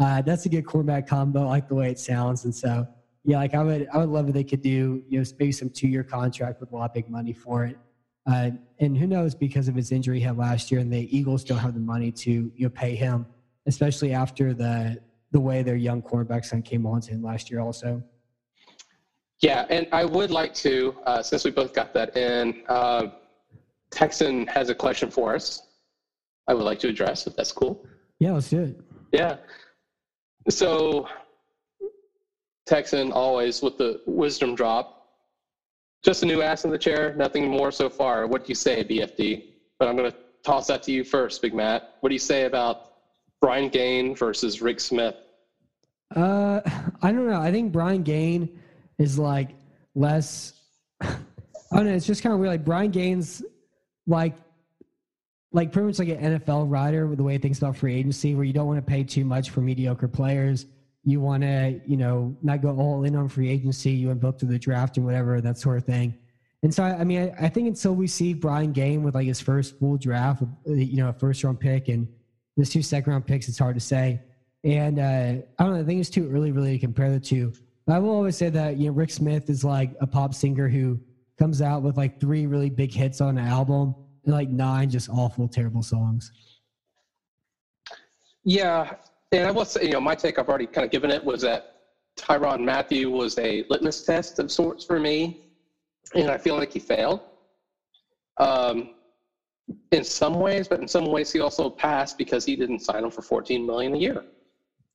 Uh, 0.01 0.23
that's 0.23 0.47
a 0.47 0.49
good 0.49 0.67
quarterback 0.67 1.07
combo. 1.07 1.47
Like 1.47 1.69
the 1.69 1.75
way 1.75 1.91
it 1.91 1.99
sounds, 1.99 2.45
and 2.45 2.55
so 2.55 2.87
yeah, 3.25 3.39
like 3.39 3.55
I 3.55 3.63
would, 3.63 3.89
I 3.93 3.99
would 3.99 4.09
love 4.09 4.29
if 4.29 4.35
they 4.35 4.45
could 4.45 4.63
do, 4.63 5.03
you 5.09 5.19
know, 5.19 5.25
maybe 5.39 5.53
some 5.53 5.69
two-year 5.71 6.05
contract 6.05 6.61
with 6.61 6.71
a 6.73 6.77
lot 6.77 6.91
of 6.91 6.95
big 6.95 7.09
money 7.11 7.33
for 7.33 7.65
it. 7.65 7.77
Uh, 8.31 8.51
and 8.79 8.97
who 8.97 9.07
knows, 9.07 9.35
because 9.35 9.69
of 9.69 9.75
his 9.75 9.91
injury 9.93 10.19
he 10.19 10.25
had 10.25 10.37
last 10.37 10.71
year, 10.71 10.81
and 10.81 10.93
the 10.93 11.17
Eagles 11.17 11.45
don't 11.45 11.59
have 11.59 11.75
the 11.75 11.81
money 11.81 12.13
to, 12.13 12.31
you 12.31 12.53
know, 12.67 12.69
pay 12.69 12.95
him, 12.95 13.27
especially 13.67 14.13
after 14.13 14.55
the 14.55 15.01
the 15.33 15.41
way 15.41 15.63
their 15.63 15.77
young 15.77 16.01
cornerbacks 16.03 16.65
came 16.65 16.87
on 16.87 17.01
to 17.01 17.13
him 17.13 17.23
last 17.23 17.51
year, 17.51 17.61
also. 17.61 18.03
Yeah, 19.41 19.67
and 19.69 19.87
I 19.93 20.05
would 20.05 20.31
like 20.31 20.55
to, 20.55 20.95
uh, 21.05 21.23
since 21.23 21.45
we 21.45 21.51
both 21.51 21.75
got 21.75 21.93
that 21.95 22.17
in, 22.17 22.63
uh, 22.69 23.09
Texan 23.91 24.47
has 24.47 24.71
a 24.71 24.75
question 24.75 25.11
for 25.11 25.35
us. 25.35 25.66
I 26.49 26.55
would 26.55 26.65
like 26.65 26.79
to 26.81 26.89
address 26.89 27.27
if 27.27 27.37
that's 27.37 27.53
cool. 27.53 27.87
Yeah, 28.19 28.33
let's 28.33 28.51
do 28.51 28.63
it. 28.63 28.81
Yeah. 29.13 29.37
So 30.49 31.09
Texan 32.67 33.13
always 33.13 33.63
with 33.63 33.79
the 33.79 34.01
wisdom 34.07 34.55
drop. 34.55 34.93
Just 36.05 36.23
a 36.23 36.27
new 36.27 36.43
ass 36.43 36.65
in 36.65 36.71
the 36.71 36.79
chair, 36.79 37.15
nothing 37.17 37.49
more 37.49 37.73
so 37.73 37.89
far. 37.89 38.27
What 38.27 38.45
do 38.45 38.49
you 38.49 38.55
say, 38.55 38.85
BFD? 38.85 39.45
But 39.79 39.89
I'm 39.89 39.97
going 39.97 40.11
to 40.11 40.17
toss 40.45 40.69
that 40.69 40.83
to 40.85 40.93
you 40.93 41.03
first, 41.03 41.43
Big 41.43 41.55
Matt. 41.55 41.97
What 42.01 42.11
do 42.11 42.15
you 42.15 42.21
say 42.21 42.45
about 42.45 42.93
Brian 43.41 43.69
Gaine 43.69 44.15
versus 44.15 44.63
Rick 44.63 44.81
Smith? 44.81 45.17
Uh, 46.15 46.61
I 47.03 47.11
don't 47.11 47.27
know. 47.27 47.41
I 47.41 47.51
think 47.51 47.73
Brian 47.73 48.03
Gaine 48.03 48.61
is 48.99 49.19
like 49.19 49.51
less. 49.95 50.55
I 51.01 51.17
don't 51.73 51.87
know. 51.87 51.93
It's 51.93 52.07
just 52.07 52.23
kind 52.23 52.33
of 52.33 52.39
weird. 52.39 52.53
Like 52.53 52.65
Brian 52.65 52.93
Gaine's 52.93 53.43
like 54.07 54.35
like 55.57 55.73
pretty 55.73 55.87
much 55.87 55.99
like 55.99 56.09
an 56.09 56.39
NFL 56.39 56.71
rider 56.71 57.09
with 57.09 57.19
the 57.19 57.25
way 57.25 57.33
he 57.33 57.39
thinks 57.39 57.59
about 57.59 57.77
free 57.77 57.95
agency, 57.95 58.35
where 58.35 58.45
you 58.45 58.53
don't 58.53 58.69
want 58.69 58.79
to 58.79 58.89
pay 58.89 59.03
too 59.03 59.25
much 59.25 59.51
for 59.51 59.61
mediocre 59.61 60.07
players 60.09 60.67
you 61.07 61.21
want 61.21 61.45
to, 61.45 61.81
you 61.87 61.97
know, 61.97 62.37
not 62.43 62.61
go 62.61 62.77
all 62.77 63.05
in 63.05 63.15
on 63.15 63.29
free 63.29 63.49
agency. 63.49 63.93
You 63.93 64.09
want 64.09 64.21
to 64.21 64.33
through 64.33 64.49
the 64.49 64.59
draft 64.59 64.97
and 64.97 65.07
whatever, 65.07 65.41
that 65.41 65.57
sort 65.57 65.79
of 65.79 65.85
thing. 65.85 66.19
And 66.65 66.75
so, 66.75 66.83
I 66.83 67.05
mean, 67.05 67.33
I, 67.39 67.47
I 67.47 67.49
think 67.49 67.69
until 67.69 67.95
we 67.95 68.09
see 68.09 68.35
Brian 68.35 68.73
Gaine 68.73 69.05
with 69.05 69.15
like 69.15 69.29
his 69.29 69.41
first 69.41 69.79
full 69.79 69.99
draft, 69.99 70.43
you 70.67 70.97
know, 70.97 71.11
a 71.11 71.13
first 71.13 71.45
round 71.45 71.61
pick 71.61 71.87
and 71.87 72.09
the 72.57 72.67
two 72.67 72.83
second 72.83 73.13
round 73.13 73.25
picks, 73.25 73.49
it's 73.49 73.59
hard 73.59 73.77
to 73.77 73.81
say. 73.81 74.21
And 74.65 74.99
uh, 74.99 75.43
I 75.61 75.65
don't 75.65 75.75
know, 75.75 75.81
I 75.81 75.85
think 75.85 76.01
it's 76.01 76.11
too 76.11 76.29
early 76.29 76.51
really 76.51 76.73
to 76.73 76.79
compare 76.81 77.13
the 77.13 77.21
two. 77.21 77.53
But 77.87 77.95
I 77.95 77.99
will 78.01 78.11
always 78.11 78.37
say 78.37 78.51
that, 78.51 78.77
you 78.77 78.89
know, 78.89 78.93
Rick 78.93 79.11
Smith 79.11 79.49
is 79.49 79.63
like 79.63 79.95
a 80.01 80.09
pop 80.09 80.35
singer 80.35 80.69
who 80.69 80.99
comes 81.39 81.63
out 81.63 81.83
with 81.83 81.97
like 81.97 82.19
three 82.19 82.47
really 82.47 82.71
big 82.71 82.93
hits 82.93 83.21
on 83.21 83.39
an 83.39 83.47
album 83.47 83.95
like 84.27 84.49
nine 84.49 84.91
just 84.91 85.09
awful, 85.09 85.49
terrible 85.49 85.83
songs. 85.83 86.33
Yeah, 88.45 88.95
and 89.33 89.47
I 89.47 89.51
will 89.51 89.65
say, 89.65 89.85
you 89.85 89.91
know, 89.91 90.01
my 90.01 90.15
take 90.15 90.39
I've 90.39 90.49
already 90.49 90.67
kind 90.67 90.85
of 90.85 90.91
given 90.91 91.11
it 91.11 91.25
was 91.25 91.43
that 91.43 91.77
Tyrann 92.17 92.65
Mathieu 92.65 93.11
was 93.11 93.39
a 93.39 93.65
litmus 93.69 94.05
test 94.05 94.39
of 94.39 94.51
sorts 94.51 94.85
for 94.85 95.01
me, 95.01 95.47
and 96.15 96.31
I 96.31 96.39
feel 96.39 96.57
like 96.57 96.73
he 96.73 96.79
failed. 96.79 97.21
Um, 98.39 98.91
in 99.91 100.05
some 100.05 100.35
ways, 100.35 100.69
but 100.69 100.81
in 100.81 100.87
some 100.87 101.07
ways 101.07 101.33
he 101.33 101.41
also 101.41 101.69
passed 101.69 102.17
because 102.19 102.45
he 102.45 102.55
didn't 102.55 102.81
sign 102.81 103.03
him 103.03 103.11
for 103.11 103.23
14 103.23 103.67
million 103.67 103.95
a 103.95 103.99
year. 103.99 104.25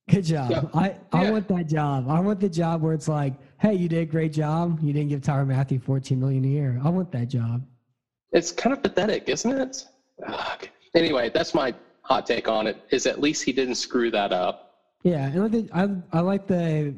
Good 0.10 0.24
job. 0.26 0.52
Yeah. 0.52 0.64
I, 0.74 0.96
I 1.12 1.24
yeah. 1.24 1.32
want 1.32 1.48
that 1.50 1.68
job. 1.68 2.10
I 2.10 2.20
want 2.20 2.40
the 2.40 2.50
job 2.50 2.82
where 2.82 2.94
it's 2.94 3.08
like, 3.08 3.34
hey, 3.60 3.74
you 3.74 3.88
did 3.88 4.00
a 4.00 4.06
great 4.06 4.34
job. 4.34 4.80
You 4.82 4.94
didn't 4.94 5.10
give 5.10 5.22
Tyrann 5.22 5.48
Mathieu 5.48 5.80
14 5.80 6.20
million 6.20 6.44
a 6.46 6.48
year. 6.48 6.82
I 6.84 6.90
want 6.90 7.12
that 7.12 7.28
job. 7.28 7.64
It's 8.32 8.52
kind 8.52 8.74
of 8.74 8.82
pathetic, 8.82 9.28
isn't 9.28 9.52
it? 9.52 9.86
Ugh. 10.26 10.68
Anyway, 10.96 11.30
that's 11.34 11.54
my 11.54 11.74
hot 12.02 12.26
take 12.26 12.48
on 12.48 12.68
it 12.68 12.78
is 12.90 13.06
at 13.06 13.22
least 13.22 13.44
he 13.44 13.54
didn't 13.54 13.76
screw 13.76 14.12
that 14.12 14.34
up. 14.34 14.76
Yeah, 15.04 15.26
and 15.28 15.44
I 15.44 15.50
think 15.50 15.70
I, 16.14 16.20
like 16.20 16.48
the 16.48 16.94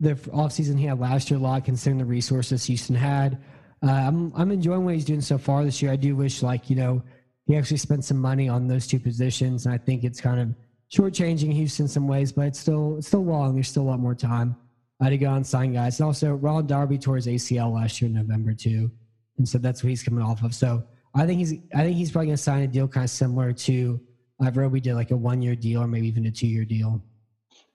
the 0.00 0.14
offseason 0.14 0.78
he 0.78 0.86
had 0.86 0.98
last 0.98 1.30
year 1.30 1.38
a 1.38 1.42
lot 1.42 1.64
considering 1.64 1.98
the 1.98 2.04
resources 2.04 2.64
Houston 2.64 2.96
had. 2.96 3.38
uh, 3.82 3.90
I'm 3.90 4.32
I'm 4.36 4.50
enjoying 4.50 4.84
what 4.84 4.94
he's 4.94 5.04
doing 5.04 5.20
so 5.20 5.38
far 5.38 5.64
this 5.64 5.80
year. 5.80 5.92
I 5.92 5.96
do 5.96 6.14
wish 6.16 6.42
like 6.42 6.68
you 6.68 6.76
know 6.76 7.02
he 7.46 7.56
actually 7.56 7.78
spent 7.78 8.04
some 8.04 8.18
money 8.18 8.48
on 8.48 8.68
those 8.68 8.86
two 8.86 8.98
positions, 8.98 9.66
and 9.66 9.74
I 9.74 9.78
think 9.78 10.04
it's 10.04 10.20
kind 10.20 10.40
of 10.40 10.54
shortchanging 10.92 11.52
Houston 11.52 11.88
some 11.88 12.06
ways, 12.06 12.32
but 12.32 12.46
it's 12.46 12.58
still 12.58 12.98
it's 12.98 13.06
still 13.06 13.24
long. 13.24 13.54
There's 13.54 13.68
still 13.68 13.84
a 13.84 13.90
lot 13.90 14.00
more 14.00 14.14
time 14.14 14.56
I 15.00 15.06
uh, 15.06 15.10
to 15.10 15.18
go 15.18 15.32
and 15.32 15.46
sign 15.46 15.72
guys. 15.72 15.98
And 16.00 16.06
also, 16.06 16.34
Ronald 16.34 16.68
Darby 16.68 16.98
tore 16.98 17.16
his 17.16 17.26
ACL 17.26 17.72
last 17.72 18.00
year 18.00 18.08
in 18.08 18.14
November 18.14 18.54
too, 18.54 18.90
and 19.38 19.48
so 19.48 19.58
that's 19.58 19.82
what 19.82 19.90
he's 19.90 20.02
coming 20.02 20.22
off 20.24 20.42
of. 20.42 20.54
So 20.54 20.84
I 21.14 21.26
think 21.26 21.38
he's 21.38 21.54
I 21.74 21.82
think 21.82 21.96
he's 21.96 22.10
probably 22.10 22.26
going 22.26 22.36
to 22.36 22.42
sign 22.42 22.62
a 22.62 22.66
deal 22.66 22.88
kind 22.88 23.04
of 23.04 23.10
similar 23.10 23.52
to 23.52 24.00
uh, 24.44 24.50
we 24.68 24.80
did, 24.80 24.94
like 24.94 25.10
a 25.12 25.16
one 25.16 25.40
year 25.40 25.54
deal 25.54 25.82
or 25.82 25.86
maybe 25.86 26.08
even 26.08 26.26
a 26.26 26.30
two 26.30 26.46
year 26.48 26.64
deal. 26.64 27.02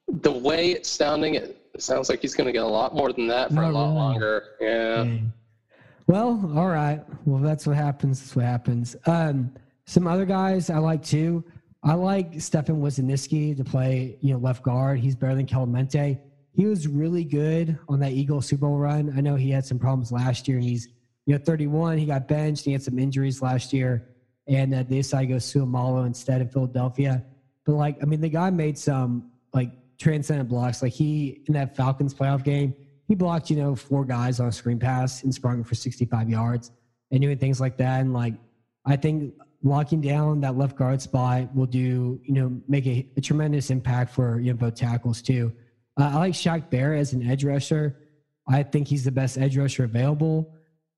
The 0.07 0.31
way 0.31 0.71
it's 0.71 0.89
sounding, 0.89 1.35
it 1.35 1.57
sounds 1.77 2.09
like 2.09 2.21
he's 2.21 2.35
going 2.35 2.47
to 2.47 2.51
get 2.53 2.63
a 2.63 2.67
lot 2.67 2.95
more 2.95 3.13
than 3.13 3.27
that 3.27 3.53
for 3.53 3.63
Oh, 3.63 3.69
a 3.69 3.71
lot 3.71 3.83
really? 3.83 3.95
longer. 3.95 4.43
Yeah. 4.59 5.17
Well, 6.07 6.53
all 6.55 6.67
right. 6.67 7.03
Well, 7.25 7.41
that's 7.41 7.67
what 7.67 7.75
happens. 7.75 8.19
That's 8.19 8.35
what 8.35 8.45
happens. 8.45 8.95
Um, 9.05 9.53
some 9.85 10.07
other 10.07 10.25
guys 10.25 10.69
I 10.69 10.77
like 10.77 11.03
too. 11.03 11.43
I 11.83 11.93
like 11.93 12.39
Stefan 12.41 12.81
Wisniewski 12.81 13.55
to 13.55 13.63
play, 13.63 14.17
you 14.21 14.33
know, 14.33 14.39
left 14.39 14.63
guard. 14.63 14.99
He's 14.99 15.15
better 15.15 15.35
than 15.35 15.45
Kelemete. 15.45 16.19
He 16.53 16.65
was 16.65 16.87
really 16.87 17.23
good 17.23 17.77
on 17.87 17.99
that 17.99 18.11
Eagle 18.13 18.41
Super 18.41 18.61
Bowl 18.61 18.77
run. 18.77 19.13
I 19.15 19.21
know 19.21 19.35
he 19.35 19.51
had 19.51 19.65
some 19.65 19.77
problems 19.77 20.11
last 20.11 20.47
year. 20.47 20.59
He's, 20.59 20.89
you 21.27 21.33
know, 21.33 21.43
31. 21.43 21.97
He 21.97 22.05
got 22.05 22.27
benched. 22.27 22.65
He 22.65 22.71
had 22.71 22.81
some 22.81 22.97
injuries 22.97 23.41
last 23.41 23.73
year, 23.73 24.07
and 24.47 24.73
uh, 24.73 24.83
they 24.83 24.95
decided 24.95 25.27
to 25.27 25.33
go 25.33 25.37
Seumalo 25.37 26.07
instead 26.07 26.41
of 26.41 26.51
Philadelphia. 26.51 27.23
But 27.65 27.73
like, 27.73 27.97
I 28.01 28.05
mean, 28.05 28.21
the 28.21 28.29
guy 28.29 28.49
made 28.49 28.77
some 28.77 29.29
like 29.53 29.71
transcendent 29.99 30.47
blocks. 30.47 30.81
Like 30.81 30.93
he 30.93 31.41
in 31.47 31.53
that 31.53 31.75
Falcons 31.75 32.13
playoff 32.13 32.45
game, 32.45 32.73
he 33.09 33.13
blocked, 33.13 33.49
you 33.49 33.57
know, 33.57 33.75
four 33.75 34.05
guys 34.05 34.39
on 34.39 34.47
a 34.47 34.51
screen 34.53 34.79
pass 34.79 35.23
and 35.23 35.33
sprung 35.33 35.65
for 35.65 35.75
65 35.75 36.29
yards 36.29 36.71
and 37.11 37.21
doing 37.21 37.37
things 37.37 37.59
like 37.59 37.77
that. 37.77 37.99
And 37.99 38.13
like, 38.13 38.35
I 38.85 38.95
think 38.95 39.33
locking 39.61 39.99
down 39.99 40.39
that 40.41 40.57
left 40.57 40.77
guard 40.77 41.01
spot 41.01 41.53
will 41.53 41.65
do, 41.65 42.21
you 42.23 42.33
know, 42.33 42.61
make 42.69 42.87
a, 42.87 43.05
a 43.17 43.21
tremendous 43.21 43.69
impact 43.69 44.13
for, 44.13 44.39
you 44.39 44.53
know, 44.53 44.57
both 44.57 44.75
tackles 44.75 45.21
too. 45.21 45.51
Uh, 45.99 46.11
I 46.13 46.15
like 46.19 46.33
Shaq 46.33 46.69
Bear 46.69 46.95
as 46.95 47.11
an 47.11 47.29
edge 47.29 47.43
rusher. 47.43 47.97
I 48.47 48.63
think 48.63 48.87
he's 48.87 49.03
the 49.03 49.11
best 49.11 49.37
edge 49.37 49.57
rusher 49.57 49.83
available. 49.83 50.53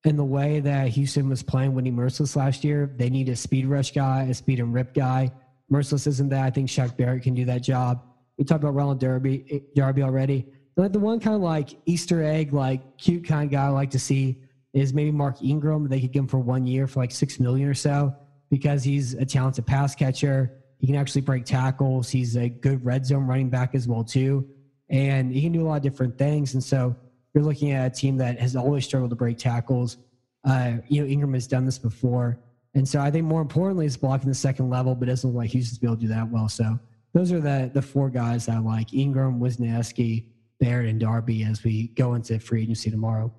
And 0.05 0.17
the 0.17 0.23
way 0.23 0.61
that 0.61 0.87
Houston 0.89 1.27
was 1.27 1.43
playing 1.43 1.73
Whitney 1.73 1.91
Mercilus 1.91 2.35
last 2.35 2.63
year, 2.63 2.93
they 2.95 3.09
need 3.09 3.27
a 3.27 3.35
speed 3.35 3.65
rush 3.65 3.91
guy, 3.91 4.23
a 4.23 4.33
speed 4.33 4.59
and 4.59 4.73
rip 4.73 4.93
guy. 4.93 5.31
Mercilus 5.71 6.07
isn't 6.07 6.29
that. 6.29 6.43
I 6.45 6.49
think 6.49 6.69
Shaq 6.69 6.95
Barrett 6.95 7.23
can 7.23 7.33
do 7.33 7.45
that 7.45 7.61
job. 7.61 8.01
We 8.37 8.45
talked 8.45 8.63
about 8.63 8.75
Ronald 8.75 8.99
Darby, 8.99 9.63
Darby 9.75 10.01
already. 10.03 10.47
Like 10.77 10.93
the 10.93 10.99
one 10.99 11.19
kind 11.19 11.35
of 11.35 11.41
like 11.41 11.71
Easter 11.85 12.23
egg, 12.23 12.53
like 12.53 12.97
cute 12.97 13.25
kind 13.25 13.43
of 13.43 13.51
guy 13.51 13.65
I 13.65 13.69
like 13.69 13.91
to 13.91 13.99
see 13.99 14.41
is 14.73 14.93
maybe 14.93 15.11
Mark 15.11 15.43
Ingram. 15.43 15.89
They 15.89 15.99
could 15.99 16.13
get 16.13 16.19
him 16.19 16.27
for 16.27 16.39
one 16.39 16.65
year 16.65 16.87
for 16.87 17.01
like 17.01 17.11
six 17.11 17.39
million 17.39 17.67
or 17.67 17.73
so 17.73 18.15
because 18.49 18.83
he's 18.83 19.13
a 19.13 19.25
talented 19.25 19.65
pass 19.65 19.93
catcher. 19.93 20.53
He 20.79 20.87
can 20.87 20.95
actually 20.95 21.21
break 21.21 21.43
tackles. 21.43 22.09
He's 22.09 22.37
a 22.37 22.47
good 22.47 22.85
red 22.85 23.05
zone 23.05 23.27
running 23.27 23.49
back 23.49 23.75
as 23.75 23.89
well 23.89 24.05
too, 24.05 24.47
and 24.89 25.33
he 25.33 25.41
can 25.41 25.51
do 25.51 25.61
a 25.61 25.67
lot 25.67 25.75
of 25.75 25.83
different 25.83 26.17
things. 26.17 26.53
And 26.53 26.63
so 26.63 26.95
you're 27.33 27.43
looking 27.43 27.71
at 27.71 27.91
a 27.91 27.95
team 27.95 28.17
that 28.17 28.39
has 28.39 28.55
always 28.55 28.85
struggled 28.85 29.09
to 29.11 29.15
break 29.15 29.37
tackles. 29.37 29.97
Uh, 30.45 30.73
you 30.87 31.01
know, 31.01 31.07
Ingram 31.07 31.33
has 31.33 31.47
done 31.47 31.65
this 31.65 31.77
before, 31.77 32.39
and 32.73 32.87
so 32.87 32.99
I 32.99 33.11
think 33.11 33.25
more 33.25 33.41
importantly, 33.41 33.85
is 33.85 33.97
blocking 33.97 34.29
the 34.29 34.35
second 34.35 34.69
level, 34.69 34.95
but 34.95 35.07
doesn't 35.07 35.29
look 35.29 35.37
like 35.37 35.49
Houston's 35.51 35.77
be 35.79 35.87
able 35.87 35.95
to 35.97 36.01
do 36.03 36.07
that 36.07 36.29
well. 36.29 36.47
So 36.49 36.79
those 37.13 37.31
are 37.31 37.39
the 37.39 37.69
the 37.73 37.81
four 37.81 38.09
guys 38.09 38.45
that 38.45 38.55
I 38.55 38.59
like: 38.59 38.93
Ingram, 38.93 39.39
Wisniewski, 39.39 40.25
Baird, 40.59 40.85
and 40.85 40.99
Darby 40.99 41.43
as 41.43 41.63
we 41.63 41.87
go 41.89 42.13
into 42.13 42.39
free 42.39 42.63
agency 42.63 42.89
tomorrow. 42.89 43.31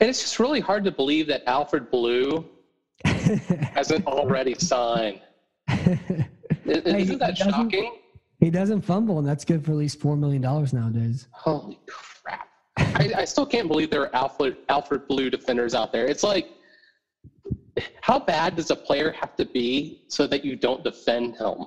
And 0.00 0.08
it's 0.10 0.20
just 0.22 0.38
really 0.40 0.60
hard 0.60 0.84
to 0.84 0.90
believe 0.90 1.26
that 1.28 1.42
Alfred 1.46 1.90
Blue 1.90 2.44
hasn't 3.04 4.06
already 4.06 4.54
signed. 4.54 5.20
Isn't 5.68 6.26
that 6.64 7.00
he 7.00 7.16
doesn't- 7.16 7.36
shocking? 7.36 7.98
he 8.40 8.50
doesn't 8.50 8.82
fumble, 8.82 9.18
and 9.18 9.26
that's 9.26 9.44
good 9.44 9.64
for 9.64 9.72
at 9.72 9.76
least 9.78 10.00
four 10.00 10.16
million 10.16 10.42
dollars 10.42 10.72
nowadays. 10.72 11.28
Holy 11.32 11.78
crap. 11.86 12.04
I, 12.98 13.12
I 13.18 13.24
still 13.24 13.46
can't 13.46 13.68
believe 13.68 13.90
there 13.90 14.02
are 14.02 14.14
Alfred, 14.14 14.56
Alfred 14.68 15.06
Blue 15.06 15.28
defenders 15.30 15.74
out 15.74 15.92
there. 15.92 16.06
It's 16.06 16.22
like, 16.22 16.48
how 18.00 18.18
bad 18.18 18.56
does 18.56 18.70
a 18.70 18.76
player 18.76 19.12
have 19.12 19.36
to 19.36 19.44
be 19.44 20.02
so 20.08 20.26
that 20.26 20.44
you 20.44 20.56
don't 20.56 20.82
defend 20.82 21.36
him? 21.36 21.66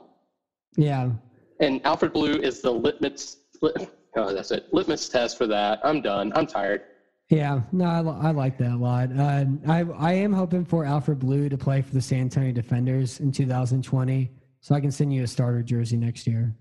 Yeah, 0.75 1.11
And 1.59 1.85
Alfred 1.85 2.13
Blue 2.13 2.33
is 2.35 2.61
the 2.61 2.71
litmus, 2.71 3.37
lit, 3.61 3.89
oh, 4.15 4.33
that's 4.33 4.51
it, 4.51 4.73
litmus 4.73 5.07
test 5.09 5.37
for 5.37 5.45
that. 5.47 5.79
I'm 5.83 6.01
done. 6.01 6.31
I'm 6.35 6.47
tired. 6.47 6.81
yeah. 7.29 7.61
No, 7.71 7.85
I, 7.85 8.29
I 8.29 8.31
like 8.31 8.57
that 8.59 8.71
a 8.71 8.77
lot. 8.77 9.09
Uh, 9.15 9.45
I 9.67 9.81
I 9.97 10.13
am 10.13 10.33
hoping 10.33 10.65
for 10.65 10.85
Alfred 10.85 11.19
Blue 11.19 11.49
to 11.49 11.57
play 11.57 11.81
for 11.81 11.93
the 11.93 12.01
San 12.01 12.21
Antonio 12.21 12.51
Defenders 12.51 13.19
in 13.19 13.31
2020, 13.31 14.31
so 14.61 14.73
I 14.73 14.79
can 14.79 14.91
send 14.91 15.13
you 15.13 15.23
a 15.23 15.27
starter 15.27 15.61
jersey 15.61 15.97
next 15.97 16.25
year. 16.25 16.55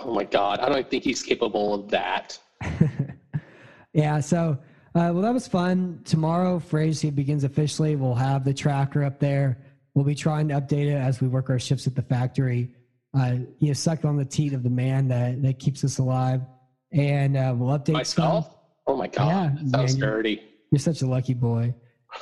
Oh 0.00 0.14
my 0.14 0.24
God. 0.24 0.60
I 0.60 0.68
don't 0.68 0.88
think 0.90 1.04
he's 1.04 1.22
capable 1.22 1.74
of 1.74 1.90
that. 1.90 2.38
yeah. 3.94 4.20
So, 4.20 4.58
uh, 4.94 5.10
well, 5.12 5.22
that 5.22 5.32
was 5.32 5.48
fun. 5.48 6.00
Tomorrow, 6.04 6.62
agency 6.74 7.10
begins 7.10 7.44
officially. 7.44 7.96
We'll 7.96 8.14
have 8.14 8.44
the 8.44 8.52
tracker 8.52 9.02
up 9.04 9.18
there. 9.18 9.58
We'll 9.94 10.04
be 10.04 10.14
trying 10.14 10.48
to 10.48 10.54
update 10.54 10.86
it 10.86 10.96
as 10.96 11.20
we 11.20 11.28
work 11.28 11.48
our 11.48 11.58
shifts 11.58 11.86
at 11.86 11.94
the 11.94 12.02
factory. 12.02 12.70
Uh, 13.16 13.36
you 13.60 13.68
know, 13.68 13.72
suck 13.72 14.04
on 14.04 14.16
the 14.16 14.24
teat 14.24 14.52
of 14.52 14.64
the 14.64 14.70
man 14.70 15.06
that 15.08 15.40
that 15.42 15.60
keeps 15.60 15.84
us 15.84 15.98
alive, 15.98 16.42
and 16.92 17.36
uh, 17.36 17.54
we'll 17.56 17.78
update 17.78 17.92
Myself? 17.92 18.46
stuff. 18.46 18.56
Oh 18.88 18.96
my 18.96 19.06
God. 19.06 19.28
Yeah, 19.28 19.50
that 19.62 19.70
sounds 19.70 19.96
man, 19.96 20.08
dirty. 20.08 20.42
You're 20.72 20.80
such 20.80 21.02
a 21.02 21.06
lucky 21.06 21.34
boy, 21.34 21.72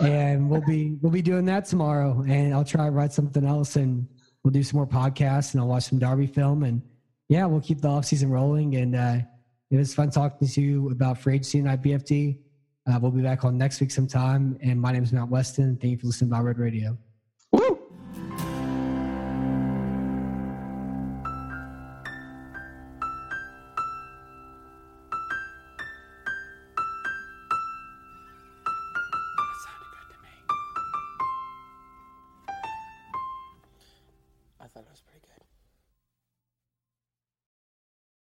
and 0.01 0.51
we'll 0.51 0.65
be 0.67 0.99
we'll 1.03 1.13
be 1.13 1.23
doing 1.23 1.47
that 1.47 1.65
tomorrow. 1.65 2.23
And 2.29 2.53
I'll 2.55 2.65
try 2.65 2.85
to 2.85 2.91
write 2.91 3.13
something 3.13 3.45
else, 3.45 3.77
and 3.77 4.07
we'll 4.45 4.53
do 4.53 4.63
some 4.63 4.77
more 4.77 4.87
podcasts, 4.87 5.55
and 5.55 5.63
I'll 5.63 5.69
watch 5.69 5.85
some 5.85 5.99
Darby 5.99 6.27
film, 6.27 6.63
and 6.63 6.83
yeah, 7.31 7.47
we'll 7.47 7.63
keep 7.63 7.81
the 7.81 7.89
off 7.89 8.05
season 8.05 8.31
rolling. 8.31 8.77
And 8.77 8.95
uh, 8.95 9.17
it 9.73 9.79
was 9.79 9.95
fun 9.95 10.11
talking 10.11 10.47
to 10.47 10.61
you 10.61 10.91
about 10.91 11.19
free 11.19 11.35
agency 11.35 11.59
and 11.59 11.69
IBFD. 11.69 12.39
Uh, 12.87 12.99
we'll 13.01 13.11
be 13.11 13.23
back 13.23 13.45
on 13.45 13.57
next 13.57 13.81
week 13.81 13.91
sometime. 13.91 14.59
And 14.63 14.79
my 14.79 14.93
name 14.93 15.03
is 15.03 15.13
Matt 15.13 15.29
Weston. 15.29 15.79
Thank 15.81 15.93
you 15.93 15.99
for 15.99 16.07
listening 16.09 16.31
to 16.31 16.43
Red 16.43 16.59
Radio. 16.59 16.99